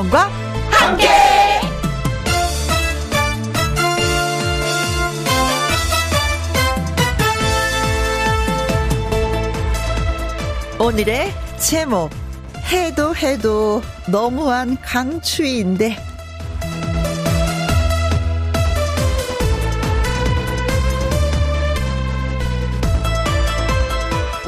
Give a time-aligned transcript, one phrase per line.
[0.00, 0.30] 김혜영과
[0.70, 1.08] 함께.
[10.78, 12.10] 오늘의 제목
[12.72, 16.09] 해도 해도 너무한 강추위인데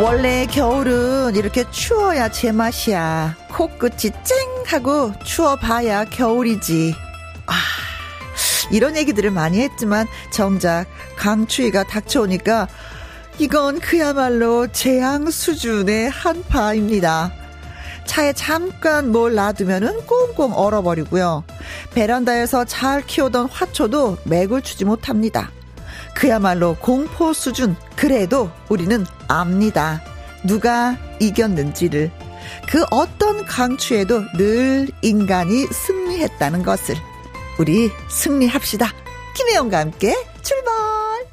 [0.03, 3.37] 원래 겨울은 이렇게 추워야 제맛이야.
[3.53, 6.93] 코끝이 쨍 하고 추워봐야 겨울이지.
[7.47, 7.55] 아,
[8.73, 12.67] 이런 얘기들을 많이 했지만 정작 강추위가 닥쳐오니까
[13.39, 17.33] 이건 그야말로 재앙 수준의 한파입니다.
[18.05, 21.45] 차에 잠깐 뭘 놔두면은 꽁꽁 얼어버리고요.
[21.95, 25.53] 베란다에서 잘 키우던 화초도 맥을 추지 못합니다.
[26.15, 27.77] 그야말로 공포 수준.
[27.97, 30.03] 그래도 우리는 압니다.
[30.45, 32.11] 누가 이겼는지를.
[32.69, 36.97] 그 어떤 강추에도 늘 인간이 승리했다는 것을.
[37.59, 38.89] 우리 승리합시다.
[39.37, 41.32] 김혜영과 함께 출발!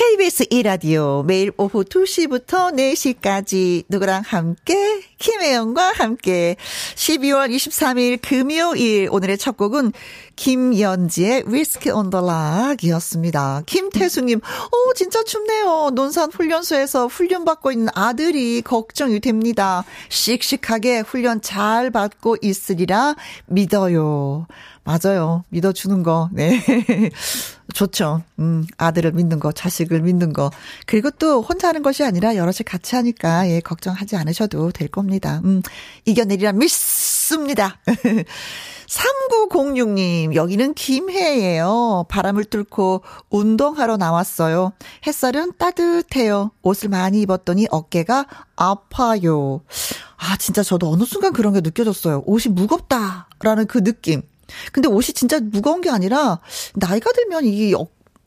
[0.00, 6.56] KBS 1라디오 매일 오후 2시부터 4시까지 누구랑 함께 김혜영과 함께
[6.94, 9.92] 12월 23일 금요일 오늘의 첫 곡은
[10.36, 13.64] 김연지의 위스키 온더락이었습니다.
[13.66, 15.90] 김태수님, 오, 진짜 춥네요.
[15.92, 19.84] 논산 훈련소에서 훈련 받고 있는 아들이 걱정이 됩니다.
[20.08, 24.46] 씩씩하게 훈련 잘 받고 있으리라 믿어요.
[24.82, 25.44] 맞아요.
[25.50, 26.30] 믿어주는 거.
[26.32, 26.58] 네.
[27.72, 28.22] 좋죠.
[28.38, 30.50] 음, 아들을 믿는 거, 자식을 믿는 거.
[30.86, 35.40] 그리고 또 혼자 하는 것이 아니라 여럿이 같이 하니까, 예, 걱정하지 않으셔도 될 겁니다.
[35.44, 35.62] 음,
[36.04, 37.78] 이겨내리라 믿습니다.
[38.90, 42.06] 3906님, 여기는 김해예요.
[42.08, 44.72] 바람을 뚫고 운동하러 나왔어요.
[45.06, 46.50] 햇살은 따뜻해요.
[46.62, 49.60] 옷을 많이 입었더니 어깨가 아파요.
[50.16, 52.24] 아, 진짜 저도 어느 순간 그런 게 느껴졌어요.
[52.26, 54.22] 옷이 무겁다라는 그 느낌.
[54.72, 56.40] 근데 옷이 진짜 무거운 게 아니라
[56.74, 57.74] 나이가 들면 이게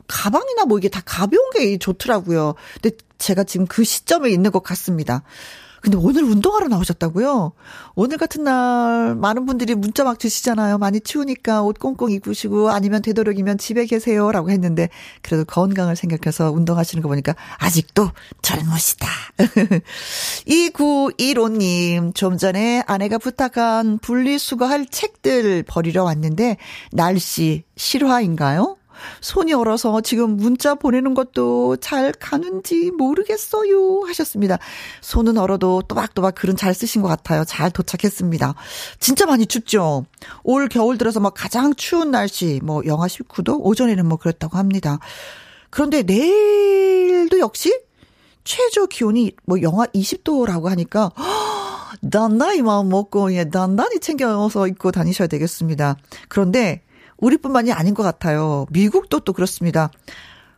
[0.08, 2.56] 가방이나 뭐 이게 다 가벼운 게 좋더라고요.
[2.82, 5.24] 근데 제가 지금 그 시점에 있는 것 같습니다.
[5.84, 7.52] 근데 오늘 운동하러 나오셨다고요?
[7.96, 10.78] 오늘 같은 날 많은 분들이 문자 막 주시잖아요.
[10.78, 14.88] 많이 추우니까 옷 꽁꽁 입으시고 아니면 되도록이면 집에 계세요라고 했는데
[15.22, 18.12] 그래도 건강을 생각해서 운동하시는 거 보니까 아직도
[18.42, 19.08] 젊으시다.
[20.48, 26.56] 2915님 좀 전에 아내가 부탁한 분리수거할 책들 버리러 왔는데
[26.94, 28.78] 날씨 실화인가요?
[29.22, 34.02] 손이 얼어서 지금 문자 보내는 것도 잘 가는지 모르겠어요.
[34.08, 34.58] 하셨습니다.
[35.02, 37.44] 손은 얼어도 또박또박 글은 잘 쓰신 것 같아요.
[37.46, 38.56] 잘 도착했습니다.
[39.00, 40.06] 진짜 많이 춥죠?
[40.44, 43.60] 올 겨울 들어서 뭐 가장 추운 날씨, 뭐 영하 19도?
[43.62, 45.00] 오전에는 뭐 그렇다고 합니다.
[45.70, 47.74] 그런데 내일도 역시
[48.44, 51.12] 최저 기온이 뭐 영하 20도라고 하니까
[52.12, 55.98] 단단히 마음 먹고 예, 단단히 챙겨서 입고 다니셔야 되겠습니다.
[56.28, 56.82] 그런데
[57.24, 58.66] 우리뿐만이 아닌 것 같아요.
[58.72, 59.90] 미국도 또 그렇습니다.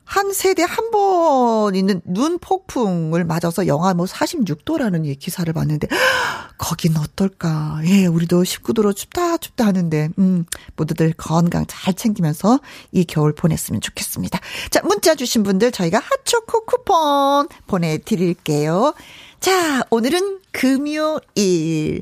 [0.07, 5.87] 한 세대 한 번 있는 눈 폭풍을 맞아서 영하 뭐 46도라는 이 기사를 봤는데
[6.59, 7.79] 거긴 어떨까?
[7.85, 12.59] 예, 우리도 19도로 춥다 춥다 하는데 음, 모두들 건강 잘 챙기면서
[12.91, 14.39] 이 겨울 보냈으면 좋겠습니다.
[14.69, 18.93] 자, 문자 주신 분들 저희가 핫초코 쿠폰 보내 드릴게요.
[19.40, 22.01] 자, 오늘은 금요일.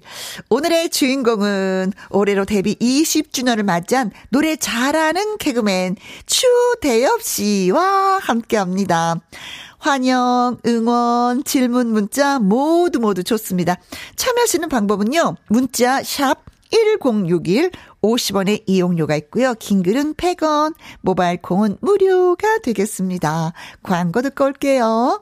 [0.49, 9.15] 오늘의 주인공은 올해로 데뷔 20주년을 맞이한 노래 잘하는 개그맨 추대엽 씨와 함께 합니다.
[9.79, 13.75] 환영, 응원, 질문, 문자 모두 모두 좋습니다.
[14.15, 15.35] 참여하시는 방법은요.
[15.49, 17.71] 문자 샵 1061,
[18.01, 19.53] 50원의 이용료가 있고요.
[19.55, 23.51] 긴 글은 100원, 모바일 콩은 무료가 되겠습니다.
[23.83, 25.21] 광고 듣고 올게요.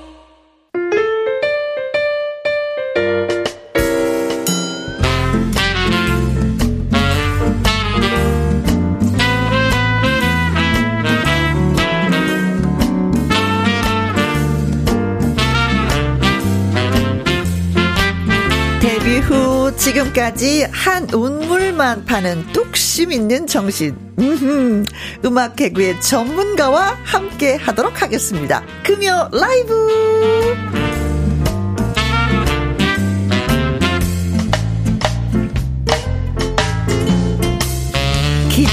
[19.81, 23.95] 지금까지 한 운물만 파는 뚝심 있는 정신.
[24.19, 24.83] 음흠,
[25.25, 28.63] 음악 개구의 전문가와 함께 하도록 하겠습니다.
[28.83, 31.00] 금요 라이브!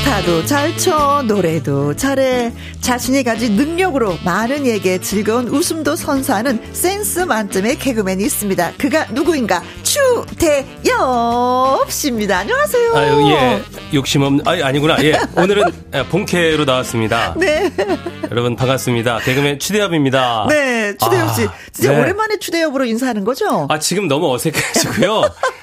[0.09, 2.53] 춤이라도 잘 춰, 노래도 잘해.
[2.81, 8.73] 자신이 가진 능력으로 많은 이에게 즐거운 웃음도 선사하는 센스 만점의 개그맨이 있습니다.
[8.79, 9.63] 그가 누구인가?
[9.83, 12.39] 추대엽 씨입니다.
[12.39, 12.95] 안녕하세요.
[12.95, 13.63] 아유, 예.
[13.93, 14.97] 욕심 없는, 아니, 아니구나.
[15.05, 15.19] 예.
[15.37, 15.65] 오늘은
[16.11, 17.35] 본캐로 나왔습니다.
[17.39, 17.71] 네.
[18.31, 19.21] 여러분 반갑습니다.
[19.21, 20.47] 개그맨 추대엽입니다.
[20.49, 21.45] 네, 추대엽 씨.
[21.45, 22.01] 아, 진짜 네.
[22.01, 23.67] 오랜만에 추대엽으로 인사하는 거죠?
[23.69, 25.25] 아, 지금 너무 어색해지고요.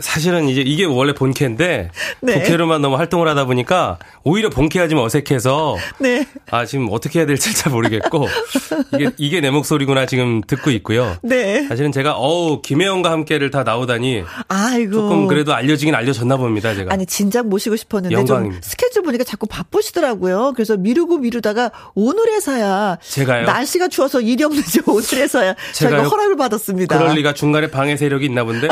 [0.00, 1.90] 사실은 이제 이게 원래 본캐인데
[2.20, 2.32] 네.
[2.34, 6.26] 본캐로만 너무 활동을 하다 보니까 오히려 본캐가 좀 어색해서 네.
[6.50, 8.26] 아 지금 어떻게 해야 될지 잘 모르겠고
[8.94, 11.16] 이게 이게 내 목소리구나 지금 듣고 있고요.
[11.22, 11.66] 네.
[11.68, 16.92] 사실은 제가 어우 김혜영과 함께를 다 나오다니 아이고 조금 그래도 알려지긴 알려졌나 봅니다 제가.
[16.92, 18.60] 아니 진작 모시고 싶었는데 영광입니다.
[18.60, 20.52] 좀 스케줄 보니까 자꾸 바쁘시더라고요.
[20.56, 23.46] 그래서 미루고 미루다가 오늘에서야 제가요?
[23.46, 26.98] 날씨가 추워서 일이 없는지 오늘에서야 제가 허락을 받았습니다.
[26.98, 28.68] 그럴 리가 중간에 방해 세력이 있나 본데.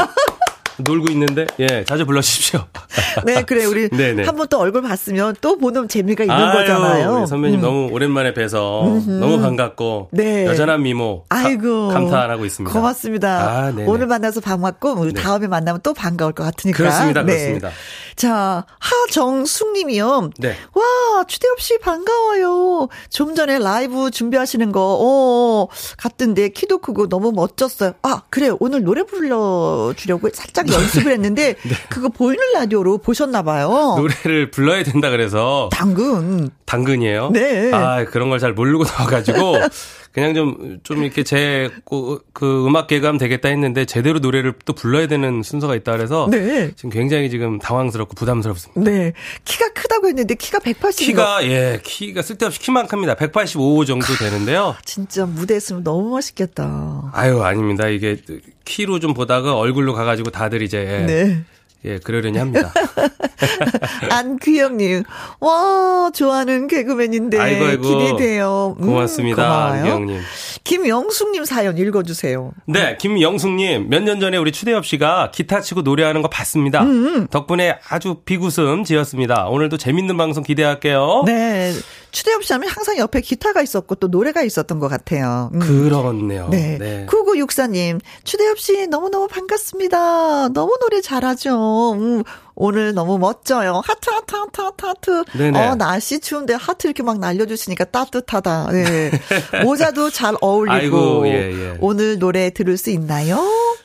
[0.78, 2.64] 놀고 있는데 예 자주 불러주십시오.
[3.25, 3.88] 네 그래 우리
[4.25, 7.26] 한 번 또 얼굴 봤으면 또 보는 재미가 있는 아유, 거잖아요.
[7.26, 7.62] 선배님 음.
[7.62, 9.11] 너무 오랜만에 뵈서 음흠.
[9.12, 10.46] 너무 반갑고 네.
[10.46, 12.73] 여전한 미모 아이고 감탄하고 있습니다.
[12.73, 13.28] 고맙습니다.
[13.67, 15.12] 아, 오늘 만나서 반갑고 네.
[15.20, 16.76] 다음에 만나면 또 반가울 것 같으니까.
[16.76, 17.23] 그렇습니다.
[17.23, 17.32] 네.
[17.32, 17.70] 그렇습니다.
[18.14, 20.31] 자, 하정숙님이요.
[20.38, 20.55] 네.
[20.75, 22.88] 와, 추대엽 씨 반가워요.
[23.11, 25.69] 좀 전에 라이브 준비하시는 거, 어,
[25.99, 27.93] 같던데 키도 크고 너무 멋졌어요.
[28.02, 31.74] 아, 그래 오늘 노래 불러주려고 살짝 연습을 했는데, 네.
[31.88, 33.94] 그거 보이는 라디오로 보셨나 봐요.
[33.98, 35.68] 노래를 불러야 된다 그래서.
[35.72, 36.50] 당근.
[36.66, 37.30] 당근이에요?
[37.32, 37.72] 네.
[37.72, 39.56] 아, 그런 걸 잘 모르고 나와가지고.
[40.16, 45.08] 그냥 좀, 좀 이렇게 제, 그, 그 음악 개감 되겠다 했는데 제대로 노래를 또 불러야
[45.08, 46.26] 되는 순서가 있다 그래서.
[46.30, 46.70] 네.
[46.74, 48.90] 지금 굉장히 지금 당황스럽고 부담스럽습니다.
[48.90, 49.12] 네.
[49.44, 51.06] 키가 크다고 했는데 키가 180.
[51.06, 53.14] 키가, 예, 키가 쓸데없이 키만 큽니다.
[53.14, 54.74] 185 정도 되는데요.
[54.86, 57.10] 진짜 무대 했으면 너무 멋있겠다.
[57.12, 57.86] 아유, 아닙니다.
[57.88, 58.16] 이게
[58.64, 61.04] 키로 좀 보다가 얼굴로 가가지고 다들 이제.
[61.06, 61.44] 네.
[61.86, 62.72] 예, 그러려니 합니다.
[64.10, 65.04] 안규영님,
[65.40, 67.82] 와, 좋아하는 개그맨인데 아이고, 아이고.
[67.82, 68.76] 기대돼요.
[68.80, 70.20] 음, 고맙습니다, 안규영님.
[70.64, 72.52] 김영숙님 사연 읽어주세요.
[72.66, 76.82] 네, 김영숙님, 몇 년 전에 우리 추대엽 씨가 기타 치고 노래하는 거 봤습니다.
[76.82, 77.26] 음, 음.
[77.28, 79.46] 덕분에 아주 비웃음 지었습니다.
[79.48, 81.22] 오늘도 재밌는 방송 기대할게요.
[81.26, 81.72] 네.
[82.10, 85.50] 추대엽 씨 하면 항상 옆에 기타가 있었고 또 노래가 있었던 것 같아요.
[85.54, 85.60] 음.
[85.60, 86.48] 그렇네요.
[86.50, 86.78] 네.
[86.78, 87.06] 네.
[87.06, 90.48] 9964님, 추대엽 씨 너무너무 반갑습니다.
[90.50, 91.92] 너무 노래 잘하죠.
[91.94, 92.22] 음.
[92.58, 93.82] 오늘 너무 멋져요.
[93.84, 95.24] 하트, 하트, 하트, 하트, 하트.
[95.38, 95.58] 네네.
[95.66, 98.68] 어, 날씨 추운데 하트 이렇게 막 날려주시니까 따뜻하다.
[98.72, 99.10] 네.
[99.62, 100.74] 모자도 잘 어울리고.
[100.74, 101.74] 아이고, 예, 예.
[101.80, 103.38] 오늘 노래 들을 수 있나요?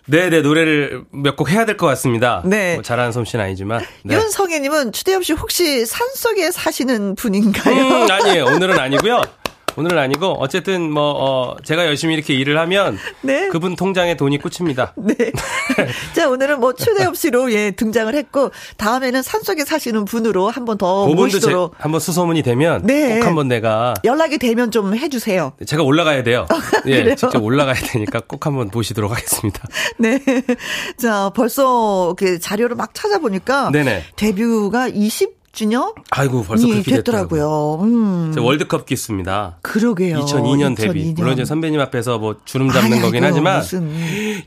[0.08, 2.42] 네네, 노래를 몇 곡 해야 될 것 같습니다.
[2.46, 2.76] 네.
[2.76, 3.82] 뭐 잘하는 솜씨는 아니지만.
[4.04, 4.16] 네.
[4.16, 7.76] 윤성애님은 추대엽 씨 혹시 산 속에 사시는 분인가요?
[7.76, 8.46] 음, 아니에요.
[8.46, 9.22] 오늘은 아니고요.
[9.78, 13.48] 오늘은 아니고 어쨌든 뭐 어, 제가 열심히 이렇게 일을 하면 네.
[13.50, 14.94] 그분 통장에 돈이 꽂힙니다.
[14.98, 15.16] 네.
[16.14, 21.76] 자 오늘은 뭐 초대 없이로 예 등장을 했고 다음에는 산속에 사시는 분으로 한번 더 모시도록
[21.78, 23.20] 한번 수소문이 되면 네.
[23.20, 25.54] 꼭 한번 내가 연락이 되면 좀 해주세요.
[25.66, 26.48] 제가 올라가야 돼요.
[26.88, 29.62] 예, 네, 직접 올라가야 되니까 꼭 한번 모시도록 하겠습니다.
[29.98, 30.20] 네.
[30.98, 34.04] 자 벌써 그 자료를 막 찾아보니까 네네.
[34.16, 35.92] 데뷔가 20 주년?
[36.12, 37.80] 아이고 벌써 그렇게 됐더라고요.
[37.82, 38.34] 음.
[38.38, 39.58] 월드컵 기수입니다.
[39.62, 40.20] 그러게요.
[40.20, 40.78] 2002년, 2002년.
[40.78, 41.14] 데뷔.
[41.18, 43.92] 물론 이제 선배님 앞에서 뭐 주름 잡는 아니, 거긴 하지만 무슨.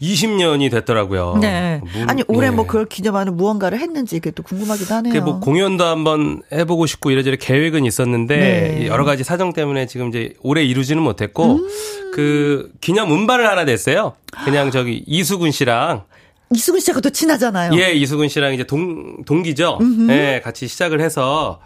[0.00, 1.38] 20년이 됐더라고요.
[1.43, 1.81] 네.
[1.82, 2.56] 무, 아니 올해 네.
[2.56, 5.22] 뭐 그걸 기념하는 무언가를 했는지 그게 또 궁금하기도 하네요.
[5.22, 8.86] 뭐 공연도 한번 해보고 싶고 이래저래 계획은 있었는데 네.
[8.86, 11.69] 여러 가지 사정 때문에 지금 이제 올해 이루지는 못했고 음.
[12.14, 14.14] 그 기념 음반을 하나 냈어요.
[14.44, 16.05] 그냥 저기 이수근 씨랑
[16.53, 17.79] 이수근 씨하고 도 친하잖아요.
[17.81, 19.79] 예, 이수근 씨랑 이제 동, 동기죠.
[19.81, 20.10] 음흠.
[20.13, 21.60] 예, 같이 시작을 해서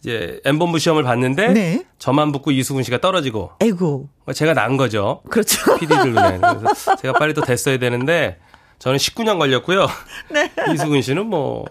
[0.00, 1.84] 이제 엠본부 시험을 봤는데 네.
[1.98, 3.52] 저만 붙고 이수근 씨가 떨어지고.
[3.60, 4.08] 에고.
[4.34, 5.22] 제가 난 거죠.
[5.30, 5.76] 그렇죠.
[5.76, 6.38] PD들 눈에.
[6.38, 8.38] 그래서 제가 빨리 또 됐어야 되는데
[8.82, 9.86] 저는 19년 걸렸고요.
[10.30, 10.50] 네.
[10.74, 11.64] 이수근 씨는 뭐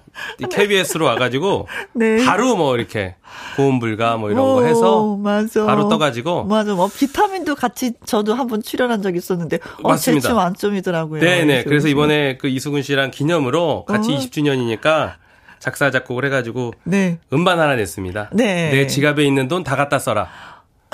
[0.50, 2.24] KBS로 와가지고 네.
[2.24, 3.16] 바로 뭐 이렇게
[3.58, 5.66] 고음 불가 뭐 이런 오, 거 해서 맞아.
[5.66, 6.74] 바로 떠가지고 맞아.
[6.74, 10.22] 뭐 비타민도 같이 저도 한번 출연한 적 있었는데 어, 맞습니다.
[10.22, 11.20] 제춤 만점이더라고요.
[11.20, 11.66] 네네.
[11.66, 14.18] 그래서 이번에 그 이수근 씨랑 기념으로 같이 어.
[14.18, 15.16] 20주년이니까
[15.60, 17.20] 작사 작곡을 해가지고 네.
[17.34, 18.30] 음반 하나 냈습니다.
[18.32, 18.72] 네.
[18.72, 20.30] 내 지갑에 있는 돈 다 갖다 써라.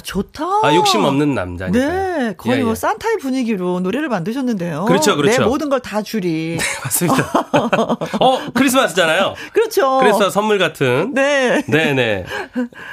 [0.04, 0.44] 좋다.
[0.63, 1.80] 아, 욕심 없는 남자니까.
[1.80, 2.34] 네.
[2.38, 2.75] 거의 예, 뭐 예.
[2.75, 4.86] 산타의 분위기로 노래를 만드셨는데요.
[4.86, 5.42] 그렇죠, 그렇죠.
[5.42, 6.58] 내 모든 걸 다 줄이.
[6.60, 7.32] 네, 맞습니다.
[8.20, 9.36] 어, 크리스마스잖아요.
[9.54, 10.00] 그렇죠.
[10.00, 11.13] 그래서 선물 같은.
[11.13, 11.63] 네.
[11.68, 11.94] 네네.
[11.94, 12.25] 네.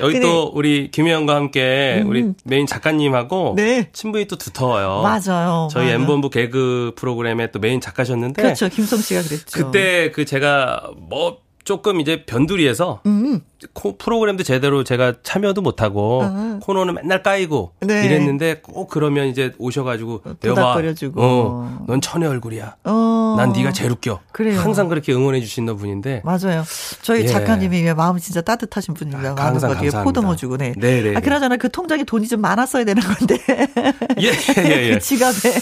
[0.01, 2.09] 여기 또 우리 김혜영과 함께 음.
[2.11, 3.89] 우리 메인 작가님하고 네.
[3.93, 5.03] 친분이 또 두터워요.
[5.03, 5.69] 맞아요.
[5.71, 5.89] 저희.
[5.91, 8.43] 엠본부 개그 프로그램의 또 메인 작가셨는데.
[8.43, 8.69] 그렇죠.
[8.69, 9.45] 김성 씨가 그랬죠.
[9.53, 13.41] 그때 그 제가 뭐 조금 이제 변두리에서 음.
[13.73, 16.59] 코, 프로그램도 제대로 제가 참여도 못하고 어.
[16.63, 18.05] 코너는 맨날 까이고 네.
[18.05, 22.77] 이랬는데 꼭 그러면 이제 오셔가지고 도닥거려주고 어, 넌 천의 얼굴이야.
[22.85, 23.35] 어.
[23.37, 24.21] 난 네가 제일 웃겨.
[24.33, 24.61] 그래요.
[24.61, 26.65] 항상 그렇게 응원해 주시는 분인데 맞아요.
[27.03, 27.27] 저희 예.
[27.27, 29.31] 작가님이 마음 진짜 따뜻하신 분입니다.
[29.31, 30.75] 아, 많은 거에 포동어주고 네.
[30.79, 31.03] 네네.
[31.03, 31.21] 네, 아 네.
[31.21, 33.39] 그나저나 그 통장에 돈이 좀 많았어야 되는 건데.
[34.21, 34.33] 예,
[34.65, 34.95] 예, 예.
[34.95, 35.53] 그 지갑에.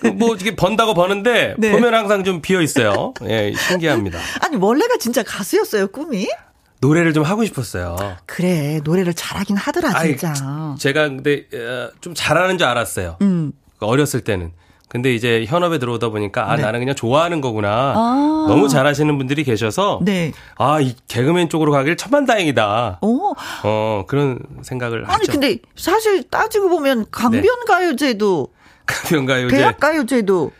[0.00, 1.72] 그 뭐 이게 번다고 버는데 네.
[1.72, 3.12] 보면 항상 좀 비어 있어요.
[3.28, 4.18] 예, 신기합니다.
[4.40, 6.28] 아니 원래가 진짜 가수였어요 꿈이?
[6.80, 7.96] 노래를 좀 하고 싶었어요.
[8.26, 10.34] 그래, 노래를 잘하긴 하더라, 진짜.
[10.36, 13.16] 아이, 제가 근데 어, 좀 잘하는 줄 알았어요.
[13.22, 13.52] 음.
[13.80, 14.52] 어렸을 때는.
[14.88, 16.62] 근데 이제 현업에 들어오다 보니까 아 네.
[16.62, 17.92] 나는 그냥 좋아하는 거구나.
[17.96, 18.46] 아.
[18.48, 20.32] 너무 잘하시는 분들이 계셔서 네.
[20.56, 23.00] 아이 개그맨 쪽으로 가길 천만다행이다.
[23.02, 23.34] 오.
[23.64, 25.32] 어 그런 생각을 아니 하죠.
[25.32, 28.84] 근데 사실 따지고 보면 강변가요제도 네.
[28.86, 30.52] 강변가요제 대학가요제도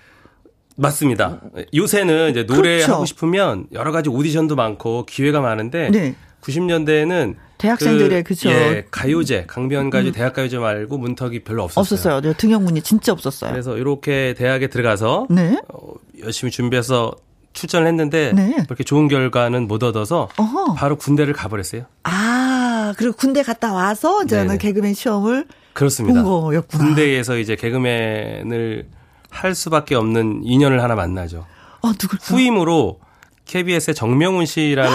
[0.76, 1.40] 맞습니다.
[1.74, 2.94] 요새는 이제 노래 그렇죠.
[2.94, 6.14] 하고 싶으면 여러 가지 오디션도 많고 기회가 많은데 네.
[6.42, 10.12] 90년대에는 대학생들의 그, 죠 예, 가요제, 강변가요제, 음.
[10.12, 11.80] 대학가요제 말고 문턱이 별로 없었어요.
[11.80, 12.20] 없었어요.
[12.20, 13.50] 네, 등용문이 진짜 없었어요.
[13.50, 15.58] 그래서 이렇게 대학에 들어가서 네.
[15.72, 17.14] 어, 열심히 준비해서
[17.54, 18.56] 출전을 했는데 네.
[18.64, 20.74] 그렇게 좋은 결과는 못 얻어서 어허.
[20.74, 21.84] 바로 군대를 가버렸어요.
[22.04, 24.58] 아, 그리고 군대 갔다 와서 저는 네네.
[24.58, 26.22] 개그맨 시험을 그렇습니다.
[26.22, 26.84] 본 거였구나.
[26.84, 28.86] 군대에서 이제 개그맨을
[29.36, 31.46] 할 수밖에 없는 인연을 하나 만나죠.
[31.82, 33.00] 어, 누굴 후임으로
[33.44, 34.90] KBS의 정명훈 씨라는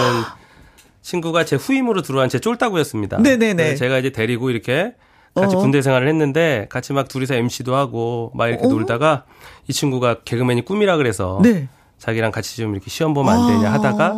[1.00, 3.18] 친구가 제 후임으로 들어온 제 쫄따구였습니다.
[3.18, 3.76] 네네네.
[3.76, 4.94] 제가 이제 데리고 이렇게
[5.34, 5.58] 같이 어.
[5.58, 8.68] 군대 생활을 했는데 같이 막 둘이서 MC도 하고 막 이렇게 어.
[8.68, 9.24] 놀다가
[9.68, 11.68] 이 친구가 개그맨이 꿈이라 그래서 네.
[11.98, 14.12] 자기랑 같이 좀 이렇게 시험 보면 안 되냐 하다가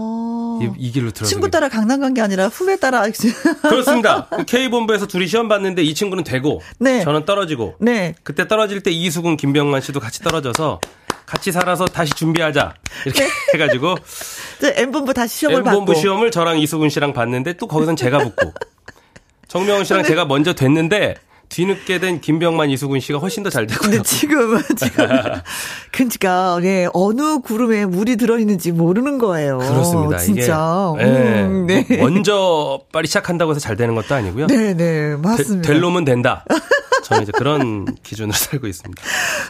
[0.63, 1.27] 이, 이 길로 들어.
[1.27, 3.03] 친구 따라 강남 간 게 아니라 후배 따라.
[3.63, 4.29] 그렇습니다.
[4.47, 7.03] K 본부에서 둘이 시험 봤는데 이 친구는 되고, 네.
[7.03, 7.75] 저는 떨어지고.
[7.81, 8.15] 네.
[8.23, 10.81] 그때 떨어질 때 이수근, 김병만 씨도 같이 떨어져서
[11.27, 12.75] 같이 살아서 다시 준비하자
[13.07, 13.31] 이렇게 네.
[13.55, 13.97] 해가지고.
[14.77, 18.53] M 본부 다시 시험을 M 본부 시험을 저랑 이수근 씨랑 봤는데 또 거기선 제가 붙고.
[19.49, 21.15] 정명훈 씨랑 제가 먼저 됐는데
[21.55, 23.91] 뒤늦게 된 김병만 이수근 씨가 훨씬 더잘 됐고요.
[23.91, 25.07] 근데 지금 지금
[25.93, 29.59] 그러니까 예, 어느 구름에 물이 들어 있는지 모르는 거예요.
[29.59, 30.19] 그렇습니다.
[30.19, 30.93] 진짜.
[30.97, 31.87] 이게, 음, 네.
[31.89, 34.49] 뭐 먼저 빨리 시작한다고 해서 잘 되는 것도 아니고요.
[34.49, 35.69] 네, 네, 맞습니다.
[35.69, 36.45] 될 놈은 된다.
[37.05, 39.03] 저는 이제 그런 기준으로 살고 있습니다.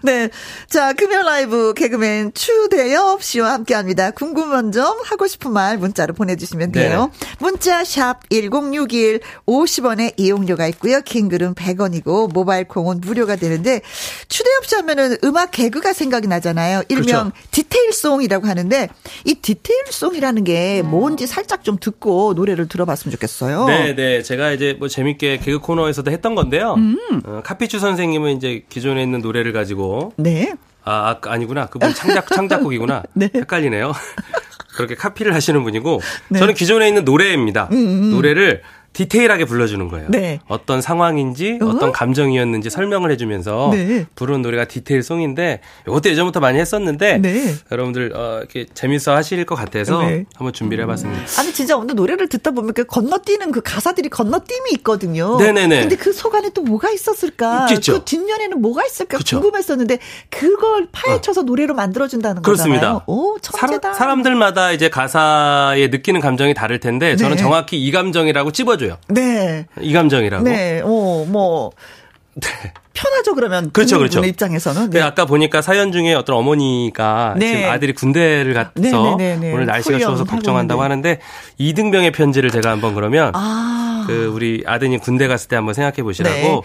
[0.02, 0.28] 네.
[0.68, 4.10] 자, 금요 라이브 개그맨 추대엽 씨와 함께 합니다.
[4.10, 7.10] 궁금한 점, 하고 싶은 말 문자로 보내주시면 돼요.
[7.12, 7.28] 네.
[7.38, 11.00] 문자 샵 1061, 50원의 이용료가 있고요.
[11.00, 13.80] 킹글은 100원이고, 모바일 콩은 무료가 되는데,
[14.28, 16.82] 추대엽 씨 하면은 음악 개그가 생각이 나잖아요.
[16.88, 17.32] 일명 그렇죠.
[17.52, 18.88] 디테일송이라고 하는데,
[19.24, 23.66] 이 디테일송이라는 게 뭔지 살짝 좀 듣고 노래를 들어봤으면 좋겠어요.
[23.66, 24.22] 네, 네.
[24.22, 26.74] 제가 이제 뭐 재밌게 개그 코너에서도 했던 건데요.
[26.74, 26.98] 음.
[27.24, 30.54] 어, 카피추 선생님은 이제 기존에 있는 노래를 가지고 네.
[30.84, 31.66] 아, 아 아니구나.
[31.66, 33.04] 그분 창작 창작곡이구나.
[33.14, 33.30] 네.
[33.32, 33.92] 헷갈리네요.
[34.74, 36.38] 그렇게 카피를 하시는 분이고 네.
[36.40, 37.68] 저는 기존에 있는 노래입니다.
[37.70, 38.10] 음, 음.
[38.10, 38.62] 노래를
[38.94, 40.06] 디테일하게 불러주는 거예요.
[40.08, 40.40] 네.
[40.48, 44.06] 어떤 상황인지 어떤 감정이었는지 설명을 해주면서 네.
[44.14, 47.54] 부르는 노래가 디테일송인데 이것도 예전부터 많이 했었는데 네.
[47.70, 50.24] 여러분들 어, 이렇게 재밌어 하실 것 같아서 네.
[50.36, 51.22] 한번 준비를 해봤습니다.
[51.40, 55.36] 아니 진짜 오늘 노래를 듣다 보면 그 건너뛰는 그 가사들이 건너뛰임이 있거든요.
[55.38, 55.80] 네네네.
[55.80, 57.66] 근데 그 속 안에 또 뭐가 있었을까?
[57.68, 57.94] 있겠죠.
[57.94, 59.40] 그 뒷면에는 뭐가 있을까 그쵸.
[59.40, 59.98] 궁금했었는데
[60.30, 61.44] 그걸 파헤쳐서 어.
[61.44, 62.80] 노래로 만들어준다는 그렇습니다.
[62.80, 63.02] 거잖아요.
[63.06, 63.94] 오 천재다.
[63.94, 67.42] 사람, 들마다 이제 가사에 느끼는 감정이 다를 텐데 저는 네.
[67.42, 68.83] 정확히 이 감정이라고 찝어줘.
[68.84, 68.98] 보여줘요.
[69.08, 69.66] 네.
[69.80, 70.44] 이 감정이라고.
[70.44, 70.80] 네.
[70.84, 71.72] 어, 뭐.
[72.34, 72.48] 네.
[72.94, 75.00] 편하죠 그러면 그렇죠 그렇죠 입장에서는 네.
[75.00, 77.56] 아까 보니까 사연 중에 어떤 어머니가 네.
[77.56, 81.18] 지금 아들이 군대를 갔어 네, 네, 네, 오늘 날씨가 추워서 걱정한다고 하는데
[81.58, 84.04] 이등병의 편지를 제가 한번 그러면 아.
[84.06, 86.62] 그 우리 아드님 군대 갔을 때 한번 생각해 보시라고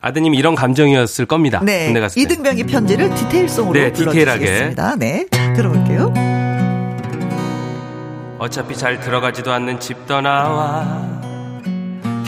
[0.00, 1.84] 아드님 이런 감정이었을 겁니다 네.
[1.84, 6.12] 군대 갔을 때 이등병의 편지를 디테일송으로 네 디테일하게 네 들어볼게요
[8.40, 11.20] 어차피 잘 들어가지도 않는 집 떠나와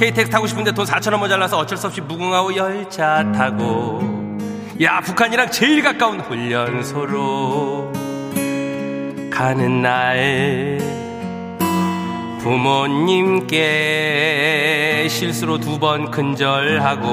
[0.03, 4.01] KTX 타고 싶은데 돈 4천 원 모자라서 어쩔 수 없이 무궁화호 열차 타고
[4.83, 7.93] 야 북한이랑 제일 가까운 훈련소로
[9.31, 10.81] 가는 날
[13.53, 13.61] 부모님께
[15.09, 17.07] 실수로 두번 큰절하고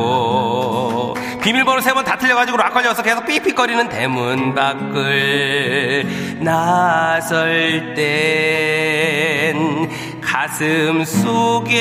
[1.43, 9.87] 비밀번호 세 번 다 틀려가지고 락 걸려서 계속 삐삐거리는 대문 밖을 나설 땐
[10.31, 11.71] 가슴 속엔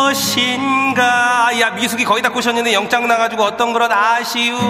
[0.00, 1.00] 무엇인가?
[1.58, 4.60] 야 미숙이 거의 다 꼬셨는데 영장 나가지고 어떤 그런 아쉬움이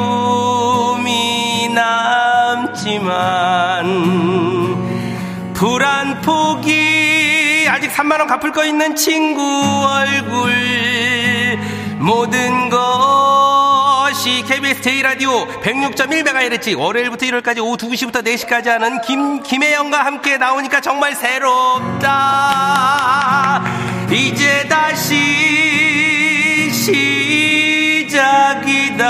[1.74, 3.12] 남지만
[5.52, 9.42] 불안 포기 아직 3만원 갚을 거 있는 친구
[9.86, 10.50] 얼굴
[11.98, 20.36] 모든 것 것이 KBS 제1라디오 106.1MHz 월요일부터 일요일까지 오후 2시부터 4시까지 하는 김, 김혜영과 함께
[20.36, 22.10] 나오니까 정말 새롭다.
[24.10, 25.14] 이제 다시
[28.08, 29.06] 시작이다.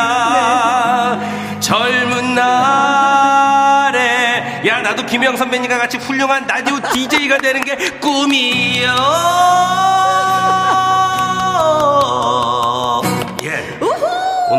[1.19, 1.61] 네.
[1.61, 4.01] 젊은 날에
[4.67, 9.41] 야 나도 김혜영 선배님과 같이 훌륭한 라디오 DJ가 되는 게 꿈이요.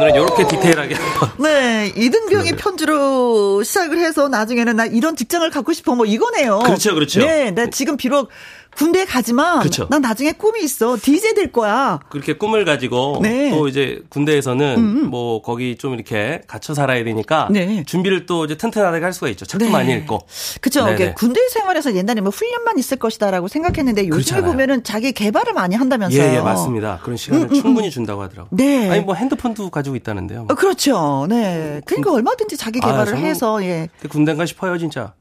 [0.02, 0.96] 오늘은 이렇게 디테일하게
[1.38, 6.60] 네, 이등병이 편지로 시작을 해서 나중에는 나 이런 직장을 갖고 싶어 뭐 이거네요.
[6.60, 7.20] 그렇죠, 그렇죠.
[7.20, 8.30] 네, 나 지금 비록
[8.76, 9.88] 군대에 가지만 그렇죠.
[9.90, 10.98] 난 나중에 꿈이 있어.
[11.02, 12.00] DJ 될 거야.
[12.10, 13.52] 그렇게 꿈을 가지고 네.
[13.52, 15.10] 또 이제 군대에서는 음음.
[15.10, 17.84] 뭐 거기 좀 이렇게 갇혀 살아야 되니까 네.
[17.86, 19.46] 준비를 또 이제 튼튼하게 할 수가 있죠.
[19.46, 19.72] 책도 네.
[19.72, 20.20] 많이 읽고.
[20.62, 20.86] 그렇죠.
[21.16, 24.52] 군대 생활에서 옛날에 뭐 훈련만 있을 것이다라고 생각했는데 요즘에 그렇잖아요.
[24.52, 26.22] 보면은 자기 개발을 많이 한다면서요.
[26.22, 27.00] 예, 예 맞습니다.
[27.04, 27.62] 그런 시간을 음, 음, 음.
[27.62, 28.50] 충분히 준다고 하더라고요.
[28.52, 28.90] 네.
[28.90, 30.48] 아니 뭐 핸드폰도 가지고 있다는데요.
[30.50, 31.28] 어, 그렇죠.
[31.30, 31.82] 네.
[31.86, 33.90] 그러니까 얼마든지 자기 아, 개발을 아, 해서 예.
[34.10, 35.14] 군대인가 싶어요, 진짜.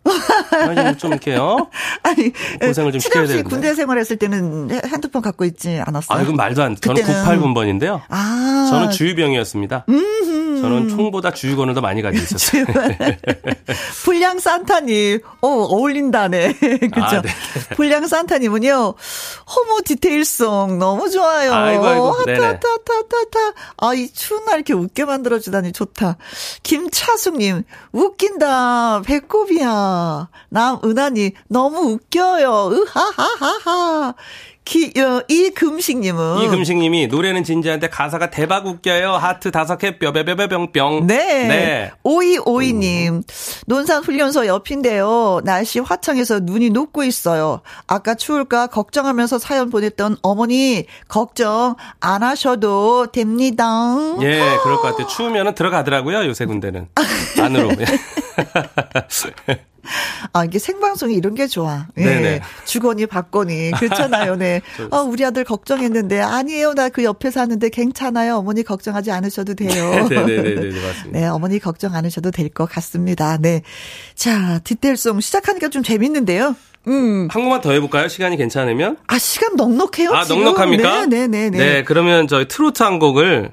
[0.98, 1.68] 좀 이렇게요.
[2.02, 3.54] 아니 고생을 좀 시켜야 되 는데.
[3.54, 6.18] 군대 생활했을 때는 핸드폰 갖고 있지 않았어요?
[6.18, 6.80] 아, 이건 말도 안 돼.
[6.80, 7.24] 저는 그때는...
[7.24, 8.00] 98군번인데요.
[8.08, 8.68] 아.
[8.70, 9.84] 저는 주유병이었습니다.
[9.88, 10.60] 음흠.
[10.60, 12.64] 저는 총보다 주유권을 더 많이 가지고 있었어요.
[14.04, 16.52] 불량 산타님, 어, 어울린다네.
[16.92, 17.00] 그죠?
[17.02, 17.30] 아, 네.
[17.76, 21.52] 불량 산타님은요, 호모 디테일송 너무 좋아요.
[21.52, 22.10] 아이고, 아이고.
[22.12, 23.38] 하타, 하타, 하타, 하타.
[23.78, 26.16] 아, 이 추운 날 이렇게 웃게 만들어주다니 좋다.
[26.62, 29.02] 김차숙님, 웃긴다.
[29.02, 30.28] 배꼽이야.
[30.50, 32.70] 남은하니, 너무 웃겨요.
[32.72, 34.14] 으하하 하하.
[34.64, 36.42] 기, 어, 이금식님은.
[36.42, 39.12] 이금식님이 노래는 진지한데 가사가 대박 웃겨요.
[39.14, 41.06] 하트 다섯 개 뼈뼈뼈뼈뿅뿅.
[41.06, 41.48] 네.
[41.48, 41.90] 네.
[42.04, 43.14] 오이오이님.
[43.14, 43.22] 음.
[43.66, 45.40] 논산 훈련소 옆인데요.
[45.44, 47.62] 날씨 화창해서 눈이 녹고 있어요.
[47.86, 53.64] 아까 추울까 걱정하면서 사연 보냈던 어머니 걱정 안 하셔도 됩니다.
[54.20, 55.06] 예, 그럴 것 같아요.
[55.08, 56.26] 추우면은 들어가더라고요.
[56.26, 56.86] 요새 군대는.
[57.40, 57.70] 안으로.
[60.32, 61.86] 아, 이게 생방송이 이런 게 좋아.
[61.98, 62.04] 예.
[62.04, 62.40] 네네.
[62.66, 63.72] 주거니 받거니.
[63.72, 64.36] 그렇잖아요.
[64.36, 64.60] 네.
[64.90, 66.74] 어, 우리 아들 걱정했는데, 아니에요.
[66.74, 68.36] 나 그 옆에 사는데 괜찮아요.
[68.36, 70.08] 어머니 걱정하지 않으셔도 돼요.
[70.08, 70.80] 네네네.
[70.86, 71.18] 맞습니다.
[71.20, 73.38] 네, 어머니 걱정 않으셔도 될 것 같습니다.
[73.38, 73.62] 네.
[74.16, 76.56] 자, 디테일송 시작하니까 좀 재밌는데요.
[76.88, 77.28] 음.
[77.30, 78.08] 한 곡만 더 해볼까요?
[78.08, 78.96] 시간이 괜찮으면?
[79.06, 80.10] 아, 시간 넉넉해요.
[80.12, 80.42] 아, 지금?
[80.44, 81.06] 넉넉합니까?
[81.06, 81.26] 네네네.
[81.28, 81.58] 네, 네, 네.
[81.74, 83.52] 네, 그러면 저희 트로트 한 곡을.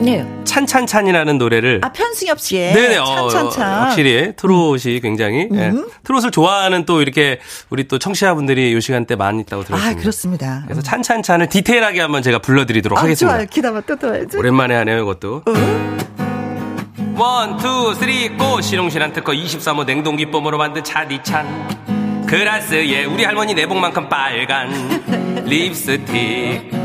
[0.00, 0.26] 네.
[0.44, 1.80] 찬찬찬이라는 노래를.
[1.82, 2.74] 아, 편승엽 씨의.
[2.74, 2.96] 네네.
[2.98, 3.72] 어, 찬찬찬.
[3.72, 5.00] 어, 확실히 트롯이 음.
[5.00, 5.48] 굉장히.
[5.50, 5.56] 음.
[5.56, 5.72] 네.
[6.04, 9.90] 트롯을 좋아하는 또 이렇게 우리 또 청취자분들이 이 시간대 많이 있다고 들었습니다.
[9.90, 10.62] 아, 그렇습니다.
[10.66, 13.36] 그래서 찬찬찬을 디테일하게 한번 제가 불러드리도록 아, 하겠습니다.
[13.36, 13.46] 좋아요.
[13.50, 14.36] 기다려 또 들어야지.
[14.36, 15.42] 오랜만에 하네요, 이것도.
[15.46, 15.52] 어?
[17.16, 18.60] One, two, three, go!
[18.60, 22.26] 시롱실한 특허 23호 냉동기법으로 만든 차디찬.
[22.26, 24.70] 그라스에 우리 할머니 내복만큼 빨간
[25.46, 26.83] 립스틱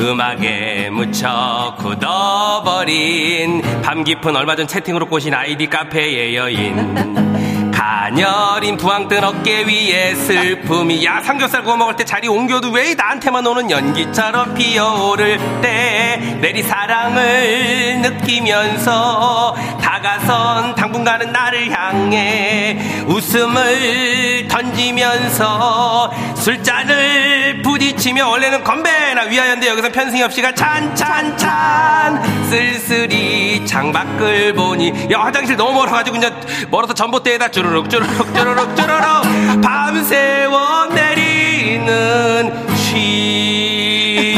[0.00, 7.49] 음악에 묻혀 굳어버린 밤 깊은 얼마 전 채팅으로 꼬신 아이디 카페의 여인
[7.80, 13.46] 가녀린 부항 뜬 어깨 위에 슬픔이 야 삼겹살 구워 먹을 때 자리 옮겨도 왜 나한테만
[13.46, 28.28] 오는 연기처럼 피어오를 때 내리 사랑을 느끼면서 다가선 당분간은 나를 향해 웃음을 던지면서 술잔을 부딪히며
[28.28, 36.40] 원래는 건배나 위하였는데 여기서 편승엽 씨가 찬찬찬 쓸쓸히 창밖을 보니 야 화장실 너무 멀어가지고 그냥
[36.70, 44.36] 멀어서 전봇대에다 주르 륵 주르륵 주르륵 주르륵 밤새워 내리는 쉬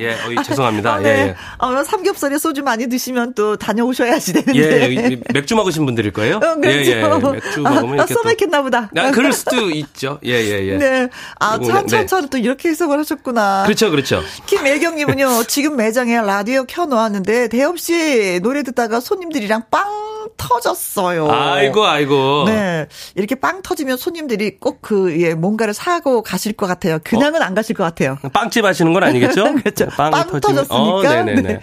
[0.00, 0.94] 예, 어, 죄송합니다.
[0.94, 1.08] 아, 네.
[1.08, 1.36] 예, 예.
[1.58, 5.12] 어, 삼겹살에 소주 많이 드시면 또 다녀오셔야지 되는데.
[5.12, 6.36] 예, 맥주 먹으신 분들일 거예요?
[6.36, 6.90] 어, 그렇죠.
[6.90, 7.02] 예, 예.
[7.32, 8.90] 맥주 먹으면 아, 써먹했나 보다.
[8.96, 10.18] 아, 그럴 수도 있죠.
[10.24, 10.76] 예, 예, 예.
[10.76, 11.08] 네.
[11.38, 12.28] 아, 찬찬찬 네.
[12.28, 13.62] 또 이렇게 해석을 하셨구나.
[13.64, 14.22] 그렇죠, 그렇죠.
[14.46, 21.30] 김애경님은요, 지금 매장에 라디오 켜놓았는데, 대없이 노래 듣다가 손님들이랑 빵 터졌어요.
[21.30, 22.44] 아이고, 아이고.
[22.46, 22.86] 네.
[23.14, 26.98] 이렇게 빵 터지면 손님들이 꼭 그, 예, 뭔가를 사고 가실 것 같아요.
[27.04, 27.44] 그냥은 어?
[27.44, 28.18] 안 가실 것 같아요.
[28.32, 29.54] 빵집 하시는 건 아니겠죠?
[29.62, 29.86] 그렇죠.
[29.96, 30.74] 빵, 빵 터졌으니까.
[30.74, 31.60] 어, 네.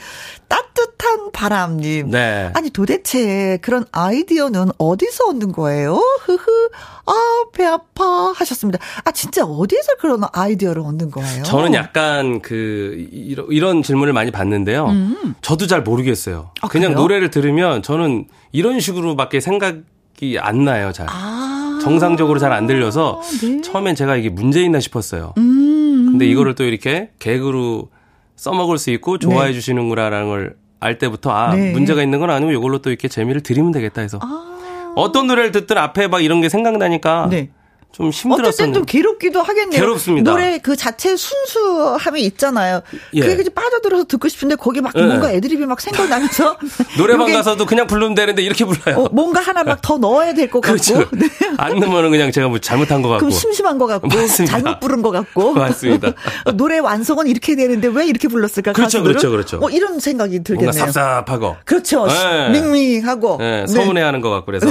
[0.48, 2.10] 따뜻한 바람님.
[2.12, 2.52] 네.
[2.54, 6.02] 아니 도대체 그런 아이디어는 어디서 얻는 거예요?
[6.22, 6.70] 흐흐.
[7.06, 7.14] 아,
[7.54, 8.80] 배 아파 하셨습니다.
[9.06, 11.44] 아, 진짜 어디에서 그런 아이디어를 얻는 거예요?
[11.44, 14.88] 저는 약간 그 이런, 이런 질문을 많이 받는데요.
[14.88, 15.36] 음.
[15.42, 16.52] 저도 잘 모르겠어요.
[16.62, 17.02] 아, 그냥 그래요?
[17.02, 21.08] 노래를 들으면 저는 이런 식으로밖에 생각이 안 나요, 잘.
[21.10, 21.80] 아.
[21.84, 23.62] 정상적으로 잘 안 들려서 네.
[23.62, 25.34] 처음엔 제가 이게 문제 있나 싶었어요.
[25.38, 26.10] 음.
[26.12, 27.90] 근데 이거를 또 이렇게 개그로
[28.36, 29.54] 써먹을 수 있고 좋아해 네.
[29.54, 31.72] 주시는구나라는 걸 알 때부터 아 네.
[31.72, 34.94] 문제가 있는 건 아니고 이걸로 또 이렇게 재미를 드리면 되겠다 해서 아.
[34.96, 37.52] 어떤 노래를 듣든 앞에 막 이런 게 생각나니까 네.
[37.92, 38.72] 좀 힘들었어요.
[38.72, 39.80] 좀 괴롭기도 하겠네요.
[39.82, 40.32] 괴롭습니다.
[40.32, 42.82] 노래 그 자체 순수함이 있잖아요.
[43.14, 43.22] 예.
[43.22, 45.02] 그게 빠져들어서 듣고 싶은데 거기 막 예.
[45.02, 46.58] 뭔가 애드립이 막 생각나면서
[46.98, 49.04] 노래방 가서도 그냥 부르면 되는데 이렇게 불러요.
[49.06, 50.94] 어, 뭔가 하나 막 더 넣어야 될것 그렇죠.
[51.00, 51.16] 같고.
[51.18, 51.28] 네.
[51.58, 53.26] 안 넣으면 그냥 제가 뭐 잘못한 것 같고.
[53.26, 54.08] 그럼 심심한 것 같고.
[54.08, 54.60] 맞습니다.
[54.60, 55.54] 잘못 부른 것 같고.
[55.56, 56.14] 맞습니다.
[56.56, 58.74] 노래 완성은 이렇게 되는데 왜 이렇게 불렀을까?
[58.74, 59.04] 그렇죠, 가수들은?
[59.04, 59.58] 그렇죠, 그렇죠.
[59.58, 60.72] 뭐 이런 생각이 들겠네요.
[60.72, 61.58] 뭔가 삽삽하고.
[61.66, 62.06] 그렇죠.
[62.08, 62.50] 네.
[62.52, 63.38] 밍밍하고.
[63.40, 64.68] 네, 서운해하는 것 같고 그래서.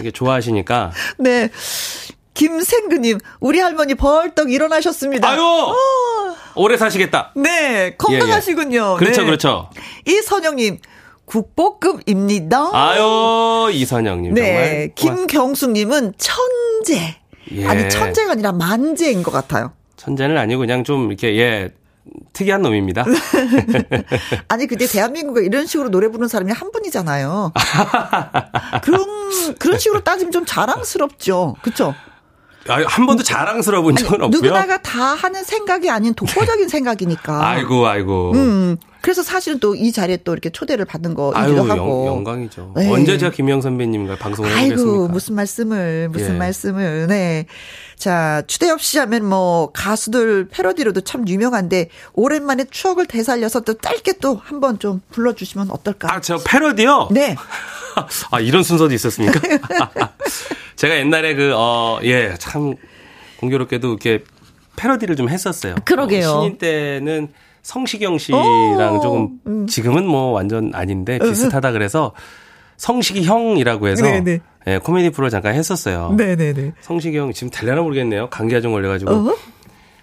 [0.00, 0.92] 이게 좋아하시니까.
[1.18, 1.50] 네.
[2.34, 5.26] 김생근님, 우리 할머니 벌떡 일어나셨습니다.
[5.26, 5.40] 아유!
[5.40, 6.36] 어.
[6.54, 7.32] 오래 사시겠다.
[7.34, 8.76] 네, 건강하시군요.
[8.76, 8.98] 예, 예.
[8.98, 9.26] 그렇죠, 네.
[9.26, 9.70] 그렇죠.
[10.06, 10.78] 이선영님,
[11.24, 12.70] 국보급입니다.
[12.74, 14.34] 아유, 이선영님.
[14.34, 17.16] 네, 김경숙님은 천재.
[17.52, 17.66] 예.
[17.66, 19.72] 아니, 천재가 아니라 만재인 것 같아요.
[19.96, 21.70] 천재는 아니고 그냥 좀 이렇게, 예,
[22.32, 23.04] 특이한 놈입니다.
[24.48, 27.52] 아니 근데 대한민국에 이런 식으로 노래 부르는 사람이 한 분이잖아요.
[28.82, 29.04] 그런
[29.58, 31.56] 그런 식으로 따지면 좀 자랑스럽죠.
[31.62, 31.94] 그렇죠?
[32.68, 34.28] 한 번도 자랑스러운 적은 없고요.
[34.28, 37.48] 누구나가 다 하는 생각이 아닌 독보적인 생각이니까.
[37.48, 38.32] 아이고, 아이고.
[38.32, 42.06] 음, 그래서 사실은 또 이 자리에 또 이렇게 초대를 받는 거이기도 아유, 하고.
[42.08, 42.90] 영, 광이죠 네.
[42.90, 44.82] 언제 제가 김영 선배님과 방송을 해보겠습니까?
[44.90, 46.38] 아이고, 무슨 말씀을, 무슨 예.
[46.38, 47.06] 말씀을.
[47.06, 47.46] 네.
[47.94, 54.40] 자, 추대엽 씨 하면 뭐 가수들 패러디로도 참 유명한데 오랜만에 추억을 되살려서 또 짧게 또
[54.42, 56.12] 한번 좀 불러주시면 어떨까?
[56.12, 57.08] 아, 저 패러디요?
[57.12, 57.36] 네.
[58.32, 59.38] 아, 이런 순서도 있었습니까?
[60.74, 62.74] 제가 옛날에 그, 어, 예, 참,
[63.38, 64.24] 공교롭게도 이렇게
[64.74, 65.76] 패러디를 좀 했었어요.
[65.84, 66.28] 그러게요.
[66.28, 67.28] 어, 신인 때는
[67.70, 69.66] 성시경 씨랑 조금, 음.
[69.66, 72.12] 지금은 뭐 완전 아닌데 비슷하다 그래서
[72.76, 74.38] 성식이 형이라고 해서 네네.
[74.68, 76.14] 예, 코미디 프로 잠깐 했었어요.
[76.16, 76.74] 네네네.
[76.80, 78.30] 성식이 형 지금 달려나 모르겠네요.
[78.30, 79.10] 감기가 좀 걸려가지고.
[79.10, 79.36] 어허?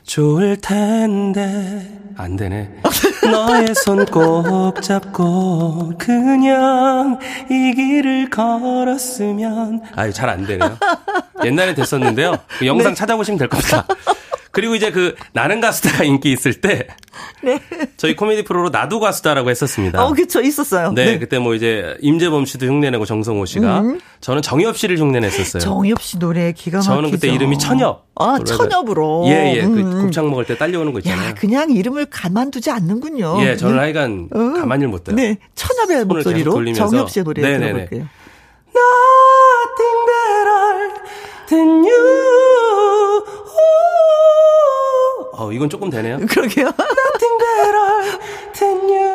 [0.03, 2.69] 좋을 텐데 안 되네.
[3.31, 7.17] 너의 손 꼭 잡고 그냥
[7.49, 10.77] 이 길을 걸었으면 아유 잘 안 되네요.
[11.45, 12.35] 옛날에 됐었는데요.
[12.59, 12.95] 그 영상 네.
[12.95, 13.85] 찾아보시면 될 겁니다.
[14.53, 16.87] 그리고 이제 그 나는 가수다가 인기 있을 때
[17.41, 17.59] 네.
[17.97, 20.05] 저희 코미디 프로로 나도 가수다라고 했었습니다.
[20.05, 20.41] 어, 그렇죠.
[20.41, 20.91] 있었어요.
[20.93, 23.99] 네, 네, 그때 뭐 이제 임재범 씨도 흉내내고 정성호 씨가 음.
[24.21, 25.59] 저는 정엽 씨를 흉내냈었어요.
[25.59, 26.93] 정엽 씨 노래 기가 막히죠.
[26.93, 28.05] 저는 그때 이름이 천엽.
[28.15, 29.23] 아, 천엽으로.
[29.25, 29.61] 예, 예.
[29.61, 29.91] 그 음.
[29.91, 31.29] 그 곱창 먹을 때 딸려오는 거 있잖아요.
[31.29, 33.39] 야, 그냥 이름을 가만두지 않는군요.
[33.41, 33.81] 예, 저는 네.
[33.81, 34.37] 하여간 어.
[34.59, 35.15] 가만히를 못 둬요.
[35.15, 35.37] 네.
[35.55, 37.65] 천엽의 목소리로 정엽 씨의 노래 네네네.
[37.65, 38.07] 들어볼게요.
[38.73, 40.91] Nothing better
[41.49, 42.03] than you.
[45.35, 46.17] 어, 이건 조금 되네요.
[46.29, 46.67] 그러게요.
[46.67, 48.19] Nothing better
[48.53, 49.13] than you.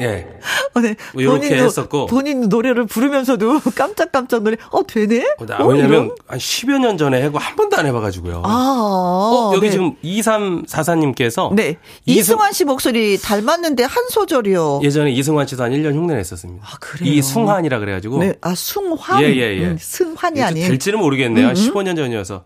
[0.00, 0.26] 예.
[0.74, 0.96] 어, 네.
[1.12, 2.06] 뭐 이렇게 했었고.
[2.06, 4.56] 본인 노래를 부르면서도 깜짝깜짝 놀래.
[4.70, 5.24] 어, 되네?
[5.38, 8.42] 어, 나, 어, 왜냐면 한 10여 년 전에 하고 한 번도 안 해봐가지고요.
[8.44, 8.48] 아.
[8.48, 9.72] 어, 여기 네.
[9.72, 11.54] 지금 2344님께서.
[11.54, 11.76] 네.
[12.06, 14.80] 이승환 씨 목소리 닮았는데 한 소절이요.
[14.82, 16.66] 예전에 이승환 씨도 한 1년 흉내 냈었습니다.
[16.66, 17.12] 아, 그래요?
[17.12, 18.18] 이승환이라 그래가지고.
[18.18, 18.34] 네.
[18.40, 19.22] 아, 숭환?
[19.22, 19.64] 예, 예, 예.
[19.66, 20.66] 음, 승환이 아닌.
[20.66, 21.48] 될지는 모르겠네요.
[21.48, 22.44] 음, 15년 전이어서.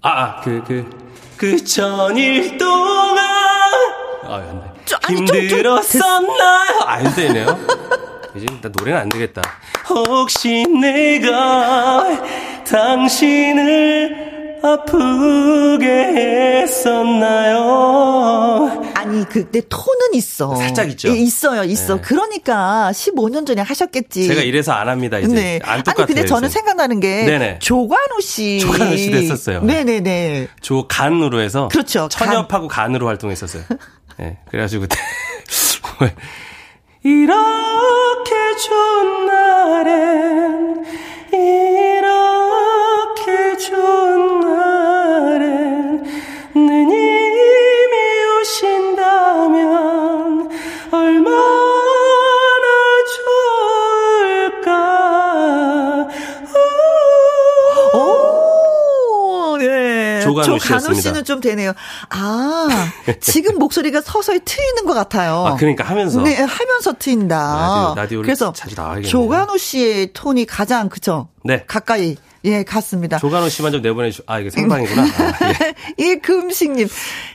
[0.00, 0.88] 아, 아, 그, 그,
[1.36, 3.18] 그 전일 동안.
[4.24, 4.71] 아, 안 돼.
[5.08, 6.80] 힘들었었나요?
[6.86, 7.58] 안 되네요.
[8.36, 9.42] 이제 일단 노래는 안 되겠다.
[9.88, 12.06] 혹시 내가
[12.64, 15.88] 당신을 아프게
[16.62, 18.82] 했었나요?
[18.94, 20.54] 아니 그때 톤은 있어.
[20.54, 21.08] 살짝 있죠.
[21.08, 21.96] 예, 있어요, 있어.
[21.96, 22.00] 네.
[22.02, 24.28] 그러니까 15년 전에 하셨겠지.
[24.28, 25.34] 제가 이래서 안 합니다 이제.
[25.34, 25.60] 네.
[25.64, 26.04] 안 똑같아요.
[26.04, 27.58] 아니 근데 저는 생각나는 게 네네.
[27.58, 28.60] 조관우 씨.
[28.60, 29.62] 조관우 씨 됐었어요.
[29.62, 30.48] 네네네.
[30.60, 31.68] 조간으로 해서.
[31.68, 32.08] 그렇죠.
[32.10, 32.92] 천엽하고 간.
[32.92, 33.62] 으로 활동했었어요.
[34.22, 34.96] 네, 그래가지고 그때
[37.02, 40.86] 이렇게 좋은 날엔
[60.42, 61.00] 조간우 씨였습니다.
[61.02, 61.72] 씨는 좀 되네요.
[62.10, 62.68] 아,
[63.20, 65.44] 지금 목소리가 서서히 트이는 것 같아요.
[65.46, 66.20] 아, 그러니까 하면서.
[66.22, 67.94] 네, 하면서 트인다.
[67.96, 69.10] 라디오, 그래서 자주 나와야겠네요.
[69.10, 71.28] 조간우 씨의 톤이 가장 그죠?
[71.44, 71.64] 네.
[71.66, 73.18] 가까이 예, 같습니다.
[73.18, 75.02] 조간호 씨만 좀 내보내주, 아, 이게 생방이구나.
[75.02, 75.06] 아,
[75.48, 75.74] 예.
[75.96, 76.88] 이 금식님.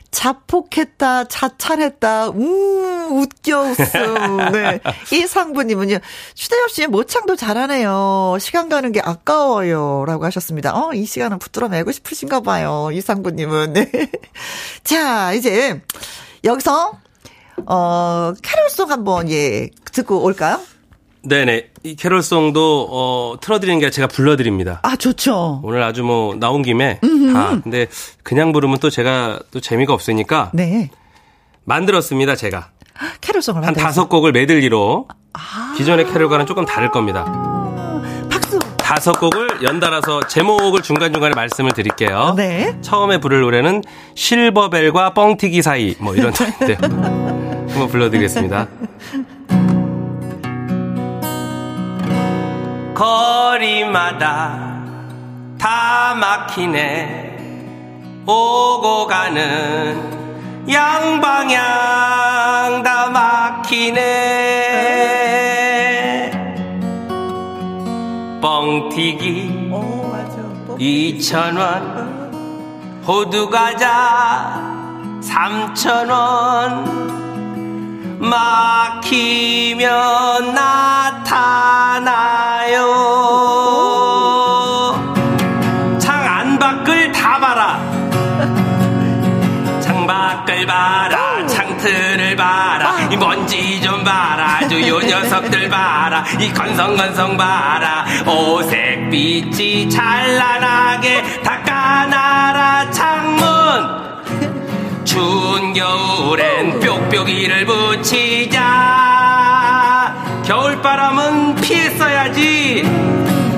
[0.09, 4.37] 자폭했다, 자찬했다, 음, 웃겨 웃음.
[4.51, 4.79] 네.
[5.11, 5.99] 이 상부님은요,
[6.33, 8.37] 추대엽 씨의 모창도 잘하네요.
[8.39, 10.05] 시간 가는 게 아까워요.
[10.07, 10.75] 라고 하셨습니다.
[10.75, 12.89] 어, 이 시간은 붙들어 매고 싶으신가 봐요.
[12.91, 13.73] 이 상부님은.
[13.73, 13.91] 네.
[14.83, 15.81] 자, 이제,
[16.43, 16.93] 여기서,
[17.67, 20.59] 어, 캐롤송 한번, 예, 듣고 올까요?
[21.27, 21.67] 네네.
[21.83, 24.79] 이 캐롤송도, 어, 틀어드리는 게 제가 불러드립니다.
[24.83, 25.61] 아, 좋죠.
[25.63, 27.33] 오늘 아주 뭐, 나온 김에 음흠.
[27.33, 27.59] 다.
[27.61, 27.87] 근데
[28.23, 30.51] 그냥 부르면 또 제가 또 재미가 없으니까.
[30.53, 30.89] 네.
[31.65, 32.69] 만들었습니다, 제가.
[33.21, 35.07] 캐롤송을 한 다섯 곡을 메들리로.
[35.33, 35.73] 아.
[35.77, 37.25] 기존의 캐롤과는 조금 다를 겁니다.
[38.31, 38.57] 박수.
[38.77, 42.33] 다섯 곡을 연달아서 제목을 중간중간에 말씀을 드릴게요.
[42.37, 42.77] 네.
[42.81, 43.83] 처음에 부를 노래는
[44.15, 46.77] 실버벨과 뻥튀기 사이 뭐 이런 노래인데요.
[47.69, 48.67] 한번 불러드리겠습니다.
[52.97, 54.81] 거리마다
[55.59, 57.37] 다 막히네.
[58.25, 61.61] 오고 가는 양방향
[62.83, 64.01] 다 막히네.
[68.41, 69.69] 뻥튀기
[70.79, 72.17] 이천원.
[73.05, 74.59] 호두과자
[75.21, 77.26] 삼천원
[78.19, 79.85] 막히면
[80.53, 81.37] 나타나요.
[85.99, 87.79] 창 안 밖을 다 봐라.
[89.81, 91.45] 창 밖을 봐라.
[91.47, 93.07] 창틀을 봐라.
[93.11, 94.57] 이 먼지 좀 봐라.
[94.61, 96.23] 아주 요 녀석들 봐라.
[96.39, 98.05] 이 건성건성 봐라.
[98.25, 102.89] 오색빛이 찬란하게 닦아놔라.
[102.91, 104.06] 창문.
[105.17, 108.61] 추운 겨울엔 뾱뾱이를 붙이자.
[110.45, 112.83] 겨울바람은 피했어야지.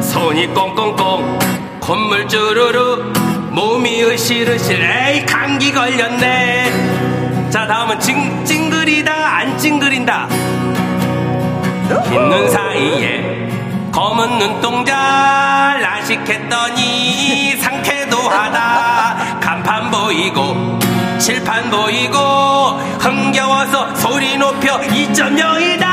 [0.01, 1.37] 손이 꽁꽁꽁
[1.81, 3.11] 콧물 주르르
[3.51, 7.49] 몸이 으실으실 에이 감기 걸렸네.
[7.49, 10.29] 자 다음은 찡, 찡그리다 안 찡그린다.
[12.09, 13.49] 흰눈 사이에
[13.91, 19.39] 검은 눈동자 라식했더니 상쾌도 하다.
[19.41, 20.79] 간판 보이고
[21.19, 22.17] 칠판 보이고
[22.99, 25.85] 흥겨워서 소리 높여 2.0이다.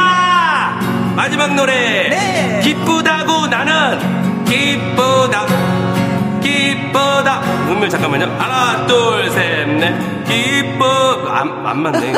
[1.15, 2.09] 마지막 노래.
[2.09, 2.61] 네.
[2.63, 5.47] 기쁘다고 나는 기쁘다.
[6.41, 7.41] 기쁘다.
[7.69, 8.27] 음을 잠깐만요.
[8.39, 10.25] 하나 둘 셋 넷.
[10.27, 10.85] 기쁘
[11.29, 12.13] 안, 안 맞네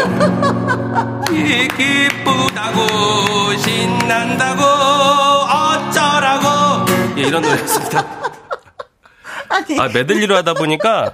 [1.29, 4.63] 기, 기쁘다고 신난다고
[5.45, 6.87] 어쩌라고.
[7.19, 8.01] 예, 이런 노래였습니다.
[9.79, 11.13] 아 메들리로 하다 보니까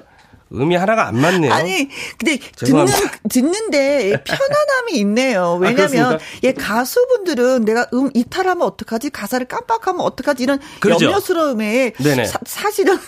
[0.60, 1.52] 음이 하나가 안 맞네요.
[1.52, 1.88] 아니,
[2.18, 2.86] 근데 듣는,
[3.28, 5.54] 듣는데 편안함이 있네요.
[5.54, 9.10] 아, 왜냐면, 아, 예, 가수분들은 내가 음 이탈하면 어떡하지?
[9.10, 10.42] 가사를 깜빡하면 어떡하지?
[10.42, 11.06] 이런 그렇죠.
[11.06, 11.92] 염려스러움에.
[12.46, 12.98] 사, 실은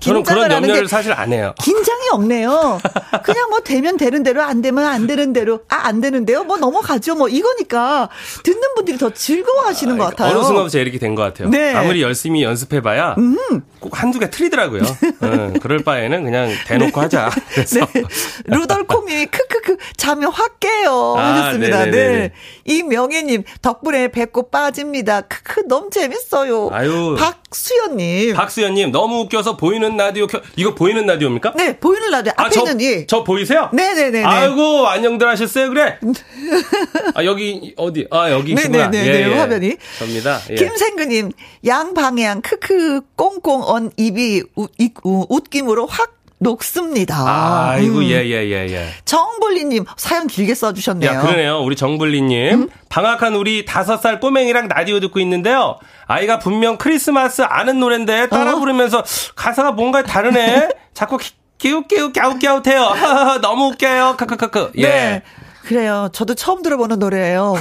[0.00, 1.54] 저는 그런 염려를 사실 안 해요.
[1.62, 2.80] 긴장이 없네요.
[3.22, 6.44] 그냥 뭐 되면 되는 대로 안 되면 안 되는 대로 아 안 되는데요.
[6.44, 7.14] 뭐 넘어가죠.
[7.16, 8.08] 뭐 이거니까
[8.44, 10.36] 듣는 분들이 더 즐거워하시는 아, 것 같아요.
[10.36, 11.48] 어느 순간부터 이렇게 된 것 같아요.
[11.48, 11.74] 네.
[11.74, 13.62] 아무리 열심히 연습해봐야 음.
[13.80, 14.82] 꼭 한두 개 틀리더라고요.
[14.82, 17.00] 어, 그럴 바에는 그냥 대놓고 네.
[17.00, 17.30] 하자.
[17.54, 17.80] 그래서.
[17.92, 18.02] 네.
[18.44, 21.84] 루돌콩님이 크크크 잠이 확 깨요 아, 하셨습니다.
[21.86, 22.18] 네네네네.
[22.18, 22.32] 네.
[22.64, 25.22] 이명혜님 덕분에 배꼽 빠집니다.
[25.22, 26.68] 크크 너무 재밌어요.
[26.72, 27.16] 아유.
[27.18, 28.34] 박수연님.
[28.34, 31.54] 박수연님 너무 웃겨서 보이는 라디오 켜 이거 보이는 라디오입니까?
[31.56, 33.06] 네 보이는 라디오 앞에 아, 저, 있는 예.
[33.06, 33.68] 저 보이세요?
[33.72, 34.24] 네네네.
[34.24, 35.98] 아이고 안녕들 하셨어요 그래.
[37.14, 38.88] 아 여기 어디 아 여기시구나.
[38.88, 39.34] 네네네 예, 예.
[39.38, 39.76] 화면이.
[39.98, 40.40] 접니다.
[40.50, 40.54] 예.
[40.54, 41.32] 김생근님
[41.66, 44.70] 양방향 크크 꽁꽁 언 입이 웃,
[45.04, 47.16] 웃김으로 확 녹습니다.
[47.18, 48.04] 아 이고, 음.
[48.04, 48.88] 예, 예, 예, 예.
[49.04, 51.10] 정블리님, 사연 길게 써주셨네요.
[51.10, 51.58] 야, 그러네요.
[51.60, 52.52] 우리 정블리님.
[52.54, 52.68] 음?
[52.88, 55.78] 방학한 우리 다섯 살 꼬맹이랑 라디오 듣고 있는데요.
[56.06, 58.58] 아이가 분명 크리스마스 아는 노래인데 따라 어?
[58.58, 59.04] 부르면서
[59.36, 60.70] 가사가 뭔가 다르네?
[60.94, 61.18] 자꾸
[61.58, 62.94] 끼웃끼웃 갸웃갸웃해요.
[63.42, 64.16] 너무 웃겨요.
[64.16, 64.72] 카카카크.
[64.78, 64.82] 예.
[64.88, 65.22] 네.
[65.62, 66.08] 그래요.
[66.12, 67.54] 저도 처음 들어보는 노래예요.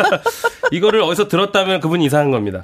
[0.70, 2.60] 이거를 어디서 들었다면 그분 이상한 겁니다.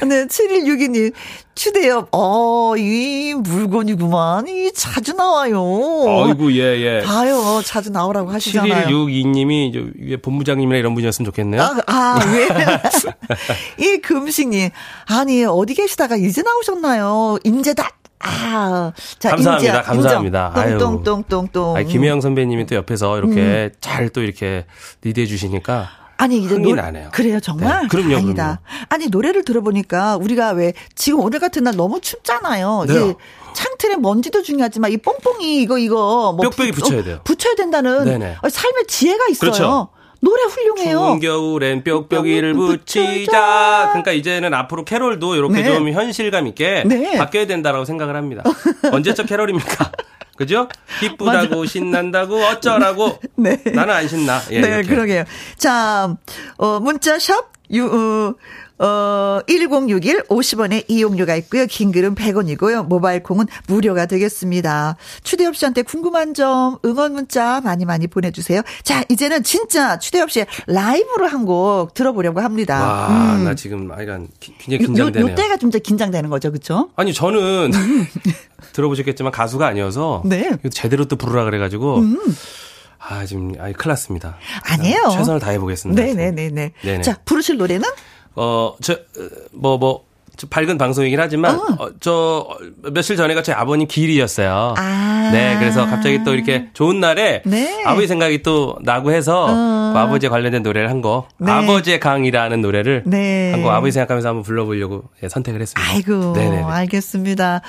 [0.00, 0.06] 네.
[0.06, 1.12] 네, 7162님.
[1.54, 4.48] 추대엽, 어, 이 물건이구만.
[4.48, 5.58] 이 자주 나와요.
[6.24, 7.02] 아이고, 예, 예.
[7.04, 7.60] 봐요.
[7.64, 8.86] 자주 나오라고 하시잖아요.
[8.88, 11.62] 7162님이 위에 본부장님이나 이런 분이었으면 좋겠네요.
[11.62, 12.48] 아, 아 왜?
[13.78, 14.70] 이 금식님.
[15.06, 17.38] 아니, 어디 계시다가 이제 나오셨나요?
[17.44, 19.78] 인제 다 아, 자, 감사합니다.
[19.78, 20.78] 인지야, 감사합니다.
[20.78, 21.76] 똥똥똥똥똥.
[21.76, 23.70] 아유, 김혜영 선배님이 또 옆에서 이렇게 음.
[23.80, 24.66] 잘또 이렇게
[25.02, 27.08] 리드해 주시니까 아니 이제 노, 나네요.
[27.12, 27.82] 그래요 정말.
[27.82, 28.10] 네, 그럼요.
[28.10, 28.60] 다행이다.
[28.62, 28.86] 그럼요.
[28.90, 32.84] 아니 노래를 들어보니까 우리가 왜 지금 오늘 같은 날 너무 춥잖아요.
[32.88, 33.14] 네.
[33.54, 37.16] 창틀에 먼지도 중요하지만 이 뽕뽕이 이거 이거 뭐 뾱뾱이 붙여야 돼요.
[37.16, 38.36] 어, 붙여야 된다는 네네.
[38.48, 39.50] 삶의 지혜가 있어요.
[39.50, 39.88] 그렇죠.
[40.20, 40.98] 노래 훌륭해요.
[40.98, 43.88] 추운 겨울엔 뾱뾱이를 붙이자.
[43.90, 45.74] 그러니까 이제는 앞으로 캐롤도 이렇게 네.
[45.74, 47.16] 좀 현실감 있게 네.
[47.16, 48.42] 바뀌어야 된다라고 생각을 합니다.
[48.92, 49.90] 언제적 캐롤입니까?
[50.36, 50.68] 그죠?
[51.00, 53.18] 기쁘다고 신난다고 어쩌라고.
[53.36, 53.62] 네.
[53.74, 54.40] 나는 안 신나.
[54.50, 54.88] 예, 네, 이렇게.
[54.88, 55.24] 그러게요.
[55.56, 56.16] 자,
[56.56, 58.34] 어, 문자 샵 유, 어,
[58.82, 61.66] 어, 1061 50원의 이용료가 있고요.
[61.66, 62.86] 긴 글은 100원이고요.
[62.86, 64.96] 모바일 콩은 무료가 되겠습니다.
[65.22, 68.62] 추대엽 씨한테 궁금한 점, 응원 문자 많이 많이 보내주세요.
[68.82, 72.80] 자, 이제는 진짜 추대엽 씨 라이브로 한 곡 들어보려고 합니다.
[72.82, 73.44] 와, 음.
[73.44, 75.26] 나 지금 아 이간 굉장히 긴장되네요.
[75.26, 76.90] 요, 요 때가 좀 긴장되는 거죠, 그렇죠?
[76.96, 77.70] 아니, 저는
[78.72, 80.50] 들어보셨겠지만 가수가 아니어서 네.
[80.70, 82.18] 제대로 또 부르라 그래가지고 음.
[82.98, 84.36] 아, 지금, 아이, 큰일 났습니다.
[84.64, 85.08] 아니에요.
[85.12, 86.02] 최선을 다해보겠습니다.
[86.02, 86.72] 네네네네.
[86.82, 87.02] 네네.
[87.02, 87.88] 자, 부르실 노래는?
[88.34, 88.96] 어, 저,
[89.52, 90.04] 뭐, 뭐,
[90.48, 91.66] 밝은 방송이긴 하지만 어.
[91.78, 92.46] 어, 저
[92.92, 94.74] 며칠 전에가 제 아버님 길이었어요.
[94.76, 95.30] 아.
[95.32, 97.82] 네, 그래서 갑자기 또 이렇게 좋은 날에 네.
[97.84, 99.92] 아버지 생각이 또 나고 해서 어.
[99.92, 101.50] 그 아버지에 관련된 노래를 한 곡, 네.
[101.50, 103.52] 아버지의 강이라는 노래를 네.
[103.52, 105.90] 한곡 아버지 생각하면서 한번 불러보려고 예, 선택을 했습니다.
[105.92, 106.62] 아이고, 네네네.
[106.62, 107.62] 알겠습니다.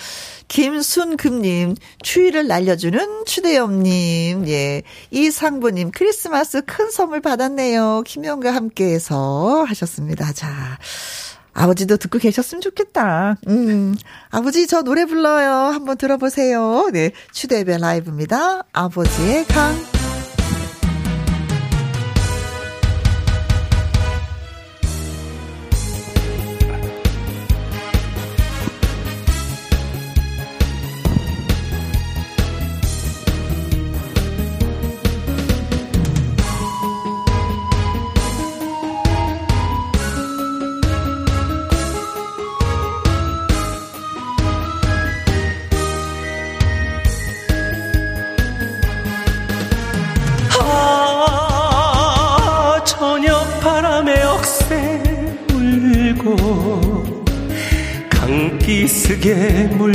[0.47, 4.81] 김순금님, 추위를 날려주는 추대엽님, 예.
[5.11, 8.03] 이상부님, 크리스마스 큰 선물 받았네요.
[8.05, 10.33] 김영과 함께해서 하셨습니다.
[10.33, 10.77] 자.
[11.53, 13.37] 아버지도 듣고 계셨으면 좋겠다.
[13.47, 13.95] 음.
[14.29, 15.51] 아버지, 저 노래 불러요.
[15.51, 16.89] 한번 들어보세요.
[16.93, 17.11] 네.
[17.33, 18.63] 추대배 라이브입니다.
[18.71, 20.00] 아버지의 강.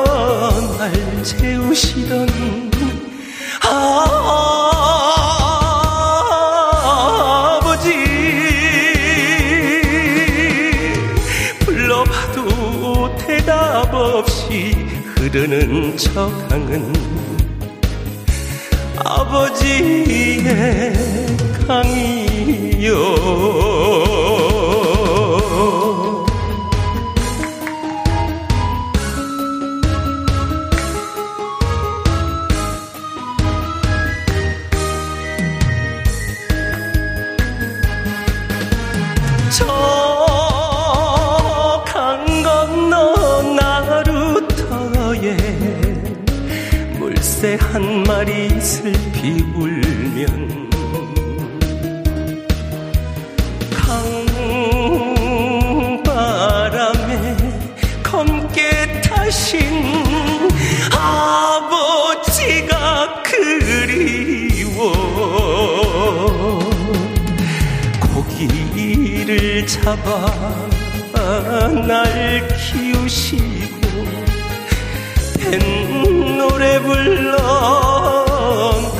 [0.81, 0.91] 날
[1.23, 2.27] 채우시던
[7.61, 7.93] 아버지.
[11.67, 14.73] 불러봐도 대답 없이
[15.17, 16.95] 흐르는 저 강은
[19.05, 20.95] 아버지의
[21.69, 22.95] 강이요
[48.11, 50.69] 한 마리 슬피 울면
[56.03, 57.37] 강바람에
[58.03, 59.61] 검게 타신
[60.93, 62.73] 아버지가
[63.23, 64.93] 그리워
[68.01, 70.11] 고기를 잡아
[71.87, 73.81] 날 키우시고
[75.39, 75.63] 뱃
[76.37, 78.00] 노래 불러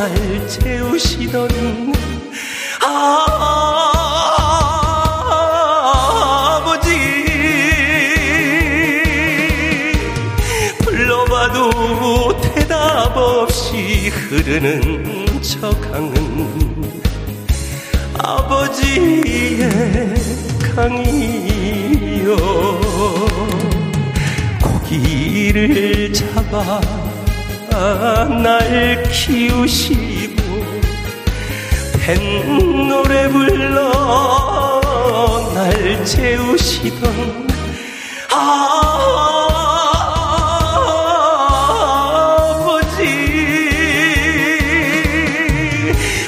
[0.01, 1.93] 날 채우시던
[2.81, 3.29] 아버지.
[10.79, 17.03] 불러봐도 대답 없이 흐르는 저 강은
[18.17, 19.69] 아버지의
[20.75, 22.37] 강이요.
[24.89, 26.81] 길을 잡아
[27.81, 30.43] 날 키우시고
[31.99, 34.81] 뱃노래 불러
[35.55, 37.49] 날 채우시던
[38.31, 38.61] 아버지.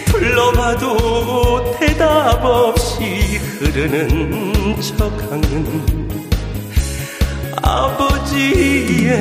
[0.07, 6.09] 불러봐도 대답 없이 흐르는 저 강은
[7.61, 9.13] 아버지의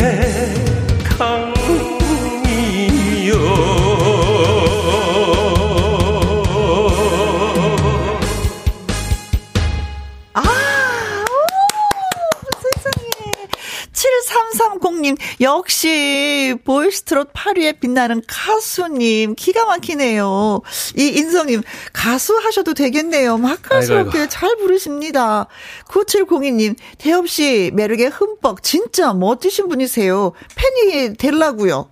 [16.56, 20.62] 보이스트롯 8위에 빛나는 가수님, 기가 막히네요.
[20.98, 23.38] 이 인성님, 가수 하셔도 되겠네요.
[23.38, 25.48] 마카스럽게 잘 부르십니다.
[25.88, 30.34] 9702님, 대엽씨, 매력에 흠뻑, 진짜 멋지신 분이세요.
[30.56, 31.90] 팬이 될라고요.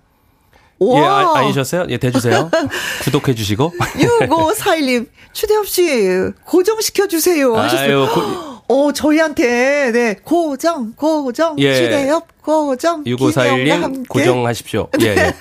[0.82, 1.86] 예, 아, 아니셨어요?
[1.90, 2.50] 예, 대주세요.
[3.04, 3.72] 구독해 주시고.
[3.78, 5.82] 6541님, 추대엽 씨,
[6.44, 7.54] 고정시켜주세요.
[7.54, 8.02] 하셨어요.
[8.04, 8.20] 아유, 고,
[8.70, 11.74] 어, 저희한테, 네, 고정, 고정, 예.
[11.74, 13.02] 추대엽, 고정.
[13.02, 14.86] 6541님, 고정하십시오.
[14.96, 15.06] 네.
[15.06, 15.34] 예, 예.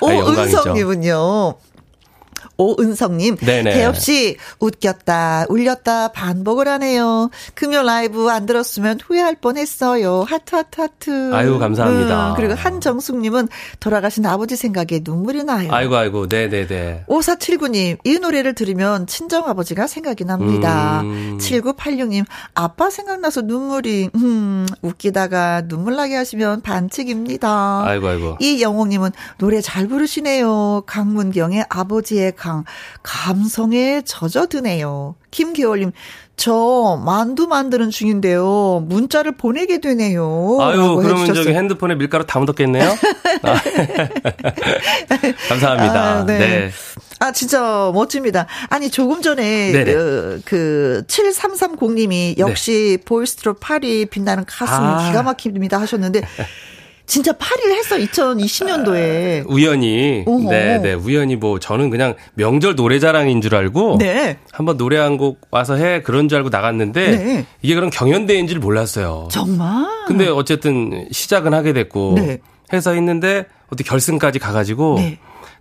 [0.02, 1.54] 오은성님은요,
[2.58, 3.36] 오은성님.
[3.36, 3.72] 네네.
[3.72, 7.30] 대엽씨, 웃겼다, 울렸다, 반복을 하네요.
[7.54, 10.24] 금요 라이브 안 들었으면 후회할 뻔 했어요.
[10.26, 11.34] 하트, 하트, 하트.
[11.34, 12.30] 아유, 감사합니다.
[12.30, 13.48] 음, 그리고 한정숙님은
[13.80, 15.72] 돌아가신 아버지 생각에 눈물이 나요.
[15.72, 17.04] 아이고, 아이고, 네네네.
[17.08, 21.02] 5479님, 이 노래를 들으면 친정아버지가 생각이 납니다.
[21.02, 21.38] 음.
[21.40, 27.82] 7986님, 아빠 생각나서 눈물이, 음, 웃기다가 눈물 나게 하시면 반칙입니다.
[27.84, 28.36] 아이고, 아이고.
[28.40, 30.84] 이영옥님은 노래 잘 부르시네요.
[30.86, 32.64] 강문경의 아버지의 강,
[33.02, 35.16] 감성에 젖어드네요.
[35.32, 35.90] 김기월님,
[36.36, 38.84] 저 만두 만드는 중인데요.
[38.86, 40.58] 문자를 보내게 되네요.
[40.60, 41.34] 아유, 그러면 해주셨어요.
[41.34, 42.84] 저기 핸드폰에 밀가루 다 묻었겠네요.
[43.42, 43.54] 아.
[45.48, 46.02] 감사합니다.
[46.02, 46.38] 아, 네.
[46.38, 46.70] 네.
[47.18, 48.46] 아, 진짜 멋집니다.
[48.68, 53.04] 아니, 조금 전에 그, 그 7330님이 역시 네.
[53.04, 55.08] 보이스트로 파리 빛나는 가슴 아.
[55.08, 56.22] 기가 막힙니다 하셨는데
[57.06, 60.50] 진짜 8일 했어 2020년도에 우연히 어허.
[60.50, 60.94] 네, 네.
[60.94, 64.38] 우연히 뭐 저는 그냥 명절 노래자랑인 줄 알고 네.
[64.52, 67.46] 한번 노래 한 곡 와서 해 그런 줄 알고 나갔는데 네.
[67.62, 69.28] 이게 그런 경연대회인 줄 몰랐어요.
[69.30, 69.86] 정말?
[70.06, 72.38] 근데 어쨌든 시작은 하게 됐고 네.
[72.72, 75.18] 해서 했는데 어떻게 결승까지 가 가지고 네.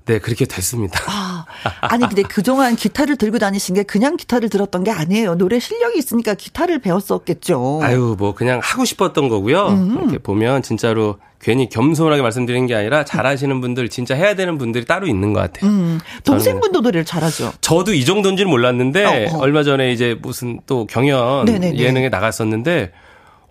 [0.07, 0.99] 네, 그렇게 됐습니다.
[1.07, 1.45] 아,
[1.81, 5.33] 아니, 근데 그동안 기타를 들고 다니신 게 그냥 기타를 들었던 게 아니에요.
[5.35, 7.79] 노래 실력이 있으니까 기타를 배웠었겠죠.
[7.81, 9.67] 아유, 뭐, 그냥 하고 싶었던 거고요.
[9.69, 9.97] 음.
[9.99, 15.05] 이렇게 보면 진짜로 괜히 겸손하게 말씀드리는 게 아니라 잘하시는 분들, 진짜 해야 되는 분들이 따로
[15.05, 15.69] 있는 것 같아요.
[15.69, 15.99] 음.
[16.23, 17.53] 동생분도 노래를 잘하죠.
[17.61, 19.37] 저도 이 정도인지는 몰랐는데, 어, 어.
[19.41, 21.77] 얼마 전에 이제 무슨 또 경연 네네네.
[21.77, 22.93] 예능에 나갔었는데,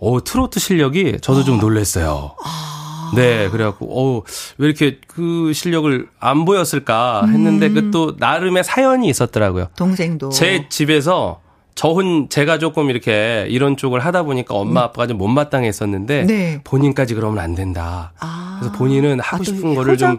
[0.01, 1.45] 오, 트로트 실력이 저도 어.
[1.45, 2.35] 좀 놀랬어요.
[2.45, 3.13] 아.
[3.15, 4.23] 네, 그래갖고, 어우,
[4.59, 7.75] 왜 이렇게 그 실력을 안 보였을까 했는데 음.
[7.75, 9.69] 그또 나름의 사연이 있었더라고요.
[9.77, 10.31] 동생도.
[10.31, 11.44] 제 집에서
[11.75, 14.85] 저 혼 제가 조금 이렇게 이런 쪽을 하다 보니까 엄마 음.
[14.85, 16.61] 아빠가 좀 못마땅했었는데 네.
[16.65, 18.13] 본인까지 그러면 안 된다.
[18.21, 18.59] 아.
[18.61, 19.97] 그래서 본인은 하고 아, 싶은 거를.
[19.97, 20.17] 좀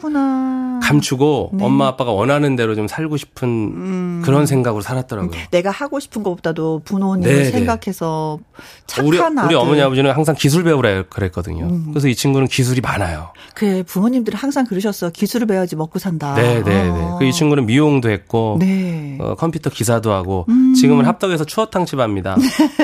[0.85, 1.65] 감추고 네.
[1.65, 4.21] 엄마 아빠가 원하는 대로 좀 살고 싶은 음.
[4.23, 5.31] 그런 생각으로 살았더라고요.
[5.49, 7.51] 내가 하고 싶은 것보다도 부모님을 네, 네.
[7.51, 8.39] 생각해서
[8.85, 9.45] 착한 우리, 아들.
[9.45, 11.65] 우리 어머니 아버지는 항상 기술 배우라 그랬거든요.
[11.65, 11.87] 음.
[11.89, 13.31] 그래서 이 친구는 기술이 많아요.
[13.55, 15.09] 그래 부모님들은 항상 그러셨어.
[15.09, 16.35] 기술을 배워야지 먹고 산다.
[16.35, 16.63] 네네네.
[16.63, 16.89] 네, 네.
[16.91, 17.17] 아.
[17.17, 19.17] 그이 친구는 미용도 했고 네.
[19.19, 20.73] 어, 컴퓨터 기사도 하고 음.
[20.75, 22.35] 지금은 합덕에서 추어탕 집 합니다.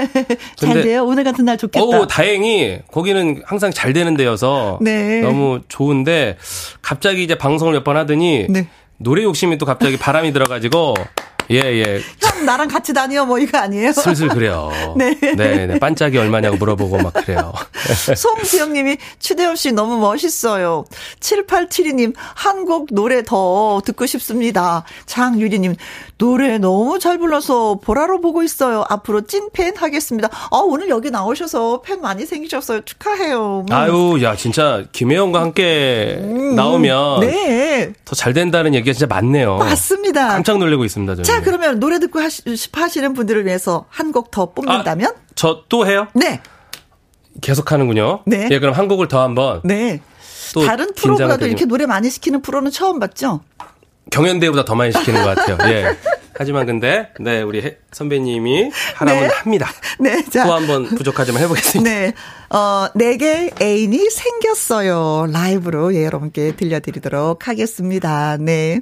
[0.55, 1.05] 잘 돼요.
[1.05, 1.85] 오늘 같은 날 좋겠다.
[1.85, 5.21] 오 다행히 거기는 항상 잘 되는 데여서 네.
[5.21, 6.37] 너무 좋은데
[6.81, 8.67] 갑자기 이제 방송을 몇번 하더니 네.
[8.97, 10.93] 노래 욕심이 또 갑자기 바람이 들어가지고
[11.51, 12.01] 예, 예.
[12.21, 13.91] 형, 나랑 같이 다녀, 뭐, 이거 아니에요?
[13.91, 14.71] 슬슬 그래요.
[14.95, 15.13] 네.
[15.19, 15.79] 네, 네.
[15.79, 17.51] 반짝이 얼마냐고 물어보고 막 그래요.
[18.15, 20.85] 송수영 님이, 추대엽 씨 너무 멋있어요.
[21.19, 24.85] 7872님, 한국 노래 더 듣고 싶습니다.
[25.05, 25.75] 장유리 님,
[26.21, 28.85] 노래 너무 잘 불러서 보라로 보고 있어요.
[28.89, 30.29] 앞으로 찐팬 하겠습니다.
[30.31, 32.81] 아, 오늘 여기 나오셔서 팬 많이 생기셨어요.
[32.81, 33.65] 축하해요.
[33.67, 33.73] 음.
[33.73, 37.93] 아유, 야, 진짜 김혜영과 함께 음, 나오면 네.
[38.05, 39.57] 더 잘 된다는 얘기가 진짜 많네요.
[39.57, 40.27] 맞습니다.
[40.27, 41.15] 깜짝 놀라고 있습니다.
[41.15, 41.23] 저는.
[41.23, 45.09] 자, 그러면 노래 듣고 하시, 하시는 분들을 위해서 한 곡 더 뽑는다면?
[45.09, 46.05] 아, 저또 해요?
[46.13, 46.39] 네.
[47.41, 48.19] 계속 하는군요.
[48.27, 48.47] 네.
[48.51, 49.61] 예, 그럼 한 곡을 더 한번.
[49.63, 50.01] 네.
[50.67, 53.39] 다른 프로보다도 이렇게 노래 많이 시키는 프로는 처음 봤죠?
[54.09, 55.57] 경연대회보다 더 많이 시키는 것 같아요.
[55.71, 55.95] 예.
[56.33, 59.27] 하지만 근데 네 우리 선배님이 하라면 네.
[59.35, 59.69] 합니다.
[59.99, 60.45] 네, 자.
[60.45, 61.89] 또 한 번 부족하지만 해보겠습니다.
[61.89, 62.13] 네,
[62.49, 68.37] 어 내게 애인이 생겼어요 라이브로 예, 여러분께 들려드리도록 하겠습니다.
[68.37, 68.79] 네.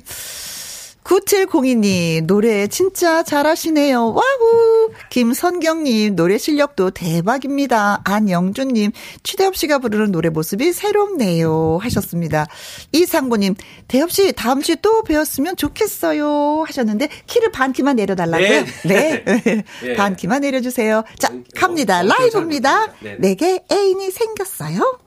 [1.09, 4.13] 9702님, 노래 진짜 잘하시네요.
[4.13, 4.91] 와우!
[5.09, 8.01] 김선경님, 노래 실력도 대박입니다.
[8.03, 8.91] 안영준님,
[9.23, 11.79] 취대엽 씨가 부르는 노래 모습이 새롭네요.
[11.81, 12.45] 하셨습니다.
[12.91, 13.55] 이상구님,
[13.87, 16.63] 대엽씨, 다음 주에 또 배웠으면 좋겠어요.
[16.67, 18.47] 하셨는데, 키를 반 키만 내려달라고요?
[18.85, 19.23] 네.
[19.23, 19.23] 네.
[19.81, 19.93] 네.
[19.95, 21.03] 반 키만 내려주세요.
[21.17, 22.03] 자, 갑니다.
[22.03, 22.93] 라이브입니다.
[23.17, 24.99] 내게 애인이 생겼어요.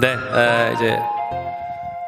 [0.00, 0.98] 네, 아, 이제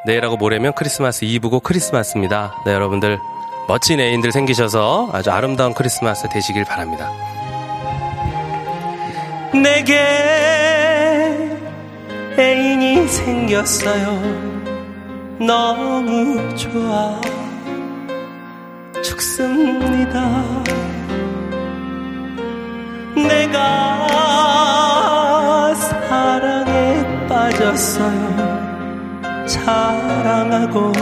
[0.07, 2.55] 내일하고 모레면 크리스마스 이브고 크리스마스입니다.
[2.67, 3.19] 네, 여러분들
[3.67, 7.11] 멋진 애인들 생기셔서 아주 아름다운 크리스마스 되시길 바랍니다.
[9.53, 9.97] 내게
[12.39, 14.21] 애인이 생겼어요.
[15.39, 17.21] 너무 좋아.
[19.03, 20.45] 죽습니다.
[23.17, 24.15] 내가
[25.75, 28.54] 사랑에 빠졌어요.
[29.47, 30.93] 사랑하고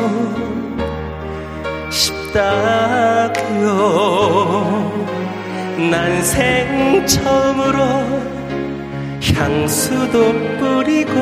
[1.90, 3.72] 싶다고요.
[5.90, 7.78] 난 생 처음으로
[9.34, 11.12] 향수도 뿌리고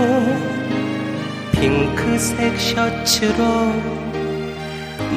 [1.53, 3.73] 핑크색 셔츠로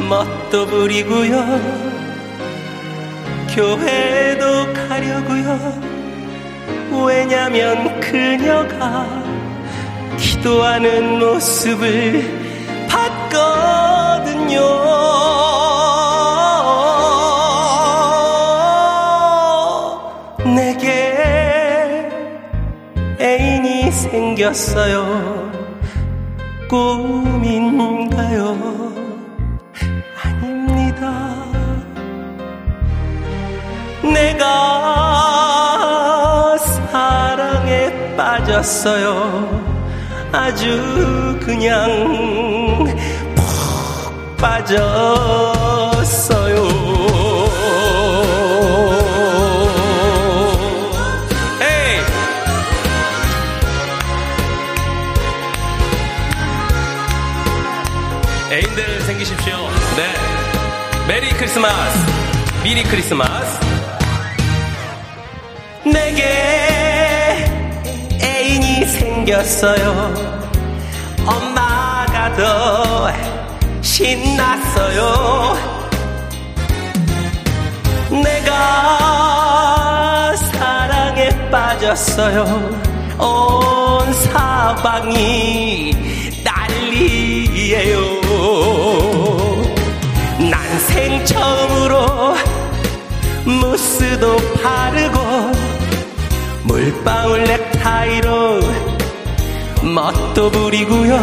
[0.09, 1.33] 멋도 부리고요.
[3.53, 5.81] 교회도 가려고요.
[7.05, 9.05] 왜냐면 그녀가
[10.17, 14.59] 기도하는 모습을 봤거든요.
[20.55, 22.09] 내게
[23.19, 25.51] 애인이 생겼어요.
[26.69, 28.57] 꿈인가요?
[30.23, 31.45] 아닙니다.
[34.03, 34.43] 내가
[36.57, 39.72] 사랑에 빠졌어요.
[40.33, 41.87] 아주 그냥
[43.35, 45.53] 푹 빠졌어요.
[58.51, 59.55] 애인들 생기십시오.
[59.97, 60.13] 네.
[61.07, 61.99] 메리 크리스마스.
[62.63, 63.59] 미리 크리스마스.
[65.85, 66.82] 내게
[69.23, 70.13] 생겼어요.
[71.25, 73.11] 엄마가 더
[73.81, 75.55] 신났어요.
[78.21, 78.73] 내가
[80.35, 82.43] 사랑에 빠졌어요.
[83.17, 85.93] 온 사방이
[86.43, 88.21] 난리예요.
[90.51, 92.35] 난생 처음으로
[93.45, 95.51] 무스도 바르고
[96.63, 98.92] 물방울 넥타이로
[99.83, 101.19] 멋도 부리고요.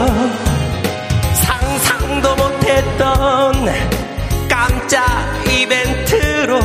[1.35, 3.55] 상상도 못했던
[4.49, 5.05] 깜짝
[5.49, 6.61] 이벤트로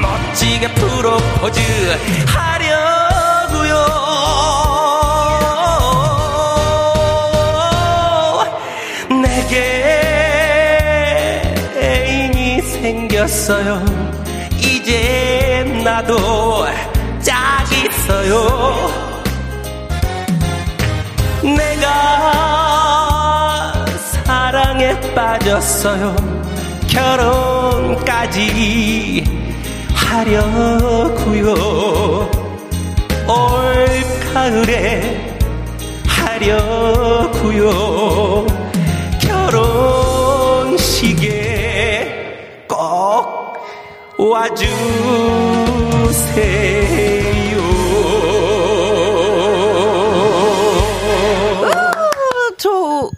[0.00, 1.60] 멋지게 프로포즈
[2.26, 3.74] 하려고요.
[9.22, 9.82] 내게
[11.76, 13.84] 애인이 생겼어요.
[14.58, 16.66] 이제 나도
[17.20, 19.05] 짝 있어요
[21.80, 23.72] 내가
[24.24, 26.16] 사랑에 빠졌어요.
[26.88, 28.42] 결혼까지
[29.94, 31.52] 하려고요.
[33.28, 33.86] 올
[34.32, 35.36] 가을에
[36.06, 37.66] 하려고요.
[39.20, 40.96] 결혼식에
[42.68, 43.56] 꼭
[44.18, 44.76] 와주세요.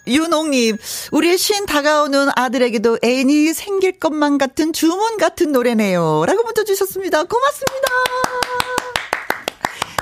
[0.08, 0.76] 윤홍님,
[1.12, 6.24] 우리 신 다가오는 아들에게도 애인이 생길 것만 같은 주문 같은 노래네요.
[6.26, 7.24] 라고 문자 주셨습니다.
[7.24, 7.88] 고맙습니다.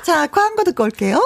[0.05, 1.21] 자, 광고 듣고 올게요.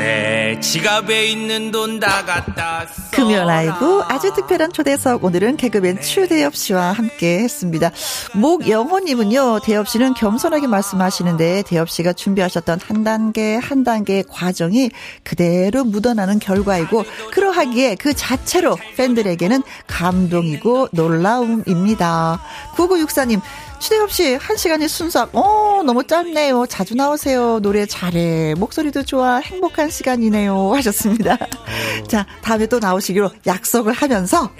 [0.00, 3.10] 내 지갑에 있는 돈 다 갖다 써.
[3.10, 7.90] 금요 라이브 아주 특별한 초대석 오늘은 개그맨 추대엽 씨와 함께 했습니다.
[8.32, 14.90] 목영호님은요 대엽 씨는 겸손하게 말씀하시는데 대엽 씨가 준비하셨던 한 단계 한 단계의 과정이
[15.22, 22.40] 그대로 묻어나는 결과이고 그러하기에 그 자체로 팬들에게는 감동이고 놀라움입니다.
[22.76, 23.40] 9964님
[23.80, 25.30] 추대엽 씨, 한 시간이 순삭.
[25.34, 26.66] 어, 너무 짧네요.
[26.66, 27.60] 자주 나오세요.
[27.60, 28.54] 노래 잘해.
[28.58, 29.38] 목소리도 좋아.
[29.38, 30.74] 행복한 시간이네요.
[30.74, 31.38] 하셨습니다.
[32.06, 34.50] 자, 다음에 또 나오시기로 약속을 하면서.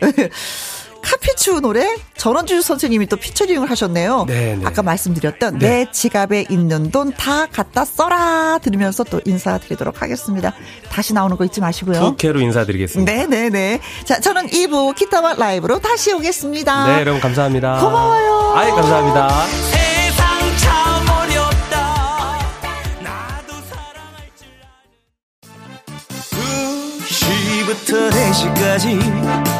[1.03, 4.27] 카피추 노래 전원주 선생님이 또 피처링을 하셨네요.
[4.27, 4.65] 네네.
[4.67, 5.69] 아까 말씀드렸던 네.
[5.85, 10.53] 내 지갑에 있는 돈 다 갖다 써라 들으면서 또 인사드리도록 하겠습니다.
[10.91, 12.01] 다시 나오는 거 잊지 마시고요.
[12.01, 13.11] 부캐로 인사드리겠습니다.
[13.13, 13.81] 네네네.
[14.05, 16.87] 자, 저는 2부 기타와 라이브로 다시 오겠습니다.
[16.87, 17.81] 네, 여러분 감사합니다.
[17.81, 18.55] 고마워요.
[18.57, 19.29] 아이, 감사합니다.
[19.47, 22.39] 세상 참 어렵다.
[23.03, 24.49] 나도 사랑할 줄
[27.09, 29.60] 2시부터 4시까지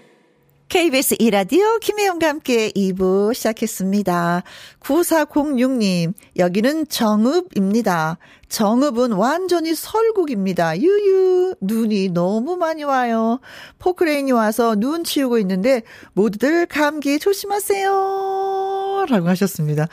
[0.71, 4.43] KBS 이라디오 김혜영과 함께 2부 시작했습니다.
[4.79, 8.17] 9406님, 여기는 정읍입니다.
[8.47, 10.79] 정읍은 완전히 설국입니다.
[10.79, 13.41] 유유, 눈이 너무 많이 와요.
[13.79, 15.81] 포크레인이 와서 눈 치우고 있는데
[16.13, 18.80] 모두들 감기 조심하세요.
[19.05, 19.87] 라고 하셨습니다.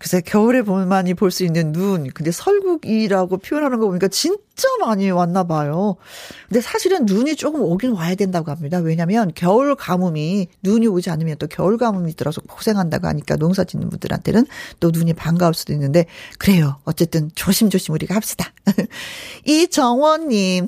[0.00, 2.10] 글쎄, 겨울에 보만이 볼 수 있는 눈.
[2.12, 5.96] 근데 설국이라고 표현하는 거 보니까 진짜 많이 왔나 봐요.
[6.48, 8.78] 근데 사실은 눈이 조금 오긴 와야 된다고 합니다.
[8.78, 14.44] 왜냐면 겨울 가뭄이 눈이 오지 않으면 또 겨울 가뭄이 들어서 고생한다고 하니까 농사 짓는 분들한테는
[14.78, 16.04] 또 눈이 반가울 수도 있는데
[16.38, 16.76] 그래요.
[16.84, 18.52] 어쨌든 조심조심 우리가 합시다.
[19.46, 20.66] 이정원님,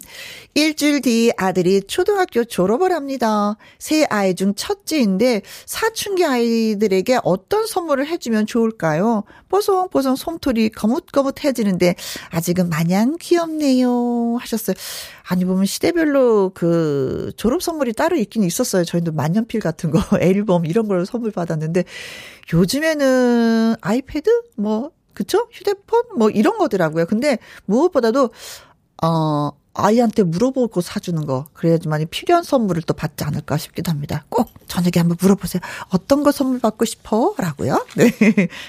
[0.54, 3.56] 일주일 뒤 아들이 초등학교 졸업을 합니다.
[3.78, 9.24] 세 아이 중 첫째인데 사춘기 아이들에게 어떤 선물 을 해주면 좋을까요?
[9.48, 11.94] 뽀송뽀송 솜털이 거뭇거뭇해지는데
[12.30, 14.36] 아직은 마냥 귀엽네요.
[14.40, 14.74] 하셨어요.
[15.28, 18.84] 아니 보면 시대별로 그 졸업 선물이 따로 있긴 있었어요.
[18.84, 21.84] 저희도 만년필 같은 거, 앨범 이런 걸 선물 받았는데
[22.52, 25.46] 요즘에는 아이패드 뭐 그쵸?
[25.52, 27.06] 휴대폰 뭐 이런 거더라고요.
[27.06, 28.30] 근데 무엇보다도
[29.02, 34.24] 어 아이한테 물어보고 사주는 거 그래야지만 필요한 선물을 또 받지 않을까 싶기도 합니다.
[34.28, 35.60] 꼭 저녁에 한번 물어보세요.
[35.90, 37.86] 어떤 거 선물 받고 싶어?라고요.
[37.96, 38.10] 네,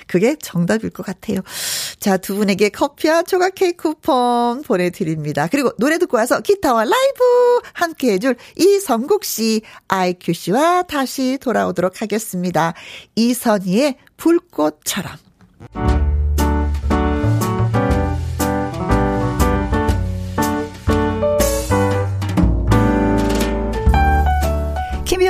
[0.07, 1.39] 그게 정답일 것 같아요.
[1.99, 5.47] 자, 두 분에게 커피와 조각 케이크 쿠폰 보내드립니다.
[5.51, 12.73] 그리고 노래 듣고 와서 기타와 라이브 함께해줄 이성국 씨, 아이큐 씨와 다시 돌아오도록 하겠습니다.
[13.15, 15.17] 이선희의 불꽃처럼.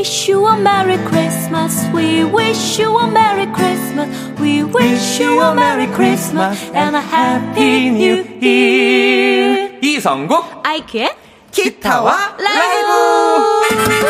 [0.00, 1.84] wish you a Merry Christmas.
[1.92, 4.08] We wish you a Merry Christmas.
[4.40, 9.78] We wish you a Merry Christmas and a Happy New Year.
[9.82, 11.14] 이성국 아이키의
[11.52, 14.06] 기타와 라이브.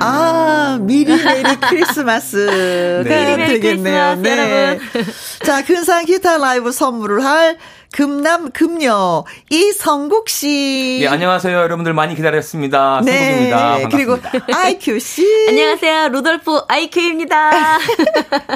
[0.00, 0.41] 아,
[0.85, 3.47] 미리 메리 크리스마스가 네.
[3.47, 4.15] 되겠네요.
[4.15, 4.79] 네.
[4.79, 5.13] 여러분.
[5.43, 7.57] 자, 근상 기타 라이브 선물을 할
[7.91, 10.99] 금남 금녀 이성국 씨.
[11.01, 11.55] 네, 안녕하세요.
[11.55, 13.01] 여러분들 많이 기다렸습니다.
[13.05, 13.49] 네.
[13.49, 13.57] 성국입니다.
[13.57, 13.97] 반갑습니다.
[13.97, 15.25] 그리고 아이큐 씨.
[15.49, 16.09] 안녕하세요.
[16.09, 17.51] 루돌프 아이큐입니다.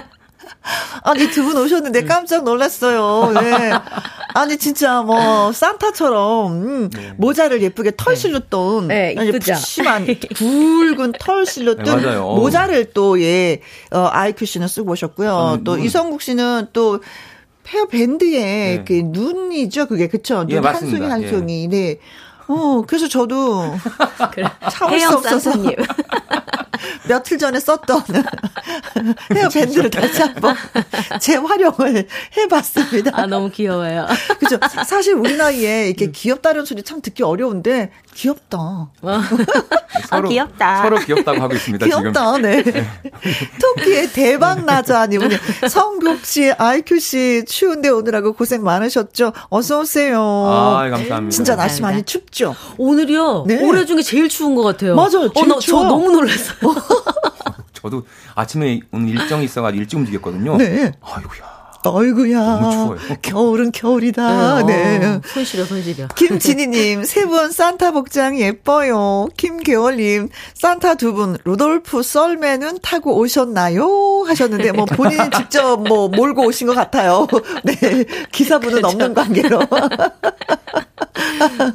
[1.03, 3.31] 아니 두 분 오셨는데 깜짝 놀랐어요.
[3.33, 3.71] 네.
[4.33, 7.13] 아니 진짜 뭐 산타처럼 음, 네.
[7.17, 10.05] 모자를 예쁘게 털실로 떤 네, 푸심한
[10.35, 13.61] 굵은 털실로 뜬 네, 모자를 또예
[13.91, 15.35] 어, 아이큐 씨는 쓰고 오셨고요.
[15.37, 15.85] 아, 또 눈.
[15.85, 17.01] 이성국 씨는 또
[17.69, 18.83] 헤어 밴드에 네.
[18.87, 20.45] 그 눈이죠, 그게 그쵸?
[20.47, 21.27] 눈 예, 한 송이 한 예.
[21.29, 21.67] 송이.
[21.67, 21.97] 네.
[22.47, 23.75] 어, 그래서 저도
[24.31, 24.49] 그래.
[24.71, 25.51] 참을 수 없어서
[27.07, 28.03] 며칠 전에 썼던
[29.33, 30.55] 헤어 밴드를 다시 한번
[31.19, 33.11] 재활용을 해봤습니다.
[33.13, 34.05] 아 너무 귀여워요.
[34.39, 34.59] 그죠?
[34.85, 36.11] 사실 우리 나이에 이렇게 음.
[36.13, 38.57] 귀엽다는 소리 참 듣기 어려운데 귀엽다.
[38.57, 38.91] 어.
[40.09, 40.81] 서로, 아, 귀엽다.
[40.83, 41.85] 서로 귀엽다고 하고 있습니다.
[41.85, 42.35] 귀엽다.
[42.35, 42.41] 지금.
[42.41, 42.63] 네.
[43.61, 45.29] 토끼의 대박 나자님 은
[45.69, 49.33] 성국 씨, 아이큐 씨 추운데 오느라고 고생 많으셨죠.
[49.49, 50.19] 어서 오세요.
[50.21, 51.29] 아 감사합니다.
[51.35, 52.36] 진짜 날씨 많이 춥죠.
[52.77, 53.45] 오늘이요.
[53.47, 53.63] 네.
[53.63, 54.95] 올해 중에 제일 추운 것 같아요.
[54.95, 55.29] 맞아요.
[55.33, 56.57] 어, 나, 저 너무 놀랐어요.
[57.73, 58.03] 저도
[58.35, 60.57] 아침에 오늘 일정이 있어가지고 일찍 움직였거든요.
[60.57, 60.91] 네.
[61.01, 61.56] 아이고야.
[61.83, 62.89] 어이구야.
[63.21, 64.63] 겨울은 겨울이다.
[64.65, 64.99] 네.
[64.99, 65.21] 네.
[65.25, 66.07] 손 시려, 손 시려.
[66.15, 69.27] 김진희님, 세 분 산타 복장 예뻐요.
[69.37, 74.23] 김계월님, 산타 두 분, 루돌프 썰매는 타고 오셨나요?
[74.27, 77.27] 하셨는데, 뭐, 본인이 직접 뭐, 몰고 오신 것 같아요.
[77.63, 78.05] 네.
[78.31, 78.87] 기사분은 그렇죠.
[78.87, 79.59] 없는 관계로.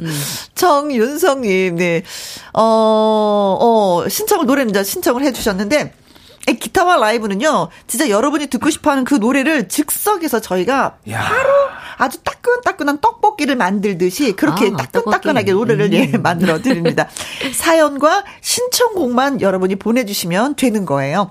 [0.01, 0.13] 음.
[0.55, 2.03] 정윤성님, 네.
[2.55, 5.93] 어, 어, 신청을, 노래는 신청을 해주셨는데,
[6.47, 11.21] 기타와 라이브는요, 진짜 여러분이 듣고 싶어 하는 그 노래를 즉석에서 저희가 야.
[11.21, 11.49] 바로
[11.99, 16.11] 아주 따끈따끈한 떡볶이를 만들듯이 그렇게 아, 따끈따끈하게 노래를 예, 음.
[16.15, 17.09] 예, 만들어 드립니다.
[17.55, 21.31] 사연과 신청곡만 여러분이 보내주시면 되는 거예요.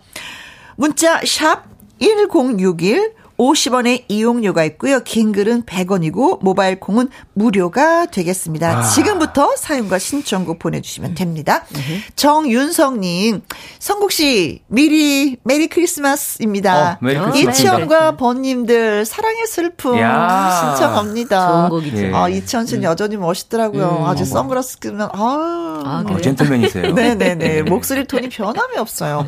[0.78, 1.66] 문자 샵
[2.00, 5.00] 1061, 50원의 이용료가 있고요.
[5.00, 8.78] 긴 글은 100원이고 모바일 콩은 무료가 되겠습니다.
[8.78, 8.84] 아.
[8.84, 11.66] 지금부터 사연과 신청곡 보내주시면 됩니다.
[11.76, 12.02] 음.
[12.16, 13.42] 정윤성님,
[13.80, 17.00] 성국 씨 미리 메리 크리스마스입니다.
[17.02, 20.76] 어, 이치현과 번님들 사랑의 슬픔 야.
[20.76, 21.48] 신청합니다.
[21.48, 21.98] 좋은 곡이죠.
[21.98, 22.12] 예.
[22.14, 22.84] 아, 이치현 씨는 음.
[22.84, 24.02] 여전히 멋있더라고요.
[24.02, 26.94] 음, 아주 선글라스 끼면 아, 아 어, 젠틀맨이세요.
[26.94, 27.62] 네네네 네.
[27.68, 29.26] 목소리 톤이 변함이 없어요.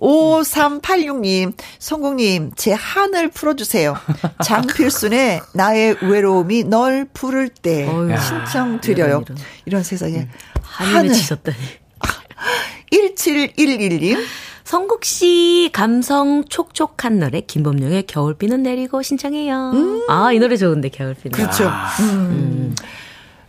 [0.00, 3.96] 5386님, 성국님, 제 한을 풀어주세요.
[4.42, 9.08] 장필순의 나의 외로움이 널 부를 때 어휴, 신청 드려요.
[9.08, 9.36] 이런, 이런.
[9.66, 10.16] 이런 세상에.
[10.16, 10.28] 음,
[10.62, 11.56] 한을 치셨다니.
[12.92, 14.18] 1711님.
[14.64, 19.72] 성국 씨 감성 촉촉한 노래 김범룡의 겨울비는 내리고 신청해요.
[19.74, 20.04] 음.
[20.08, 21.32] 아, 이 노래 좋은데 겨울비는.
[21.32, 21.68] 그렇죠.
[21.68, 21.88] 아.
[22.00, 22.04] 음.
[22.06, 22.76] 음.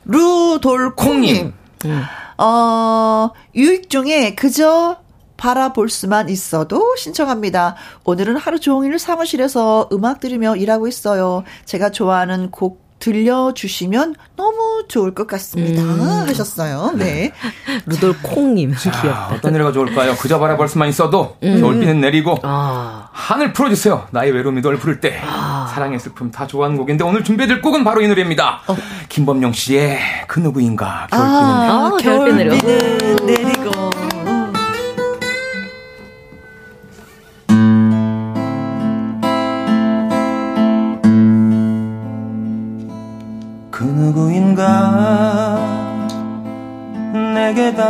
[0.06, 1.54] 루돌콩님.
[1.86, 2.04] 음.
[2.40, 5.01] 어, 유익 중에 그저
[5.42, 7.76] 바라볼 수만 있어도 신청합니다.
[8.04, 11.44] 오늘은 하루 종일 사무실에서 음악 들으며 일하고 있어요.
[11.66, 15.82] 제가 좋아하는 곡 들려주시면 너무 좋을 것 같습니다.
[15.82, 16.00] 음.
[16.28, 16.92] 하셨어요.
[16.96, 17.32] 네.
[17.88, 18.76] 루돌 콩님.
[18.80, 19.30] 귀엽다.
[19.34, 20.16] 어떤 노래가 좋을까요?
[20.18, 21.60] 그저 바라볼 수만 있어도 음.
[21.60, 23.10] 겨울비는 내리고 아.
[23.12, 24.10] 하늘 풀어주세요.
[24.12, 25.72] 나의 외로움이 널 부를 때 아.
[25.74, 28.62] 사랑의 슬픔 다 좋아하는 곡인데 오늘 준비해드릴 곡은 바로 이 노래입니다.
[28.68, 28.78] 어.
[29.10, 33.26] 김범용 씨의 그 누구인가 겨울비는 아, 겨울비 내리고.
[33.26, 33.71] 내리고.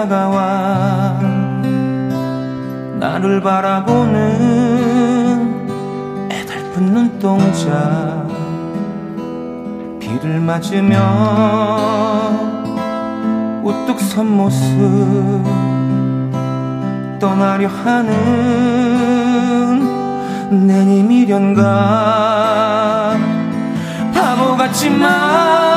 [0.01, 1.19] 다가와
[2.99, 4.17] 나를 바라보는
[6.31, 8.25] 애달픈 눈동자.
[9.99, 10.97] 비를 맞으며
[13.63, 15.43] 우뚝 선 모습
[17.19, 18.11] 떠나려 하는
[20.65, 21.59] 내니 미련가.
[24.15, 25.70] 바보 같지만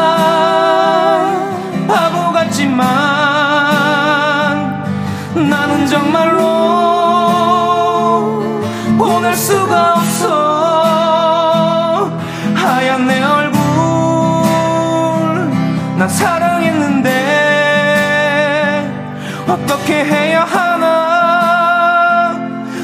[19.85, 22.32] 어떻게 해야 하나?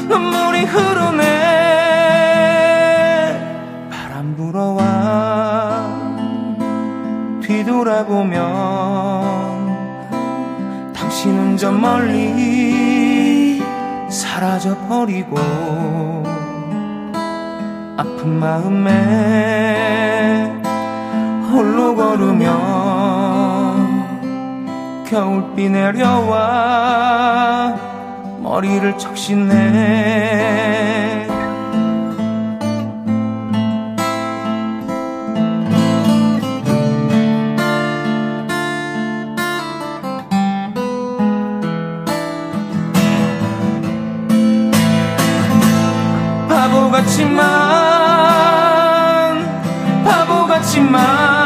[0.07, 1.21] 눈물이 흐르네.
[7.41, 8.43] 뒤돌아보면
[10.93, 13.63] 당신은 저 멀리
[14.07, 15.37] 사라져버리고
[17.97, 18.91] 아픈 마음에
[21.51, 22.70] 홀로 걸으며
[25.11, 26.95] 겨울비 내려와
[28.41, 30.31] 머리를 적신네.
[46.91, 47.41] 같지만
[50.03, 51.40] 바보 같지만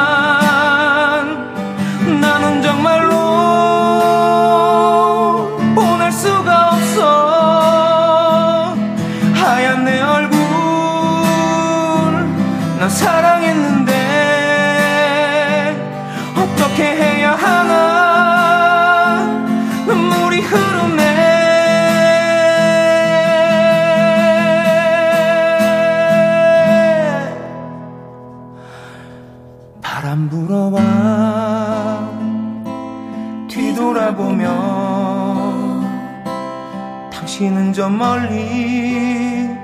[37.85, 39.55] 저 멀리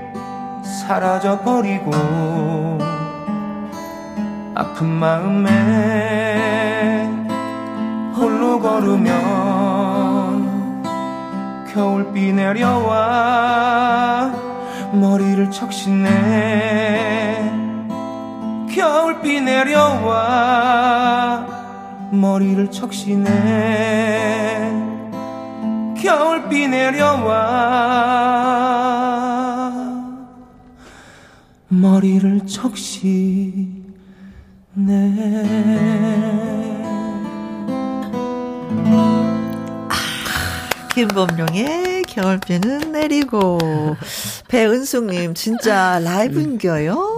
[0.62, 1.90] 사라져버리고
[4.54, 5.50] 아픈 마음에
[8.16, 9.16] 홀로 걸으면
[11.74, 14.32] 겨울비 내려와
[14.92, 16.12] 머리를 적시네.
[18.72, 21.48] 겨울비 내려와
[22.12, 24.61] 머리를 적시네
[26.68, 28.42] 내려와.
[31.70, 33.22] 머리를 적시네
[40.94, 43.58] 김범룡의 겨울비는 내리고.
[44.50, 47.16] 배은숙님 진짜 라이브인가요?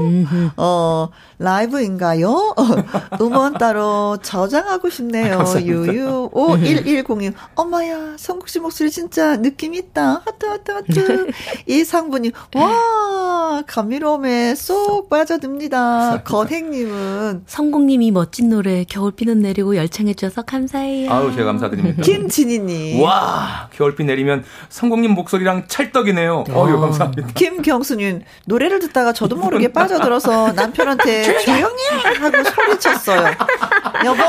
[0.56, 1.10] 어
[1.44, 2.56] 라이브인가요?
[3.20, 5.40] 음원 따로 저장하고 싶네요.
[5.42, 10.22] 아, 유유 5110님 엄마야 성국 씨 목소리 진짜 느낌 있다.
[10.26, 11.32] 하트 하트 하트.
[11.68, 16.24] 이상분님 와 감미로움에 쏙 빠져듭니다.
[16.24, 21.12] 건행님은 성국님이 멋진 노래 겨울비는 내리고 열창해 주셔서 감사해요.
[21.12, 22.02] 아우 제가 감사드립니다.
[22.04, 26.46] 김진희님 와 겨울비 내리면 성국님 목소리랑 찰떡이네요.
[26.50, 26.64] 어.
[26.64, 27.28] 어유 감사합니다.
[27.36, 31.84] 김경수님 노래를 듣다가 저도 모르게 빠져들어서 남편한테 조용히
[32.20, 33.32] 하고 소리쳤어요.
[34.06, 34.24] 여보.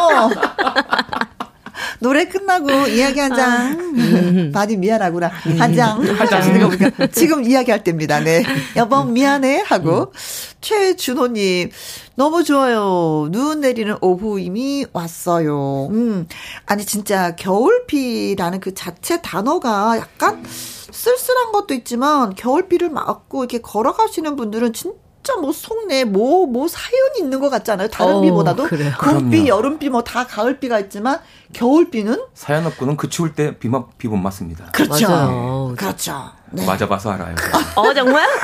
[2.00, 3.72] 노래 끝나고 이야기 한 장.
[3.78, 4.50] 음.
[4.52, 5.28] 많이 미안하구나.
[5.58, 6.02] 한 장.
[6.02, 6.42] 한 장.
[7.12, 8.20] 지금, 이야기할 때입니다.
[8.20, 8.44] 네.
[8.76, 9.62] 여보, 미안해.
[9.66, 10.00] 하고.
[10.00, 10.06] 음.
[10.60, 11.70] 최준호님,
[12.16, 13.28] 너무 좋아요.
[13.30, 15.88] 눈 내리는 오후 이미 왔어요.
[15.90, 16.26] 음.
[16.66, 24.72] 아니, 진짜, 겨울비라는 그 자체 단어가 약간 쓸쓸한 것도 있지만, 겨울비를 맞고 이렇게 걸어가시는 분들은
[24.72, 27.88] 진짜 진짜 뭐 속내 뭐, 뭐 사연이 있는 것 같잖아요.
[27.88, 28.68] 다른 어, 비보다도.
[29.00, 31.18] 봄비, 여름비, 뭐 다 가을비가 있지만
[31.54, 34.66] 겨울비는 사연 없고는 그 추울 때 비만 비못 맞습니다.
[34.72, 35.08] 그렇죠.
[35.08, 35.74] 맞아요.
[35.78, 36.30] 그렇죠.
[36.50, 36.66] 네.
[36.66, 37.34] 맞아봐서 알아요.
[37.74, 38.28] 어 정말?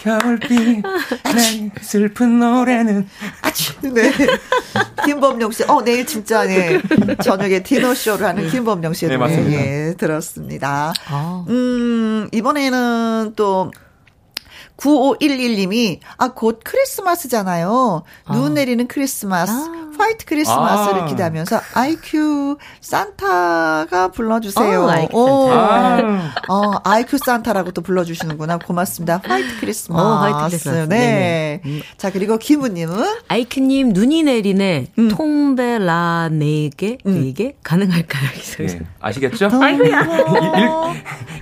[0.00, 0.82] 겨울비
[1.34, 3.06] 내 슬픈 노래는
[3.42, 4.10] 아주 네
[5.04, 6.80] 김범용 씨, 어 내일 진짜 네
[7.22, 10.92] 저녁에 디너 쇼를 하는 김범용 씨의 네, 노래 예, 들었습니다.
[11.08, 11.44] 아.
[11.48, 13.70] 음 이번에는 또
[14.82, 18.02] 9511님이, 아, 곧 크리스마스잖아요.
[18.32, 18.48] 눈 아.
[18.48, 19.52] 내리는 크리스마스.
[19.52, 19.81] 아.
[19.98, 21.06] 화이트 크리스마스를 아.
[21.06, 24.82] 기대하면서 아이큐 산타가 불러주세요.
[24.84, 26.34] 어, 아이큐 산타.
[26.48, 28.58] 어, 아이큐 산타라고 또 불러주시는구나.
[28.58, 29.20] 고맙습니다.
[29.24, 30.02] 화이트 크리스마스.
[30.02, 30.88] 어, 화이트 크리스마스.
[30.88, 31.60] 네.
[31.64, 31.82] 음.
[31.96, 33.04] 자, 그리고 김우님은?
[33.28, 34.86] 아이큐님, 눈이 내리네.
[34.98, 35.08] 음.
[35.08, 37.22] 통베라 네개 음.
[37.22, 38.22] 네개 가능할까요?
[38.58, 38.80] 네.
[39.00, 39.50] 아시겠죠?
[39.60, 40.02] 아이쿠야.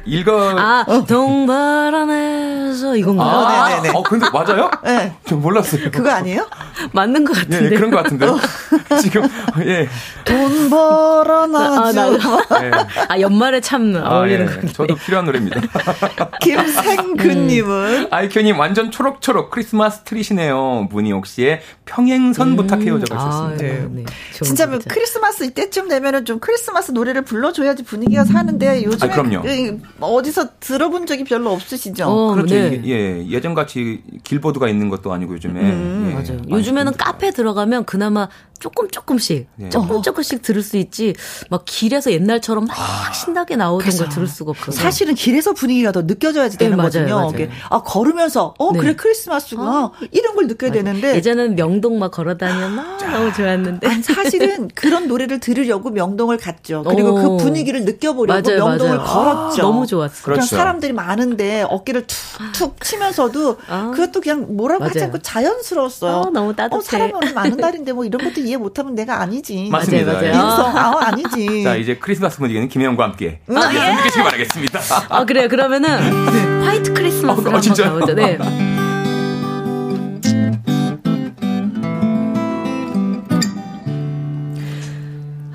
[0.06, 0.58] 읽어.
[0.58, 3.28] 아, 동바라네서 이건가요?
[3.28, 3.90] 아, 네네네.
[3.90, 4.70] 어, 근데 맞아요?
[4.84, 5.12] 네.
[5.26, 5.90] 좀 몰랐어요.
[5.90, 6.46] 그거 아니에요?
[6.92, 7.68] 맞는 것 같은데.
[7.70, 8.26] 네, 그런 것 같은데.
[8.26, 8.38] 어.
[9.02, 9.22] 지금
[9.64, 9.88] 예.
[10.24, 12.18] 돈 벌어놔줘.
[12.50, 12.70] 아, 네.
[13.08, 14.66] 아 연말에 참 아, 어울리는 아, 예.
[14.68, 15.60] 저도 필요한 노래입니다.
[16.40, 18.08] 김생근님은 음.
[18.10, 20.88] 아이큐님 완전 초록초록 크리스마스 트리시네요.
[20.90, 22.56] 문희 옥 씨의 평행선 음.
[22.56, 23.54] 부탁해요 적으셨습니다.
[23.54, 23.86] 아, 네.
[23.90, 24.04] 네.
[24.32, 30.48] 진짜 뭐 크리스마스 이때쯤 되면은 좀 크리스마스 노래를 불러줘야지 분위기가 사는데 요즘에 아, 그, 어디서
[30.60, 32.04] 들어본 적이 별로 없으시죠?
[32.06, 32.54] 어, 그렇죠.
[32.54, 32.82] 네.
[32.86, 36.14] 예 예전 같이 길보드가 있는 것도 아니고 요즘에 음, 예.
[36.14, 36.42] 맞아요.
[36.48, 38.28] 요즘에는 카페 들어가면 그나마
[38.60, 39.68] 조금 조금씩 네.
[39.70, 41.14] 조금 조금씩 들을 수 있지
[41.48, 44.70] 막 길에서 옛날처럼 막 아, 신나게 나오던 걸 들을 수가 없어.
[44.70, 47.14] 사실은 길에서 분위기가 더 느껴져야지 되는 네, 거거든요.
[47.14, 47.48] 맞아요, 맞아요.
[47.70, 48.78] 아 걸으면서 어 네.
[48.80, 49.92] 그래 크리스마스구나 어.
[50.10, 50.84] 이런 걸 느껴야 맞아요.
[50.84, 56.84] 되는데 예전에는 명동 막 걸어다니면 막 너무 좋았는데 아니, 사실은 그런 노래를 들으려고 명동을 갔죠.
[56.86, 57.36] 그리고 그 오.
[57.38, 59.62] 그 분위기를 느껴보려고 맞아요, 명동을 걸었죠.
[59.62, 60.22] 아, 너무 좋았어.
[60.22, 60.40] 그렇죠.
[60.40, 63.90] 그냥 사람들이 많은데 어깨를 툭툭 치면서도 아.
[63.94, 66.24] 그것도 그냥 뭐라고 하지 않고 자연스러웠어요.
[66.26, 66.76] 아, 너무 따뜻해.
[66.76, 69.68] 어, 사람은 많은 날인데 뭐 이런 것도 이해 못하면 내가 아니지.
[69.70, 70.12] 맞습니다.
[70.12, 70.50] 맞아요, 맞아요.
[70.50, 71.64] 인성, 아, 아니지.
[71.64, 73.94] 자, 이제 크리스마스 분위기는 김혜영과 함께 음, 아, 예.
[73.96, 74.80] 느끼시기 바라겠습니다.
[75.08, 75.48] 아, 그래요.
[75.48, 75.98] 그러면은
[76.32, 76.66] 네.
[76.66, 78.14] 화이트 크리스마스 어, 어, 한번 가보죠.
[78.14, 78.38] 네.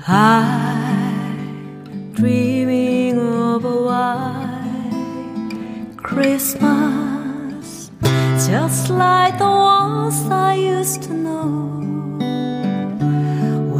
[0.08, 4.52] I'm dreaming of a white
[6.02, 7.90] Christmas,
[8.46, 11.75] just like the ones I used to know.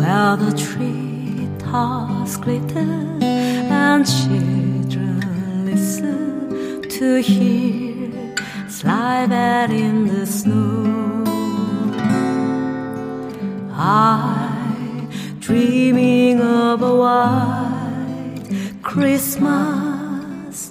[0.07, 8.35] Where the tree tops glitter and children listen to hear
[8.69, 11.25] sleigh bell in the snow.
[13.73, 15.09] I
[15.41, 18.47] dreaming of a white
[18.83, 20.71] Christmas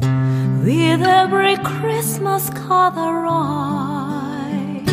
[0.64, 4.92] with every Christmas I write.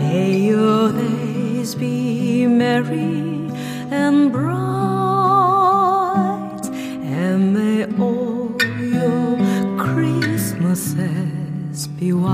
[0.00, 3.31] May your days be merry
[3.92, 4.52] and bright,
[7.04, 9.38] and may all your
[9.78, 11.08] Christmases
[11.98, 12.32] be white.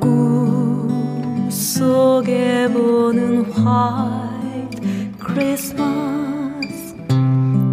[0.00, 4.80] 꿈 속에 보는 white
[5.18, 6.94] Christmas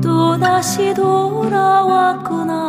[0.02, 2.62] 또 다시 돌아왔구나.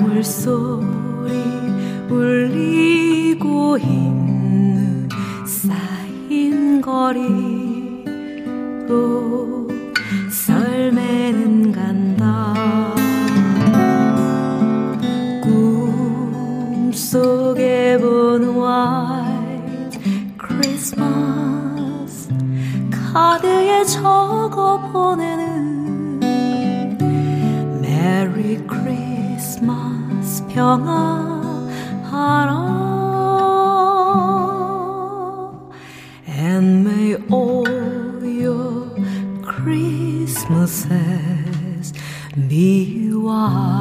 [0.00, 0.84] 물소리
[2.10, 4.29] 울리고 있는
[6.80, 8.08] 쌓인 거리로
[10.30, 12.54] 썰매는 간다
[16.82, 20.00] 꿈속에 본 white
[20.38, 22.28] Christmas
[23.12, 26.20] 카드에 적어 보내는
[27.82, 31.70] Merry Christmas 평화하라
[37.10, 38.88] And may all your
[39.42, 40.86] Christmases
[42.48, 43.80] be white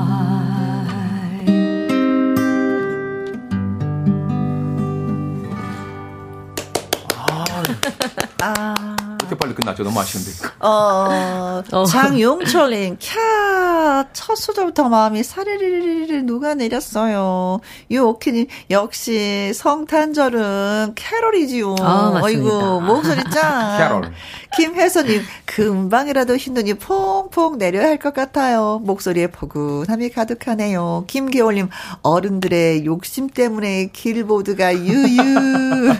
[8.42, 9.09] 아.
[9.30, 9.84] 이렇게 빨리 끝났죠.
[9.84, 10.32] 너무 아쉬운데.
[10.60, 11.86] 어, 어.
[11.86, 17.60] 장용철님, 캬, 첫 소절부터 마음이 사르르르르 녹아내렸어요.
[17.92, 21.76] 유오키님, 역시 성탄절은 캐롤이지요.
[21.80, 23.78] 아, 어이구, 목소리 짱.
[24.02, 24.12] 캐롤.
[24.58, 28.80] 김혜선님, 금방이라도 흰 눈이 퐁퐁 내려야 할 것 같아요.
[28.84, 31.04] 목소리에 포근함이 가득하네요.
[31.08, 31.70] 김계월님,
[32.02, 35.94] 어른들의 욕심 때문에 길보드가 유유.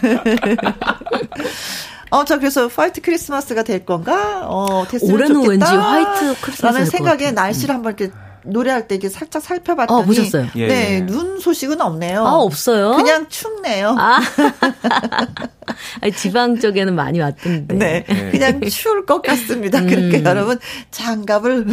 [2.10, 4.42] 어, 저 그래서 화이트 크리스마스가 될 건가?
[4.48, 5.50] 어, 됐으면 올해는 좋겠다.
[5.50, 6.62] 왠지 화이트 크리스마스.
[6.66, 8.12] 라는 생각에 날씨를 한번 이렇게
[8.44, 10.46] 노래할 때 이게 살짝 살펴봤더니 어, 보셨어요?
[10.56, 11.00] 예, 네, 예.
[11.00, 12.26] 눈 소식은 없네요.
[12.26, 12.92] 아, 없어요?
[12.96, 13.96] 그냥 춥네요.
[13.98, 14.20] 아.
[16.00, 17.74] 아니, 지방 쪽에는 많이 왔던데.
[17.74, 18.30] 네, 네.
[18.30, 19.78] 그냥 추울 것 같습니다.
[19.80, 19.86] 음.
[19.86, 20.58] 그러니까 여러분
[20.90, 21.66] 장갑을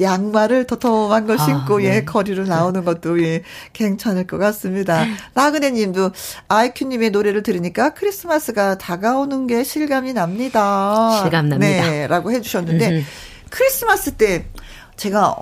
[0.00, 1.96] 양말을 도톰한 거 신고 아, 예, 네.
[1.96, 3.42] 예 거리로 나오는 것도 예
[3.72, 5.04] 괜찮을 것 같습니다.
[5.34, 6.10] 나그네 님도
[6.48, 11.20] 아이큐 님의 노래를 들으니까 크리스마스가 다가오는 게 실감이 납니다.
[11.22, 11.90] 실감 납니다.
[11.90, 13.04] 네, 라고 해 주셨는데 음.
[13.50, 14.46] 크리스마스 때
[14.96, 15.36] 제가 어,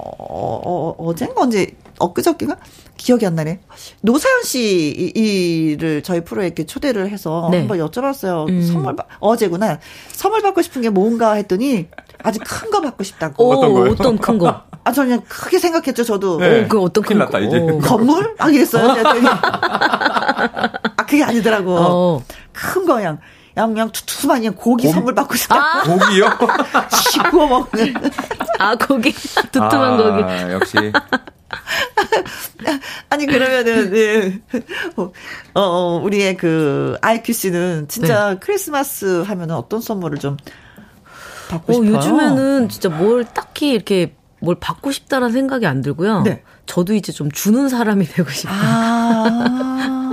[0.65, 2.57] 어, 어젠가 언제 엊그저께가
[2.97, 3.61] 기억이 안 나네.
[4.03, 7.59] 노사연 씨를 저희 프로에 이렇게 초대를 해서 네.
[7.61, 8.49] 한번 여쭤봤어요.
[8.49, 8.63] 음.
[8.63, 9.79] 선물 어제구나.
[10.13, 11.89] 선물 받고 싶은 게 뭔가 했더니
[12.23, 13.45] 아주 큰 거 받고 싶다고.
[13.47, 13.91] 오, 어떤 거요?
[13.93, 14.63] 어떤 큰 거?
[14.83, 16.39] 아, 저 그냥 크게 생각했죠, 저도.
[16.39, 16.65] 네.
[16.65, 17.59] 오, 그 어떤 큰 났다, 이제.
[17.59, 17.79] 오.
[17.79, 18.35] 건물?
[18.39, 18.91] 아, 이랬어요.
[20.97, 21.77] 아, 그게 아니더라고.
[21.77, 22.23] 어.
[22.53, 23.19] 큰 거양.
[23.55, 24.95] 그냥 투투만 그냥 고기, 고기?
[24.95, 25.57] 선물 받고 싶다.
[25.57, 25.83] 아.
[25.85, 26.39] 고기요?
[27.13, 27.95] 씹고 먹는.
[28.59, 29.13] 아, 고기.
[29.53, 30.23] 두툼한 아, 고기.
[30.53, 30.77] 역시.
[33.11, 34.41] 아니 그러면은 네.
[34.97, 35.13] 어,
[35.55, 38.39] 어 우리의 그 아이큐 씨는 진짜 네.
[38.41, 40.37] 크리스마스 하면은 어떤 선물을 좀
[41.49, 41.95] 받고 어, 싶어요?
[41.95, 46.23] 요즘에는 진짜 뭘 딱히 이렇게 뭘 받고 싶다라는 생각이 안 들고요.
[46.23, 46.43] 네.
[46.67, 48.59] 저도 이제 좀 주는 사람이 되고 싶어요.
[48.59, 50.04] 아~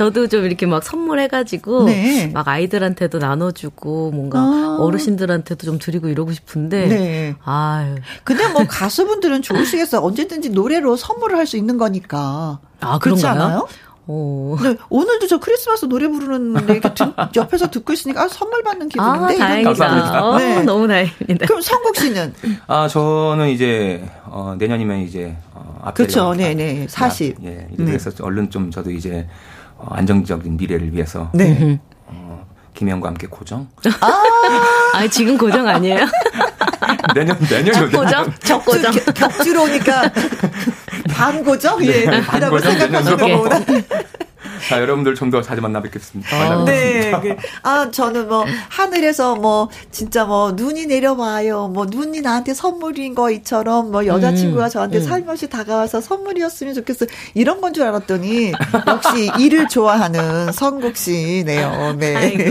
[0.00, 2.28] 저도 좀 이렇게 막 선물해가지고 네.
[2.32, 6.86] 막 아이들한테도 나눠주고 뭔가 아~ 어르신들한테도 좀 드리고 이러고 싶은데.
[6.86, 7.34] 네.
[7.44, 7.96] 아유.
[8.24, 10.00] 근데 뭐 가수분들은 좋으시겠어요.
[10.00, 12.60] 언제든지 노래로 선물을 할 수 있는 거니까.
[12.80, 13.66] 아, 그렇지 않아요?
[14.06, 14.56] 오.
[14.62, 17.04] 네, 오늘도 저 크리스마스 노래 부르는데 이렇게 드,
[17.36, 19.34] 옆에서 듣고 있으니까 아, 선물 받는 기분인데.
[19.34, 20.24] 아, 다행이다.
[20.24, 20.62] 어, 네.
[20.62, 21.46] 너무 다행입니다.
[21.46, 22.32] 그럼 성국 씨는?
[22.68, 26.32] 아, 저는 이제 어, 내년이면 이제 어, 앞에 그렇죠.
[26.34, 26.86] 네, 네.
[26.88, 27.36] 40.
[27.44, 27.68] 예.
[27.76, 28.16] 그래서 네.
[28.22, 31.80] 얼른 좀 저도 이제 어, 안정적인 미래를 위해서 네.
[32.06, 33.68] 어, 김영과 함께 고정.
[34.00, 36.06] 아, 아 지금 고정 아니에요?
[37.14, 38.92] 내년 내년 첫 고정, 첫 고정.
[39.14, 40.10] 격주로 오니까
[41.10, 43.58] 반 고정, 예, 네, 이라고 생각하시는 거보다.
[44.68, 46.36] 자, 여러분들 좀 더 자주 만나 뵙겠습니다.
[46.36, 47.12] 아, 네.
[47.22, 51.68] 그, 아, 저는 뭐, 하늘에서 뭐, 진짜 뭐, 눈이 내려와요.
[51.68, 55.02] 뭐, 눈이 나한테 선물인 거 이처럼, 뭐, 여자친구가 음, 저한테 음.
[55.04, 57.06] 살며시 다가와서 선물이었으면 좋겠어.
[57.34, 58.52] 이런 건 줄 알았더니,
[58.88, 61.94] 역시 일을 좋아하는 성국 씨네요.
[61.98, 62.50] 네.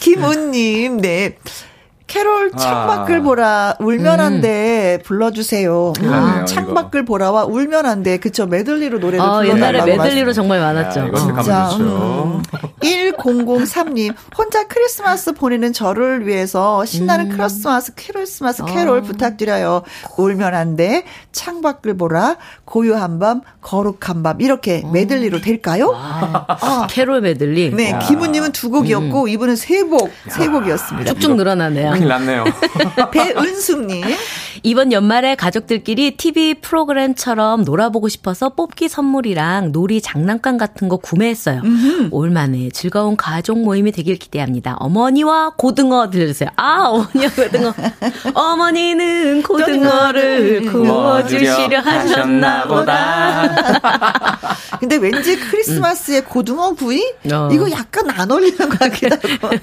[0.00, 1.36] 김은님, 네.
[2.06, 2.56] 캐롤 아.
[2.56, 3.22] 창밖을 아.
[3.22, 5.02] 보라 울면 안 돼 음.
[5.04, 5.92] 불러주세요.
[6.04, 11.00] 아, 창밖을 보라와 울면 안 돼 그쵸 메들리로 노래를 어, 옛날에 메들리로 정말 많았죠.
[11.00, 11.70] 야, 진짜.
[11.76, 12.42] 음.
[12.80, 17.36] 1003님 혼자 크리스마스 보내는 저를 위해서 신나는 음.
[17.36, 19.02] 크리스마스 크리스마스 캐롤 어.
[19.02, 19.82] 부탁드려요.
[20.16, 24.90] 울면 안 돼 창밖을 보라 고요한 밤 거룩한 밤 이렇게 어.
[24.92, 25.92] 메들리로 될까요?
[25.94, 27.74] 아, 캐롤 메들리.
[27.74, 29.28] 네, 김우님은 두 곡이었고 음.
[29.28, 31.14] 이분은 세 곡, 세 곡이었습니다.
[31.14, 31.95] 쭉쭉 늘어나네요.
[31.96, 32.44] 큰일 났네요.
[33.12, 34.04] 배은숙님.
[34.62, 41.60] 이번 연말에 가족들끼리 TV 프로그램처럼 놀아보고 싶어서 뽑기 선물이랑 놀이 장난감 같은 거 구매했어요.
[41.64, 42.08] 음흠.
[42.10, 44.74] 올만에 즐거운 가족 모임이 되길 기대합니다.
[44.78, 46.50] 어머니와 고등어 들려주세요.
[46.56, 47.74] 아, 어머니와 고등어.
[48.34, 54.36] 어머니는 고등어를 구워주시려 하셨나 보다.
[54.80, 57.00] 근데 왠지 크리스마스에 고등어 구이?
[57.32, 57.48] 어.
[57.52, 59.56] 이거 약간 안 어울리는 것 같기도 하고.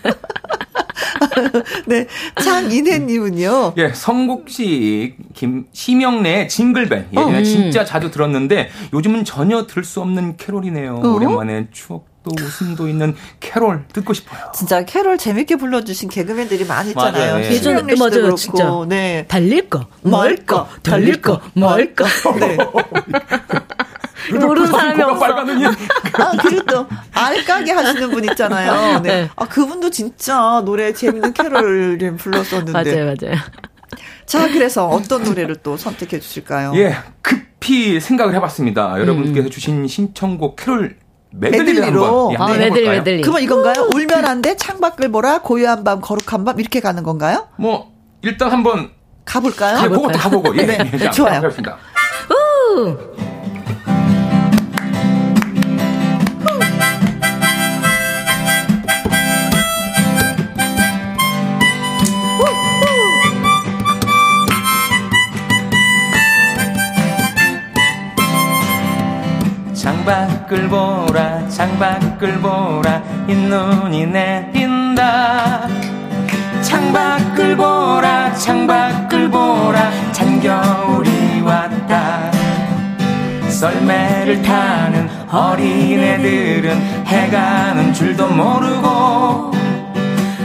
[1.86, 2.08] 네.
[2.42, 3.74] 장인혜님은요.
[3.78, 7.08] 예, 성국 씨, 김, 심영래 징글벨.
[7.12, 7.44] 예전에 어.
[7.44, 11.02] 진짜 자주 들었는데 요즘은 전혀 들을 수 없는 캐롤이네요.
[11.04, 11.14] 어?
[11.14, 14.52] 오랜만에 추억 또 웃음도 있는 캐롤 듣고 싶어요.
[14.56, 17.44] 진짜 캐롤 재밌게 불러주신 개그맨들이 많이 있잖아요.
[17.44, 17.52] 예.
[17.52, 18.36] 예전에 맞아요, 그렇고.
[18.38, 18.86] 진짜.
[18.88, 19.26] 네.
[19.28, 22.06] 달릴까 말까 달릴까 말까.
[22.40, 22.58] 네.
[24.32, 25.26] 모르는 사람이 없어.
[25.26, 29.00] 아, 그리고 또 알까기 하시는 분 있잖아요.
[29.02, 29.22] 네.
[29.24, 29.30] 네.
[29.36, 32.72] 아, 그분도 진짜 노래 재밌는 캐롤을 불렀었는데.
[32.72, 33.38] 맞아요, 맞아요.
[34.26, 36.72] 자, 그래서 어떤 노래를 또 선택해 주실까요?
[36.76, 39.00] 예, 급히 생각을 해봤습니다.
[39.00, 39.52] 여러분께서 음.
[39.52, 40.98] 주신 신청곡 캐롤
[41.32, 43.22] 메들리로 예, 아, 메들리 메들리.
[43.22, 43.90] 그러면 이건가요?
[43.94, 47.48] 울면 안 돼, 창밖을 보라, 고요한 밤, 거룩한 밤 이렇게 가는 건가요?
[47.58, 48.92] 뭐 일단 한번
[49.26, 49.84] 가볼까요?
[49.84, 50.56] 예, 보고 다 보고.
[50.58, 51.36] 예, 네, 네, 좋아요.
[51.38, 51.78] 하겠습니다.
[52.30, 53.33] 우!
[70.04, 75.66] 창밖을 보라 창밖을 보라 흰 눈이 내린다.
[76.62, 82.30] 창밖을 보라 창밖을 보라 찬겨울이 왔다.
[83.48, 89.52] 썰매를 타는 어린애들은 해가 는 줄도 모르고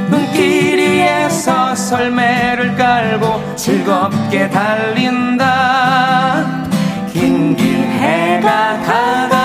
[0.09, 5.49] 눈길 위에서 썰매를 깔고 즐겁게 달린다.
[7.13, 9.38] 긴길 해가 다가고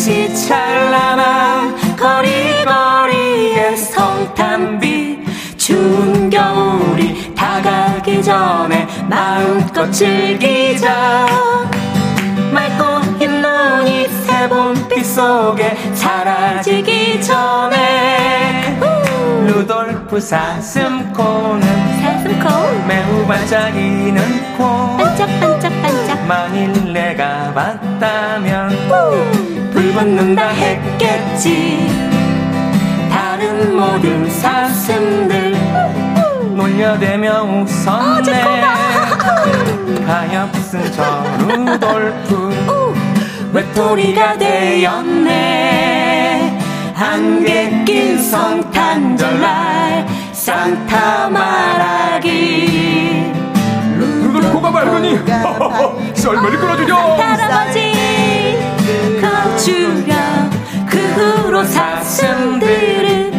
[0.00, 5.26] 빛이 찬란한 거리거리의 성탄빛
[5.58, 11.26] 추운 겨울이 다가기 전에 마음껏 즐기자.
[12.50, 18.80] 맑고 흰 눈이 새봄빛 속에 사라지기 전에
[19.44, 22.86] 루돌프 사슴코는 사슴코?
[22.86, 24.96] 매우 반짝이는 코.
[24.96, 26.26] 반짝반짝반짝.
[26.26, 31.88] 만일 내가 봤다면 불 붙는다 했겠지.
[33.10, 35.56] 다른 모든 사슴들.
[36.54, 38.42] 놀려대며 웃었네.
[40.06, 42.94] 가엾은 저 루돌프.
[43.54, 45.38] 외톨이가 되었네.
[46.94, 53.32] 안개 낀 성탄절날 산타 말하기.
[53.96, 55.18] 루돌코가 밝으니?
[56.12, 57.92] 썰매를 끌어주려 할아버지.
[57.92, 58.19] 거
[59.64, 60.14] 주려
[60.88, 63.30] 그 후로 사슴들은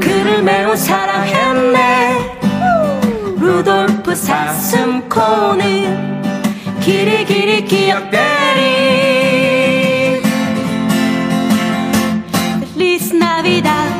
[0.00, 2.38] 그를 매우 사랑했네
[3.38, 5.62] 루돌프 사슴코는
[6.80, 8.82] 길이 길이 기억되리
[13.42, 13.92] Navidad.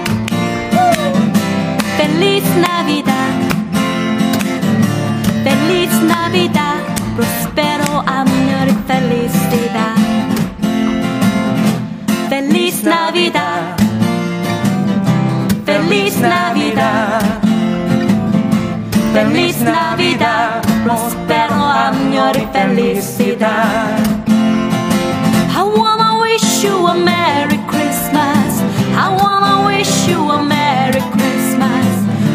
[1.97, 3.33] Feliz Navidad.
[5.43, 6.72] Feliz Navidad.
[16.23, 17.23] Navidad.
[19.13, 20.63] Feliz Navidad.
[20.85, 23.99] Prospero amor y felicidad.
[25.55, 28.63] I wanna wish you a Merry Christmas.
[28.97, 31.87] I wanna wish you a Merry Christmas.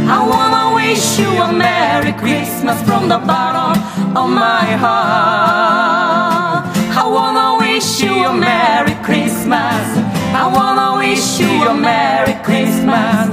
[0.07, 3.73] I wanna wish you a Merry Christmas from the bottom
[4.15, 6.65] of my heart.
[6.95, 9.85] I wanna wish you a Merry Christmas.
[10.33, 13.27] I wanna wish you a Merry Christmas.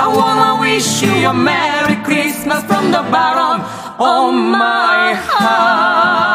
[0.00, 3.60] I wanna wish you a Merry Christmas from the bottom
[3.98, 6.28] of my heart.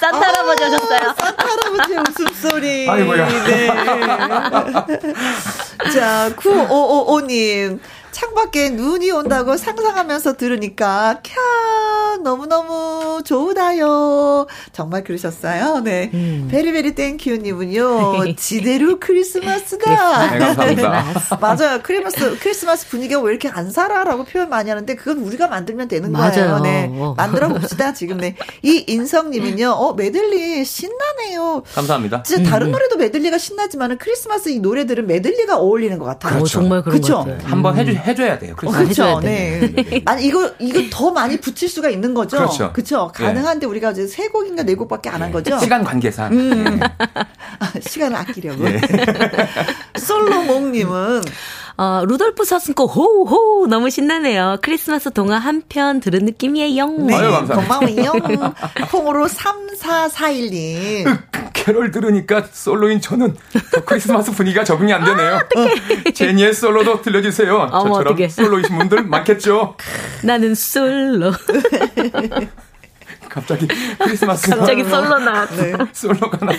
[0.00, 1.14] 산타 할아버지 오셨어요.
[1.18, 2.88] 산타 할아버지의 웃음소리.
[2.88, 3.28] 아이고야.
[3.44, 3.66] 네.
[5.92, 7.78] 자, 9555님.
[8.12, 14.46] 창밖에 눈이 온다고 상상하면서 들으니까 캬 너무너무 좋다요.
[14.72, 15.80] 정말 그러셨어요.
[15.80, 16.10] 네.
[16.14, 16.48] 음.
[16.50, 18.34] very very thank you님은요.
[18.36, 20.30] 지대로 크리스마스다.
[20.30, 21.04] 네, 감사합니다.
[21.40, 21.80] 맞아요.
[21.82, 26.32] 크리스마스 크리스마스 분위기가 왜 이렇게 안 살아라고 표현 많이 하는데 그건 우리가 만들면 되는 맞아요.
[26.32, 26.58] 거예요.
[26.60, 26.90] 네.
[27.16, 27.92] 만들어 봅시다.
[27.94, 28.36] 지금 네.
[28.62, 29.70] 이 인성님은요.
[29.70, 31.62] 어 메들리 신나네요.
[31.74, 32.22] 감사합니다.
[32.24, 32.72] 진짜 다른 음.
[32.72, 36.34] 노래도 메들리가 신나지만은 크리스마스 이 노래들은 메들리가 어울리는 것 같아요.
[36.34, 36.48] 그렇죠.
[36.60, 37.38] 정말 그런 것 같아요.
[37.44, 38.54] 한번 해주 해줘야 돼요.
[38.62, 39.20] 어, 그렇죠.
[39.20, 40.02] 네.
[40.04, 42.36] 아니 이거 이거 더 많이 붙일 수가 있는 거죠.
[42.36, 42.72] 그렇죠.
[42.72, 43.10] 그렇죠.
[43.14, 43.66] 가능한데 네.
[43.66, 45.58] 우리가 이제 세 곡인가 네 곡밖에 안 한 거죠.
[45.60, 46.80] 시간 관계상 음.
[46.80, 47.80] 네.
[47.80, 48.64] 시간을 아끼려고.
[48.64, 48.80] 네.
[49.98, 51.22] 솔로몽님은
[51.76, 54.58] 어, 루돌프 서슴고 호호 너무 신나네요.
[54.62, 56.86] 크리스마스 동화 한 편 들은 느낌이에요.
[56.98, 57.54] 네, 아유, 감사합니다.
[58.12, 58.52] 고마워요.
[58.90, 61.18] 콩으로 3441님.
[61.52, 63.36] 캐롤 들으니까 솔로인 저는
[63.72, 65.34] 더 크리스마스 분위기가 적응이 안 되네요.
[65.36, 67.54] 아, 제니의 솔로도 들려주세요.
[67.72, 68.28] 어머, 저처럼 어떡해.
[68.28, 69.76] 솔로이신 분들 많겠죠?
[70.24, 71.32] 나는 솔로.
[73.32, 73.66] 갑자기
[73.98, 75.54] 크리스마스 갑자기 솔로 나왔어.
[75.56, 75.72] 네.
[75.92, 76.52] 솔로가 나.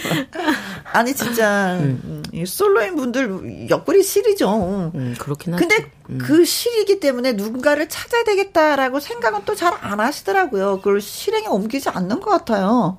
[0.92, 2.24] 아니 진짜 음.
[2.46, 4.92] 솔로인 분들 옆구리 시리죠.
[4.96, 5.68] 음, 그렇긴 하죠.
[5.68, 6.18] 근데 음.
[6.20, 10.78] 그 실이기 때문에 누군가를 찾아야 되겠다라고 생각은 또 잘 안 하시더라고요.
[10.78, 12.98] 그걸 실행에 옮기지 않는 것 같아요.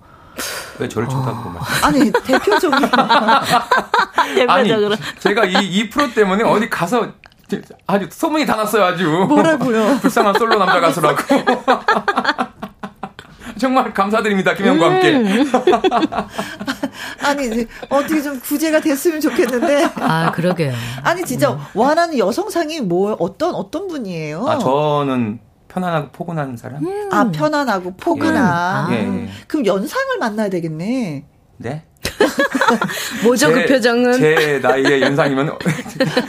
[0.78, 1.62] 왜 저를 쳐다보고 어.
[1.82, 2.78] 아니 대표적인
[4.34, 7.12] 대표적으로 아니, 제가 이, 이 프로 때문에 어디 가서
[7.86, 9.98] 아주 소문이 다 났어요 아주 뭐라고요?
[10.00, 11.22] 불쌍한 솔로 남자 가수라고
[13.64, 14.52] 정말 감사드립니다.
[14.52, 15.16] 김영과 함께.
[15.16, 15.50] 음.
[17.24, 19.88] 아니, 어떻게 좀 구제가 됐으면 좋겠는데.
[20.00, 20.74] 아, 그러게요.
[21.02, 21.58] 아니, 진짜 음.
[21.72, 24.46] 원하는 여성상이 뭐, 어떤, 어떤 분이에요?
[24.46, 25.38] 아, 저는
[25.68, 26.86] 편안하고 포근한 사람?
[26.86, 27.08] 음.
[27.10, 28.92] 아, 편안하고 포근한.
[28.92, 29.06] 예.
[29.06, 29.26] 아.
[29.48, 31.24] 그럼 연상을 만나야 되겠네.
[31.56, 31.84] 네?
[33.24, 34.12] 뭐죠 그 표정은?
[34.18, 35.56] 제 나이의 연상이면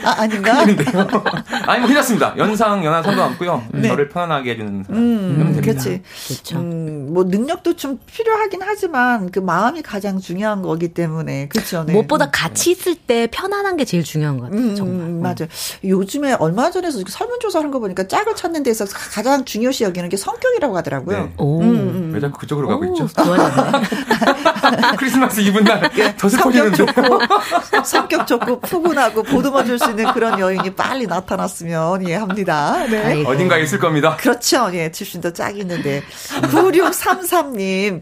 [0.03, 0.60] 아, 아닌가?
[1.68, 2.34] 아니 뭐 괜찮습니다.
[2.38, 3.64] 연상 연하 상관없고요.
[3.72, 3.88] 네.
[3.88, 5.02] 저를 편안하게 해주는 사람.
[5.02, 6.02] 음, 그렇지.
[6.27, 6.57] 그렇죠.
[6.57, 11.84] 음, 뭐 능력도 좀 필요하긴 하지만 그 마음이 가장 중요한 거기 때문에 그렇죠.
[11.85, 11.93] 네.
[11.93, 14.60] 무엇보다 같이 있을 때 편안한 게 제일 중요한 것 같아요.
[14.60, 15.07] 음, 정말.
[15.07, 15.45] 음, 맞아.
[15.84, 21.23] 요즘에 얼마 전에서 설문조사하는 거 보니까 짝을 찾는 데서 가장 중요시 여기는 게 성격이라고 하더라고요.
[21.23, 21.34] 네.
[21.38, 21.61] 오.
[21.61, 22.11] 음, 음.
[22.14, 23.07] 왜 자꾸 그쪽으로 가고 있죠?
[24.97, 27.19] 크리스마스 이 브날 예, 더 성격 좋고
[27.83, 32.85] 성격 좋고 푸근하고 보듬어 줄 수 있는 그런 여인이 빨리 나타났으면 예 합니다.
[32.89, 33.23] 네.
[33.25, 34.15] 어딘가 있을 겁니다.
[34.17, 34.69] 그렇죠.
[34.73, 36.01] 예, 출신도 짝 있는데
[36.41, 38.01] 9633님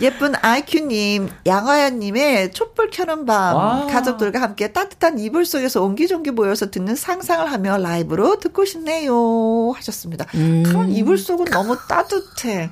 [0.00, 3.86] 예쁜 아이큐님, 양화연님의 촛불 켜는 밤, 와.
[3.86, 9.72] 가족들과 함께 따뜻한 이불 속에서 옹기종기 모여서 듣는 상상을 하며 라이브로 듣고 싶네요.
[9.76, 10.26] 하셨습니다.
[10.34, 10.62] 음.
[10.66, 12.70] 그런 이불 속은 너무 따뜻해.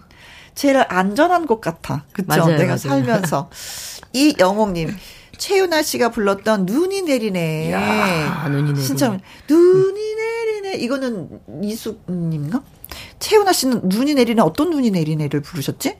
[0.54, 2.04] 제일 안전한 곳 같아.
[2.12, 2.26] 그쵸?
[2.28, 2.76] 맞아요, 내가 맞아요.
[2.78, 3.50] 살면서.
[4.12, 4.94] 이영옥님.
[5.38, 7.72] 최윤아 씨가 불렀던 눈이 내리네.
[7.72, 8.80] 야, 눈이 내리네.
[8.86, 9.16] 진짜
[9.48, 10.74] 눈이 내리네.
[10.84, 12.62] 이거는 이숙님인가?
[13.20, 15.96] 최윤아 씨는 눈이 내리네 어떤 눈이 내리네를 부르셨지?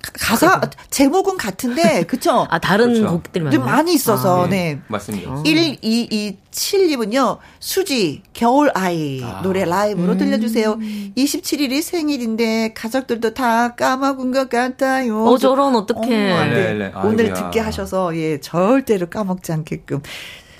[0.00, 0.60] 가사
[0.90, 2.46] 제목은 같은데 그쵸?
[2.50, 3.12] 아 다른 그렇죠.
[3.12, 4.74] 곡들이 많 많이 있어서 아, 네.
[4.74, 4.80] 네.
[4.88, 5.42] 맞습니다.
[5.42, 9.42] 1227님은요 수지 겨울 아이 아.
[9.42, 10.18] 노래 라이브로 음.
[10.18, 10.78] 들려주세요.
[11.16, 15.24] 27일이 생일인데 가족들도 다 까먹은 것 같아요.
[15.24, 16.32] 어 저런 어떡해.
[16.32, 16.50] 어, 네.
[16.50, 16.92] 네, 네.
[17.04, 20.02] 오늘 듣게 하셔서 예 절대로 까먹지 않게끔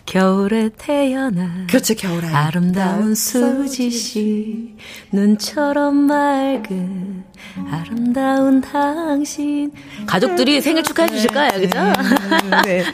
[0.09, 2.29] 겨울에 태어난 그렇죠 겨울에.
[2.29, 4.75] 아름다운 수지 씨.
[5.13, 7.25] 눈처럼 맑은
[7.71, 9.71] 아름다운 당신.
[10.07, 11.51] 가족들이 생일 축하해 주실까요?
[11.61, 11.79] 그죠?
[12.65, 12.85] 네.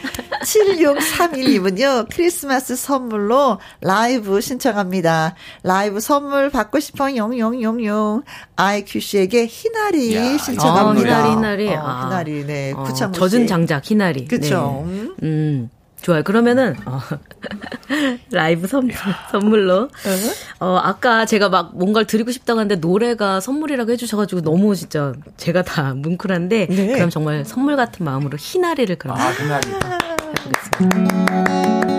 [0.42, 2.08] 7631님은요.
[2.12, 5.36] 크리스마스 선물로 라이브 신청합니다.
[5.62, 7.14] 라이브 선물 받고 싶어.
[7.14, 8.24] 용용용용.
[8.56, 11.20] 아이큐 씨에게 희나리 신청합니다.
[11.20, 11.74] 어, 희나리 희나리.
[11.76, 12.44] 어, 희나리.
[12.46, 14.26] 네 어, 젖은 장작 희나리.
[14.26, 15.08] 그렇죠 네.
[15.22, 15.70] 음.
[16.04, 16.22] 좋아요.
[16.22, 17.00] 그러면은 어,
[18.30, 18.90] 라이브 선,
[19.32, 19.88] 선물로
[20.60, 25.94] 어 아까 제가 막 뭔가를 드리고 싶다고 하는데 노래가 선물이라고 해주셔가지고 너무 진짜 제가 다
[25.94, 26.92] 뭉클한데 네.
[26.92, 29.66] 그럼 정말 선물 같은 마음으로 희나리를 그럼 아 희나리
[30.76, 31.94] 해보겠습니다.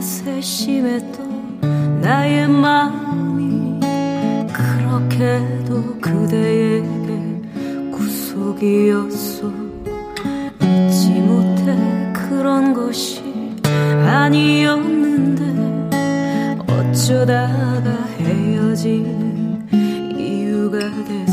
[0.00, 1.60] 세심했던
[2.00, 3.80] 나의 마음이
[4.50, 7.40] 그렇게도 그대에게
[7.92, 9.52] 구속이었어
[10.62, 11.76] 잊지 못해
[12.14, 13.22] 그런 것이
[14.06, 15.44] 아니었는데
[16.66, 19.68] 어쩌다가 헤어지는
[20.18, 21.29] 이유가 됐어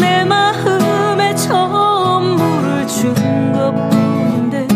[0.00, 3.14] 내 마음에 선물을 준
[3.52, 4.68] 것뿐인데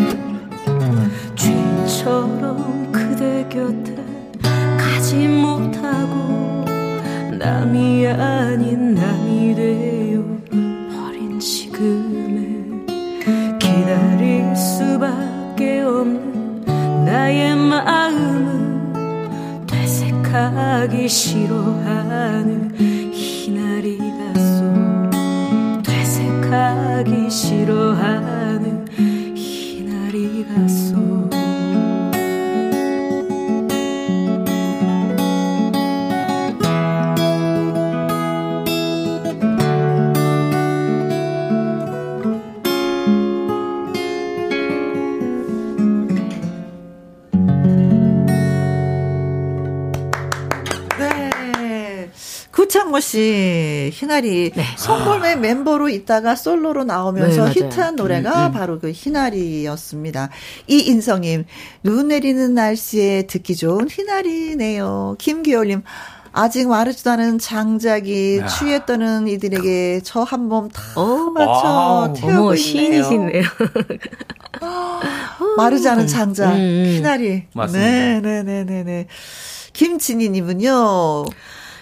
[1.37, 3.97] 쥐처럼 그대 곁에
[4.79, 6.65] 가지 못하고
[7.39, 10.23] 남이 아닌 남이 되어
[10.91, 12.49] 버린 지금에
[13.59, 16.65] 기다릴 수밖에 없는
[17.05, 18.59] 나의 마음을
[19.67, 22.58] 되새카기 싫어하는
[53.17, 54.65] 희나리 네.
[54.77, 55.37] 송골매 아.
[55.37, 58.53] 멤버로 있다가 솔로로 나오면서 네, 히트한 노래가 음, 음.
[58.53, 60.31] 바로 그 희나리였습니다.
[60.67, 61.45] 이인성님
[61.83, 65.17] 눈 내리는 날씨에 듣기 좋은 희나리네요.
[65.19, 65.83] 김기열님
[66.33, 68.47] 아직 마르지도 않은 장작이 야.
[68.47, 71.31] 취해 떠는 이들에게 저 한 몸다 어?
[71.31, 73.03] 맞춰 태우고 있네요.
[73.03, 73.43] 시네요
[75.57, 76.85] 마르지 않은 장작, 음, 음.
[76.97, 77.45] 희나리.
[77.55, 77.89] 맞습니다.
[77.89, 78.43] 네네네네네.
[78.43, 79.07] 네, 네, 네,
[79.73, 81.25] 김진희님은요.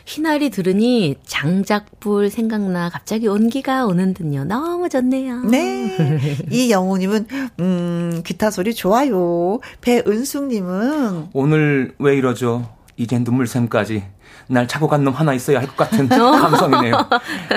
[0.07, 4.45] 희나리 들으니 장작불 생각나 갑자기 온기가 오는 듯요.
[4.45, 5.41] 너무 좋네요.
[5.43, 6.39] 네.
[6.51, 7.27] 이영우님은
[7.59, 9.59] 음 기타 소리 좋아요.
[9.81, 12.69] 배은숙님은 오늘 왜 이러죠?
[12.97, 14.05] 이젠 눈물샘까지
[14.49, 16.31] 날 차고 간 놈 하나 있어야 할 것 같은 어.
[16.31, 17.09] 감성이네요.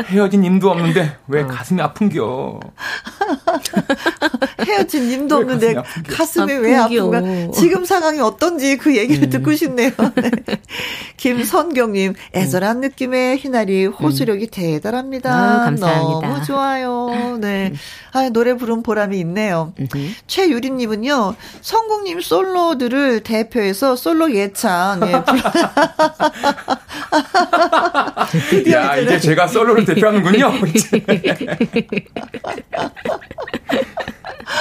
[0.07, 1.47] 헤어진 님도 없는데 왜 어.
[1.47, 2.59] 가슴이 아픈겨?
[4.69, 5.75] 헤어진 님도 없는데
[6.07, 7.21] 가슴이 왜 아픈가?
[7.53, 9.29] 지금 상황이 어떤지 그 얘기를 음.
[9.29, 9.91] 듣고 싶네요.
[10.15, 10.31] 네.
[11.17, 12.81] 김선경님, 애절한 음.
[12.81, 14.49] 느낌의 희나리 호소력이 음.
[14.51, 15.33] 대단합니다.
[15.33, 16.27] 아유, 감사합니다.
[16.27, 17.37] 너무 좋아요.
[17.39, 17.73] 네.
[18.11, 19.73] 아, 노래 부른 보람이 있네요.
[20.27, 25.01] 최유리님은요, 성국님 솔로들을 대표해서 솔로 예찬.
[28.65, 30.51] 예, 야, 이제 제가 솔로를 대표하는군요.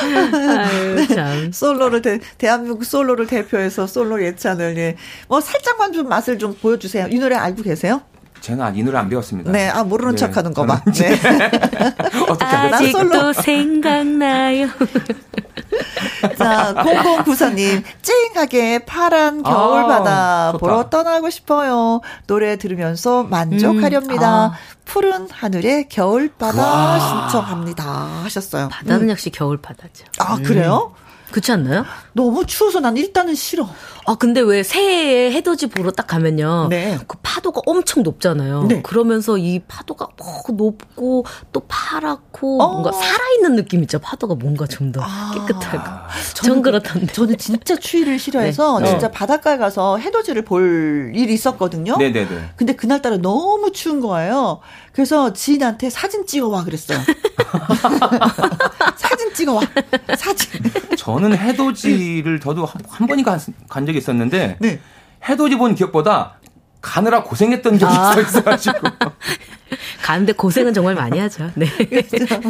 [0.03, 1.53] 아유, 참.
[1.53, 4.97] 솔로를 대, 대한민국 솔로를 대표해서 솔로 예찬을 예.
[5.29, 7.09] 뭐 살짝만 좀 맛을 좀 보여주세요.
[7.11, 8.03] 이 노래 알고 계세요?
[8.41, 9.51] 저는 이 노래 안 배웠습니다.
[9.51, 10.83] 네, 아 모르는 네, 척하는 거 봐.
[10.93, 11.19] 네.
[12.29, 14.69] 어떻게 아직도 생각나요.
[16.39, 22.01] 자, 0094님, 찡하게 파란 겨울바다 아, 보러 떠나고 싶어요.
[22.27, 24.47] 노래 들으면서 만족하렵니다.
[24.47, 24.55] 음, 아.
[24.85, 27.85] 푸른 하늘의 겨울바다 신청합니다.
[28.25, 28.69] 하셨어요.
[28.71, 29.11] 바다는 음.
[29.11, 30.05] 역시 겨울바다죠.
[30.19, 30.93] 아, 그래요?
[30.95, 31.08] 음.
[31.31, 31.85] 그렇지 않나요?
[32.13, 33.69] 너무 추워서 난 일단은 싫어.
[34.07, 36.69] 아 근데 왜 새해에 해돋이 보러 딱 가면요.
[36.71, 36.99] 네.
[37.07, 38.65] 그 파도가 엄청 높잖아요.
[38.65, 38.81] 네.
[38.83, 42.73] 그러면서 이 파도가 뭐 높고 또 파랗고 어.
[42.73, 43.99] 뭔가 살아있는 느낌 있죠.
[43.99, 45.33] 파도가 뭔가 좀더 아.
[45.35, 46.09] 깨끗하고.
[46.35, 47.13] 전 그렇던데.
[47.13, 48.89] 저는 진짜 추위를 싫어해서 네.
[48.89, 49.11] 진짜 어.
[49.11, 51.99] 바닷가에 가서 해돋이를 볼 일이 있었거든요.
[51.99, 52.53] 네네네.
[52.57, 54.61] 근데 그날따라 너무 추운 거예요.
[54.99, 56.99] 그래서 지인한테 사진 찍어와 그랬어요.
[58.99, 59.61] 사진 찍어와.
[60.17, 60.61] 사진.
[60.97, 63.39] 저는 해돋이를 저도 한, 한 번인가
[63.69, 64.81] 간 적이 있었는데 네.
[65.29, 66.41] 해돋이 본 기억보다
[66.81, 68.17] 가느라 고생했던 적이 아.
[68.19, 68.77] 있어가지고.
[70.03, 71.49] 가는데 고생은 정말 많이 하죠.
[71.55, 71.69] 네.
[71.69, 72.41] 그렇죠.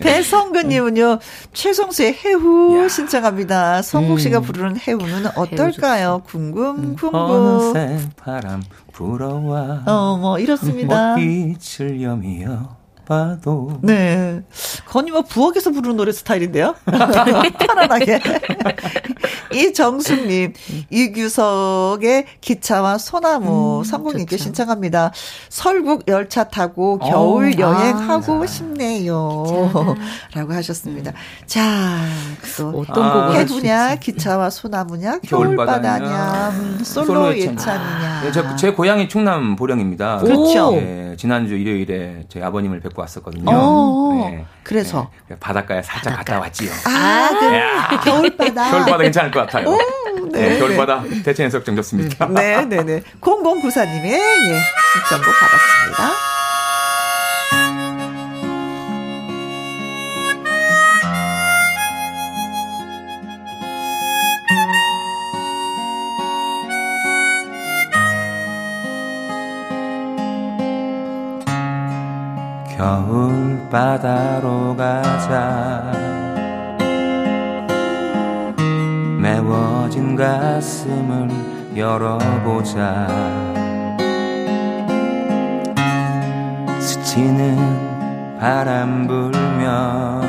[0.00, 1.20] 배성근님은요,
[1.54, 2.88] 최성수의 해후 야.
[2.88, 3.80] 신청합니다.
[3.80, 4.42] 성국 씨가 음.
[4.42, 6.22] 부르는 해후는 어떨까요?
[6.26, 6.96] 궁금, 음.
[6.96, 7.18] 궁금.
[7.18, 8.62] 어느새 바람
[8.96, 9.82] 불어와.
[9.86, 11.14] 어, 뭐, 이렇습니다.
[11.16, 12.85] 빛을 여미어.
[13.06, 13.78] 바빠도.
[13.82, 14.42] 네.
[14.88, 16.74] 건이 뭐 부엌에서 부르는 노래 스타일인데요?
[16.84, 18.20] 편안하게.
[19.54, 20.52] 이정숙님,
[20.90, 25.12] 이규석의 기차와 소나무 음, 성공님께 신청합니다.
[25.48, 29.44] 설국 열차 타고 겨울 오, 여행하고 아, 싶네요.
[30.32, 30.40] 자.
[30.40, 31.12] 라고 하셨습니다.
[31.46, 32.04] 자,
[32.58, 38.20] 또 어떤 아, 곡을 해부냐, 기차와 소나무냐, 겨울바다냐, 음, 솔로 예찬이냐.
[38.24, 40.18] 네, 제, 제 고향이 충남 보령입니다.
[40.18, 40.72] 그렇죠.
[40.72, 43.50] 네, 지난주 일요일에 저희 아버님을 뵙고 왔었거든요.
[43.50, 44.44] 오, 네.
[44.62, 46.24] 그래서 네, 바닷가에 살짝 바닷가.
[46.34, 46.70] 갔다 왔지요.
[46.86, 48.70] 아, 그 겨울바다.
[48.70, 49.68] 겨울바다 괜찮을 것 같아요.
[49.68, 49.78] 오,
[50.32, 50.48] 네.
[50.50, 52.26] 네, 겨울바다 대체 해석 정졌습니다.
[52.26, 53.02] 네, 네, 네.
[53.20, 54.60] 0094님의 예,
[54.92, 56.35] 신청곡 받았습니다.
[72.76, 75.90] 겨울 바다로 가자.
[79.18, 81.30] 메워진 가슴을
[81.74, 83.06] 열어보자.
[86.78, 90.20] 스치는 바람 불며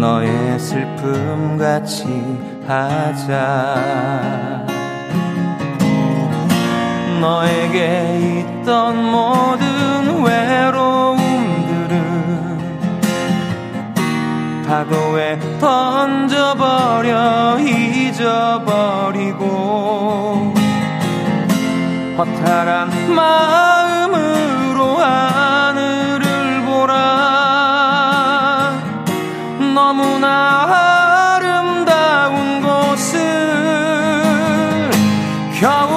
[0.00, 2.06] 너의 슬픔 같이
[2.66, 4.69] 하자
[7.20, 11.20] 너에게 있던 모든 외로움들은
[14.66, 17.10] 파도에 던져버려
[17.60, 19.40] 잊어버리고
[22.16, 26.94] 허탈한 마음으로 하늘을 보라.
[29.74, 33.20] 너무나 아름다운 곳을
[35.58, 35.89] 겨울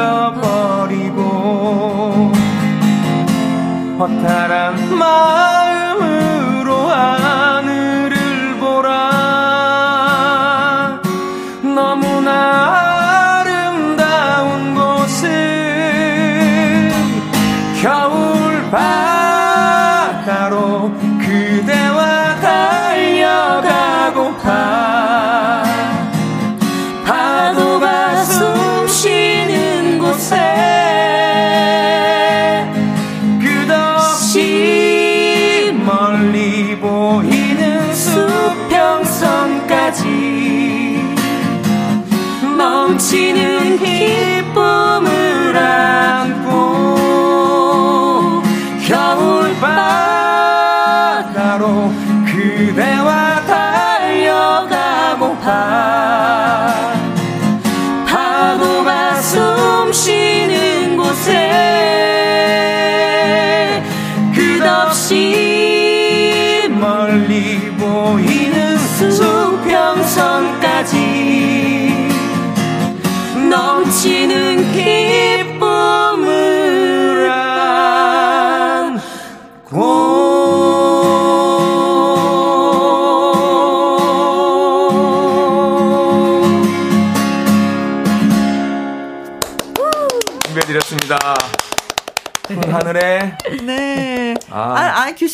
[0.00, 1.20] 잊어버리고
[3.98, 5.59] 허탈한 마음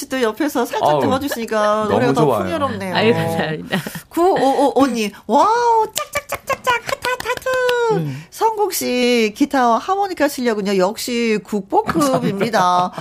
[0.07, 2.43] 씨도 옆에서 살짝 아우, 들어주시니까 노래가 더 좋아요.
[2.45, 2.95] 풍요롭네요.
[2.95, 3.79] 아유, 감사합니다.
[4.11, 7.49] 9555님, 와우, 짝짝짝짝짝, 하트 하트.
[7.93, 8.23] 음.
[8.31, 12.93] 성국 씨, 기타와 하모니카 실력은요, 역시 국보급입니다.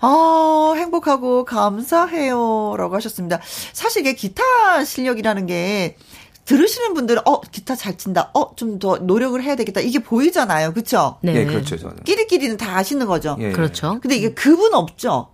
[0.00, 2.74] 아, 행복하고 감사해요.
[2.76, 3.40] 라고 하셨습니다.
[3.72, 5.96] 사실 이게 기타 실력이라는 게,
[6.44, 8.30] 들으시는 분들은 어 기타 잘 친다.
[8.34, 9.80] 어 좀 더 노력을 해야 되겠다.
[9.80, 10.72] 이게 보이잖아요.
[10.74, 11.16] 그렇죠?
[11.22, 11.78] 네, 예, 그렇죠.
[11.78, 12.04] 저는.
[12.04, 13.38] 끼리끼리는 다 아시는 거죠.
[13.40, 13.50] 예.
[13.52, 13.98] 그렇죠.
[14.02, 15.28] 근데 이게 급은 없죠.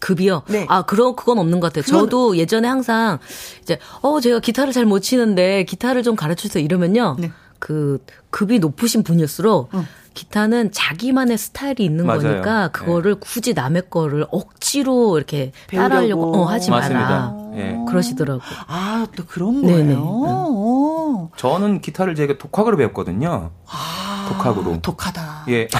[0.00, 0.42] 급이요?
[0.48, 0.66] 네.
[0.68, 1.84] 아, 그런, 그건 없는 것 같아요.
[1.84, 2.00] 그건...
[2.00, 3.18] 저도 예전에 항상,
[3.62, 6.64] 이제, 어, 제가 기타를 잘 못 치는데, 기타를 좀 가르쳐 주세요.
[6.64, 7.16] 이러면요.
[7.18, 7.30] 네.
[7.58, 7.98] 그,
[8.30, 9.84] 급이 높으신 분일수록, 어.
[10.16, 12.22] 기타는 자기만의 스타일이 있는 맞아요.
[12.22, 13.20] 거니까 그거를 네.
[13.20, 15.88] 굳이 남의 거를 억지로 이렇게 배우려고.
[15.88, 17.34] 따라하려고 어, 하지 마라.
[17.52, 17.78] 네.
[17.86, 18.40] 그러시더라고.
[18.66, 19.76] 아, 또 그런 거예요.
[19.76, 19.94] 네네.
[19.94, 21.28] 네.
[21.36, 23.50] 저는 기타를 제가 독학으로 배웠거든요.
[23.68, 24.80] 아, 독학으로.
[24.80, 25.44] 독하다.
[25.48, 25.68] 예.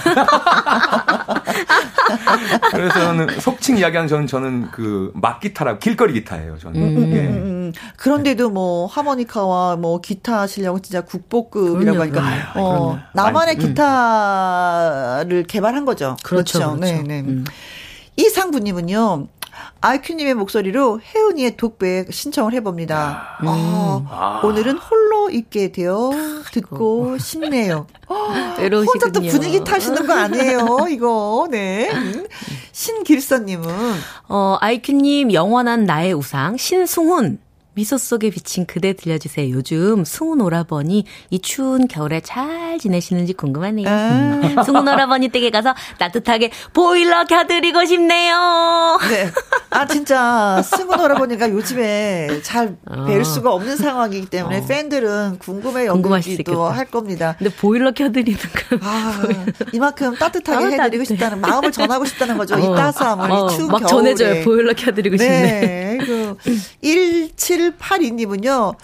[2.71, 6.59] 그래서 저는 속칭 이야기하는 저는 저는 그 막기타라 길거리 기타예요.
[6.59, 6.81] 저는.
[6.81, 7.66] 음, 음, 예.
[7.67, 7.91] 음, 음.
[7.97, 15.85] 그런데도 뭐 하모니카와 뭐 기타 실력은 진짜 국보급이라고 하니까 아유, 어, 나만의 아니, 기타를 개발한
[15.85, 16.17] 거죠.
[16.23, 16.59] 그렇죠.
[16.59, 16.77] 그렇죠.
[16.77, 17.03] 그렇죠.
[17.03, 17.21] 네, 네.
[17.21, 17.45] 음.
[18.17, 19.29] 이상부님은요.
[19.81, 23.39] 아이큐님의 목소리로 혜은이의 독백 신청을 해봅니다.
[23.43, 23.47] 음.
[23.47, 26.11] 아, 오늘은 홀로 있게 되어
[26.53, 27.87] 듣고 싶네요.
[28.59, 29.05] 외로우시군요.
[29.05, 31.49] 혼자 또 분위기 타시는 거 아니에요, 이거.
[31.51, 31.91] 네.
[32.73, 33.67] 신길서님은
[34.29, 37.39] 어 아이큐님 영원한 나의 우상 신승훈
[37.77, 39.51] 미소 속에 비친 그대 들려주세요.
[39.51, 43.87] 요즘 승훈 오라버니 이 추운 겨울에 잘 지내시는지 궁금하네요.
[43.87, 44.63] 아.
[44.65, 48.99] 승훈 오라버니 댁에 가서 따뜻하게 보일러 켜드리고 싶네요.
[49.11, 49.31] 네.
[49.69, 53.25] 아 진짜 승훈 오라버니가 요즘에 잘뵐 어.
[53.25, 54.67] 수가 없는 상황이기 때문에 어.
[54.67, 57.35] 팬들은 궁금해 여기기도 할 겁니다.
[57.39, 58.79] 근데 보일러 켜드리는 거.
[58.81, 59.23] 아,
[59.75, 62.55] 이만큼 따뜻하게 아, 해드리고 싶다는 마음을 전하고 싶다는 거죠.
[62.55, 62.59] 어.
[62.59, 63.49] 이 따스함을 어.
[63.51, 64.15] 추운 막 겨울에.
[64.15, 64.45] 전해줘요.
[64.45, 65.43] 보일러 켜드리고 싶네.
[65.43, 65.99] 네.
[66.07, 66.37] 그
[66.83, 67.66] 17.
[67.73, 68.75] 8182님은요.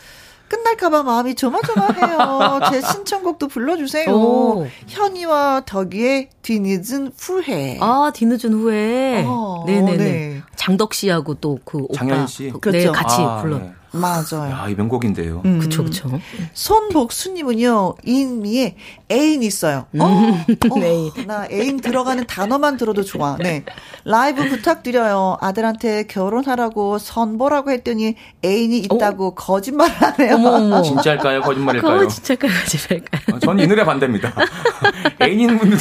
[0.49, 2.61] 끝날까봐 마음이 조마조마해요.
[2.71, 4.11] 제 신청곡도 불러주세요.
[4.11, 4.67] 오.
[4.87, 7.79] 현이와 덕이의 뒤늦은 후회.
[7.81, 9.25] 아, 뒤늦은 후회.
[9.27, 9.97] 어, 네네네.
[9.97, 10.43] 네.
[10.57, 11.95] 장덕 씨하고 또 그 오빠.
[11.95, 12.53] 장현 씨.
[12.61, 12.93] 그, 네, 그렇죠.
[12.93, 13.59] 같이 아, 불러.
[13.59, 13.73] 네.
[13.93, 14.51] 맞아요.
[14.51, 15.43] 야, 이 명곡인데요.
[15.45, 15.59] 음.
[15.59, 16.09] 그쵸, 그쵸.
[16.55, 18.77] 손복수님은요, 이미에
[19.11, 19.87] 애인 있어요.
[19.95, 20.01] 음.
[20.01, 20.07] 어,
[20.71, 23.37] 어, 나 애인 들어가는 단어만 들어도 좋아.
[23.39, 23.65] 네.
[24.05, 25.37] 라이브 부탁드려요.
[25.41, 29.35] 아들한테 결혼하라고 선보라고 했더니 애인이 있다고 어?
[29.35, 30.37] 거짓말 하네요.
[30.37, 30.83] 어머, 어머.
[30.83, 31.43] 진짜일까요?
[31.43, 31.99] 거짓말일까요?
[31.99, 32.53] 그거 진짜일까요?
[32.53, 33.37] 거짓말일까요?
[33.37, 34.33] 어, 전이 노래 반대입니다.
[35.21, 35.79] 애인 있는 분들.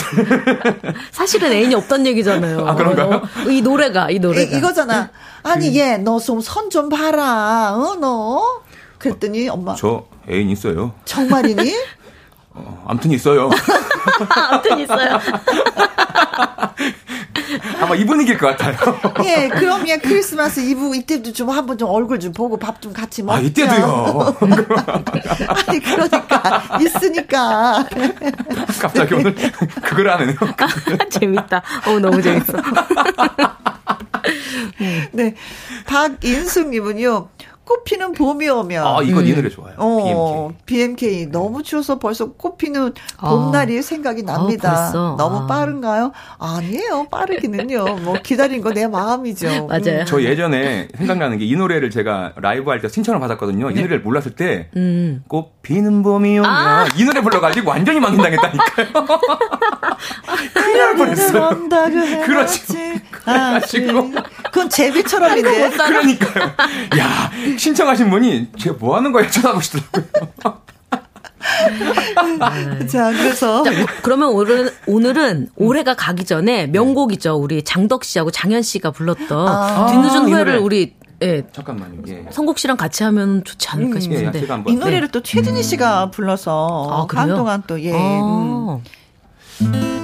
[1.11, 2.67] 사실은 애인이 없단 얘기잖아요.
[2.67, 3.21] 아, 그런가요?
[3.23, 4.55] 어, 이 노래가, 이 노래가.
[4.55, 5.09] 이, 이거잖아.
[5.43, 5.77] 아니, 그...
[5.80, 7.73] 얘, 너 좀 선 좀 봐라.
[7.76, 8.61] 어, 너.
[8.97, 9.76] 그랬더니 엄마.
[9.76, 10.93] 저 애인 있어요.
[11.05, 11.76] 정말이니?
[12.53, 13.49] 어, 암튼 있어요.
[14.51, 15.19] 암튼 있어요.
[17.81, 18.76] 아마 이 분위기일 것 같아요.
[19.26, 23.22] 예, 그럼 예, 크리스마스 이브 이때도 좀 한번 좀 얼굴 좀 보고 밥 좀 같이
[23.23, 23.39] 먹자.
[23.39, 24.35] 아, 이때도요.
[25.68, 26.77] 아니, 그러니까.
[26.80, 27.85] 있으니까.
[28.81, 29.35] 갑자기 오늘
[29.81, 30.35] 그걸 하네요.
[31.09, 31.61] 재밌다.
[31.88, 32.53] 어, 너무 재밌어.
[35.12, 35.36] 네.
[35.86, 37.30] 박인숙님은요.
[37.76, 38.85] 꽃피는 봄이 오면.
[38.85, 39.27] 아, 이건 음.
[39.27, 39.73] 이 노래 좋아요.
[39.77, 41.07] 어, BMK.
[41.07, 41.26] BMK.
[41.31, 43.81] 너무 추워서 벌써 꽃피는 봄날이 어.
[43.81, 44.91] 생각이 납니다.
[44.93, 45.48] 어, 너무 아.
[45.48, 46.11] 빠른가요?
[46.39, 47.07] 아니에요.
[47.11, 47.85] 빠르기는요.
[48.02, 49.68] 뭐 기다린 거 내 마음이죠.
[49.68, 49.99] 맞아요.
[50.02, 50.06] 음.
[50.06, 53.72] 저 예전에 생각나는 게 이 노래를 제가 라이브 할 때 신청을 받았거든요.
[53.72, 53.81] 이 네.
[53.81, 55.23] 노래를 몰랐을 때 음.
[55.27, 56.88] 꽃 피는 봄이 오면 아.
[56.95, 58.88] 이 노래 불러가지고 완전히 망신당했다니까요.
[60.53, 61.49] 큰일 날 뻔했어요.
[62.26, 63.02] 그렇지.
[63.11, 64.11] 그래가지고.
[64.45, 65.69] 그건 제비처럼인데.
[65.72, 66.43] 그러니까요.
[66.98, 67.31] 야,
[67.61, 69.29] 신청하신 분이 제가 뭐 하는 거예요?
[69.29, 70.03] 쳐다보시더라고요.
[72.89, 73.61] 자, 그래서.
[73.61, 73.71] 자,
[74.01, 77.35] 그러면 오늘은, 오늘은 올해가 가기 전에 명곡이죠.
[77.35, 81.43] 우리 장덕 씨하고 장현 씨가 불렀던 아, 뒤늦은 후회를 우리 예.
[81.51, 82.01] 잠깐만요.
[82.07, 82.25] 예.
[82.31, 84.39] 성국 씨랑 같이 하면 좋지 않을까 음, 싶은데.
[84.39, 85.11] 예, 이 노래를 네.
[85.11, 86.11] 또 최진희 씨가 음.
[86.11, 87.93] 불러서 아, 한동안 또 예.
[87.93, 88.79] 아.
[89.61, 90.01] 음.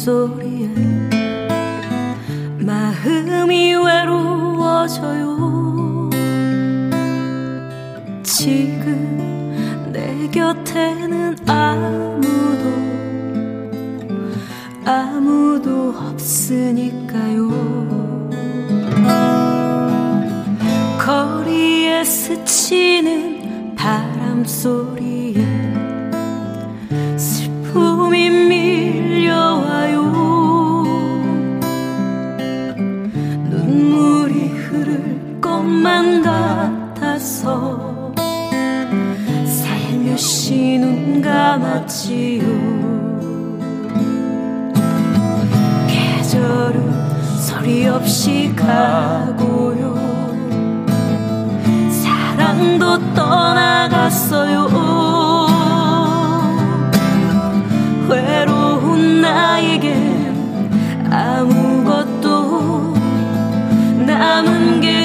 [0.00, 0.66] 소리에
[2.58, 5.28] 마음이 외로워져요.
[8.22, 12.64] 지금 내 곁에는 아무도
[14.86, 17.50] 아무도 없으니까요.
[20.98, 25.44] 거리에 스치는 바람 소리에
[27.18, 28.79] 슬픔이 밀
[37.20, 38.14] 몰라서
[39.44, 42.40] 살며시 눈 감았지요
[45.86, 49.94] 계절은 소리 없이 가고요.
[51.90, 54.68] 사랑도 떠나갔어요.
[58.08, 59.94] 외로운 나에게
[61.10, 62.94] 아무것도
[64.06, 64.99] 남은 게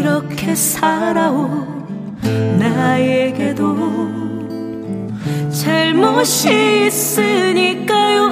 [0.00, 2.16] 이렇게 살아온
[2.58, 3.76] 나에게도
[5.50, 8.30] 잘못이 있으니까요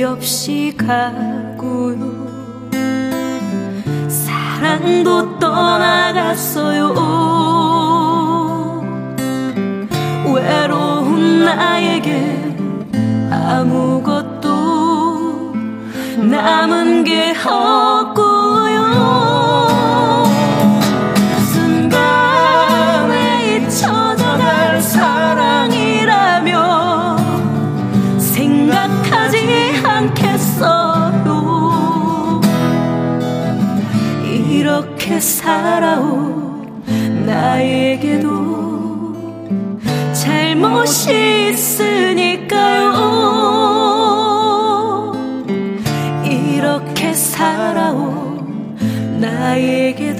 [0.00, 2.70] 소리 없이 가고요.
[4.08, 6.94] 사랑도 떠나갔어요.
[10.24, 12.56] 외로운 나에게
[13.30, 14.48] 아무것도
[16.30, 18.59] 남은 게 없고
[35.20, 36.82] 살아온
[37.26, 38.30] 나에게도
[40.12, 42.90] 잘못이 있으니까요.
[46.24, 48.76] 이렇게 살아온
[49.20, 50.19] 나에게도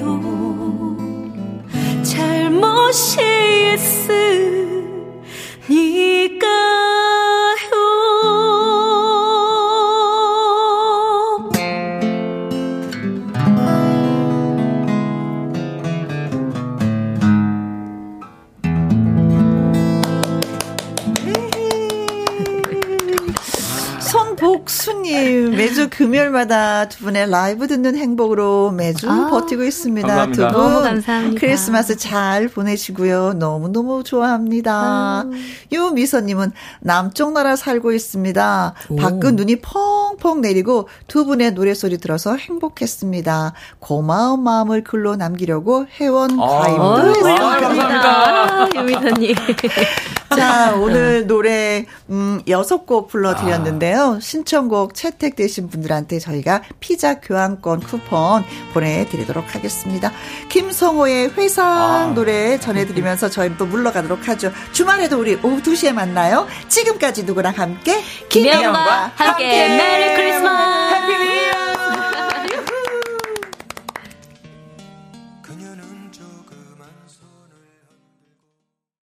[26.01, 30.31] 금요일마다 두 분의 라이브 듣는 행복으로 매주 아, 버티고 있습니다.
[30.31, 30.51] 두분
[30.83, 31.39] 감사합니다.
[31.39, 33.33] 크리스마스 잘 보내시고요.
[33.33, 34.73] 너무너무 좋아합니다.
[34.73, 35.25] 아.
[35.71, 38.73] 유미선님은 남쪽 나라 살고 있습니다.
[38.89, 38.95] 오.
[38.95, 43.53] 밖은 눈이 펑펑 내리고 두 분의 노래소리 들어서 행복했습니다.
[43.77, 46.47] 고마운 마음을 글로 남기려고 회원 아.
[46.47, 47.45] 가입도 했습니다.
[47.45, 48.81] 아, 감사합니다.
[48.81, 49.35] 유미선님.
[50.51, 54.19] 자, 오늘 노래 음, 6곡 불러드렸는데요.
[54.21, 60.11] 신청곡 채택되신 분들한테 저희가 피자 교환권 쿠폰 보내드리도록 하겠습니다.
[60.49, 62.11] 김성호의 회상 아.
[62.13, 64.51] 노래 전해드리면서 저희 또 물러가도록 하죠.
[64.73, 66.47] 주말에도 우리 오후 2시에 만나요.
[66.67, 68.01] 지금까지 누구랑 함께?
[68.27, 69.23] 김혜영과 함께.
[69.23, 69.67] 함께.
[69.69, 71.60] 메리 크리스마스!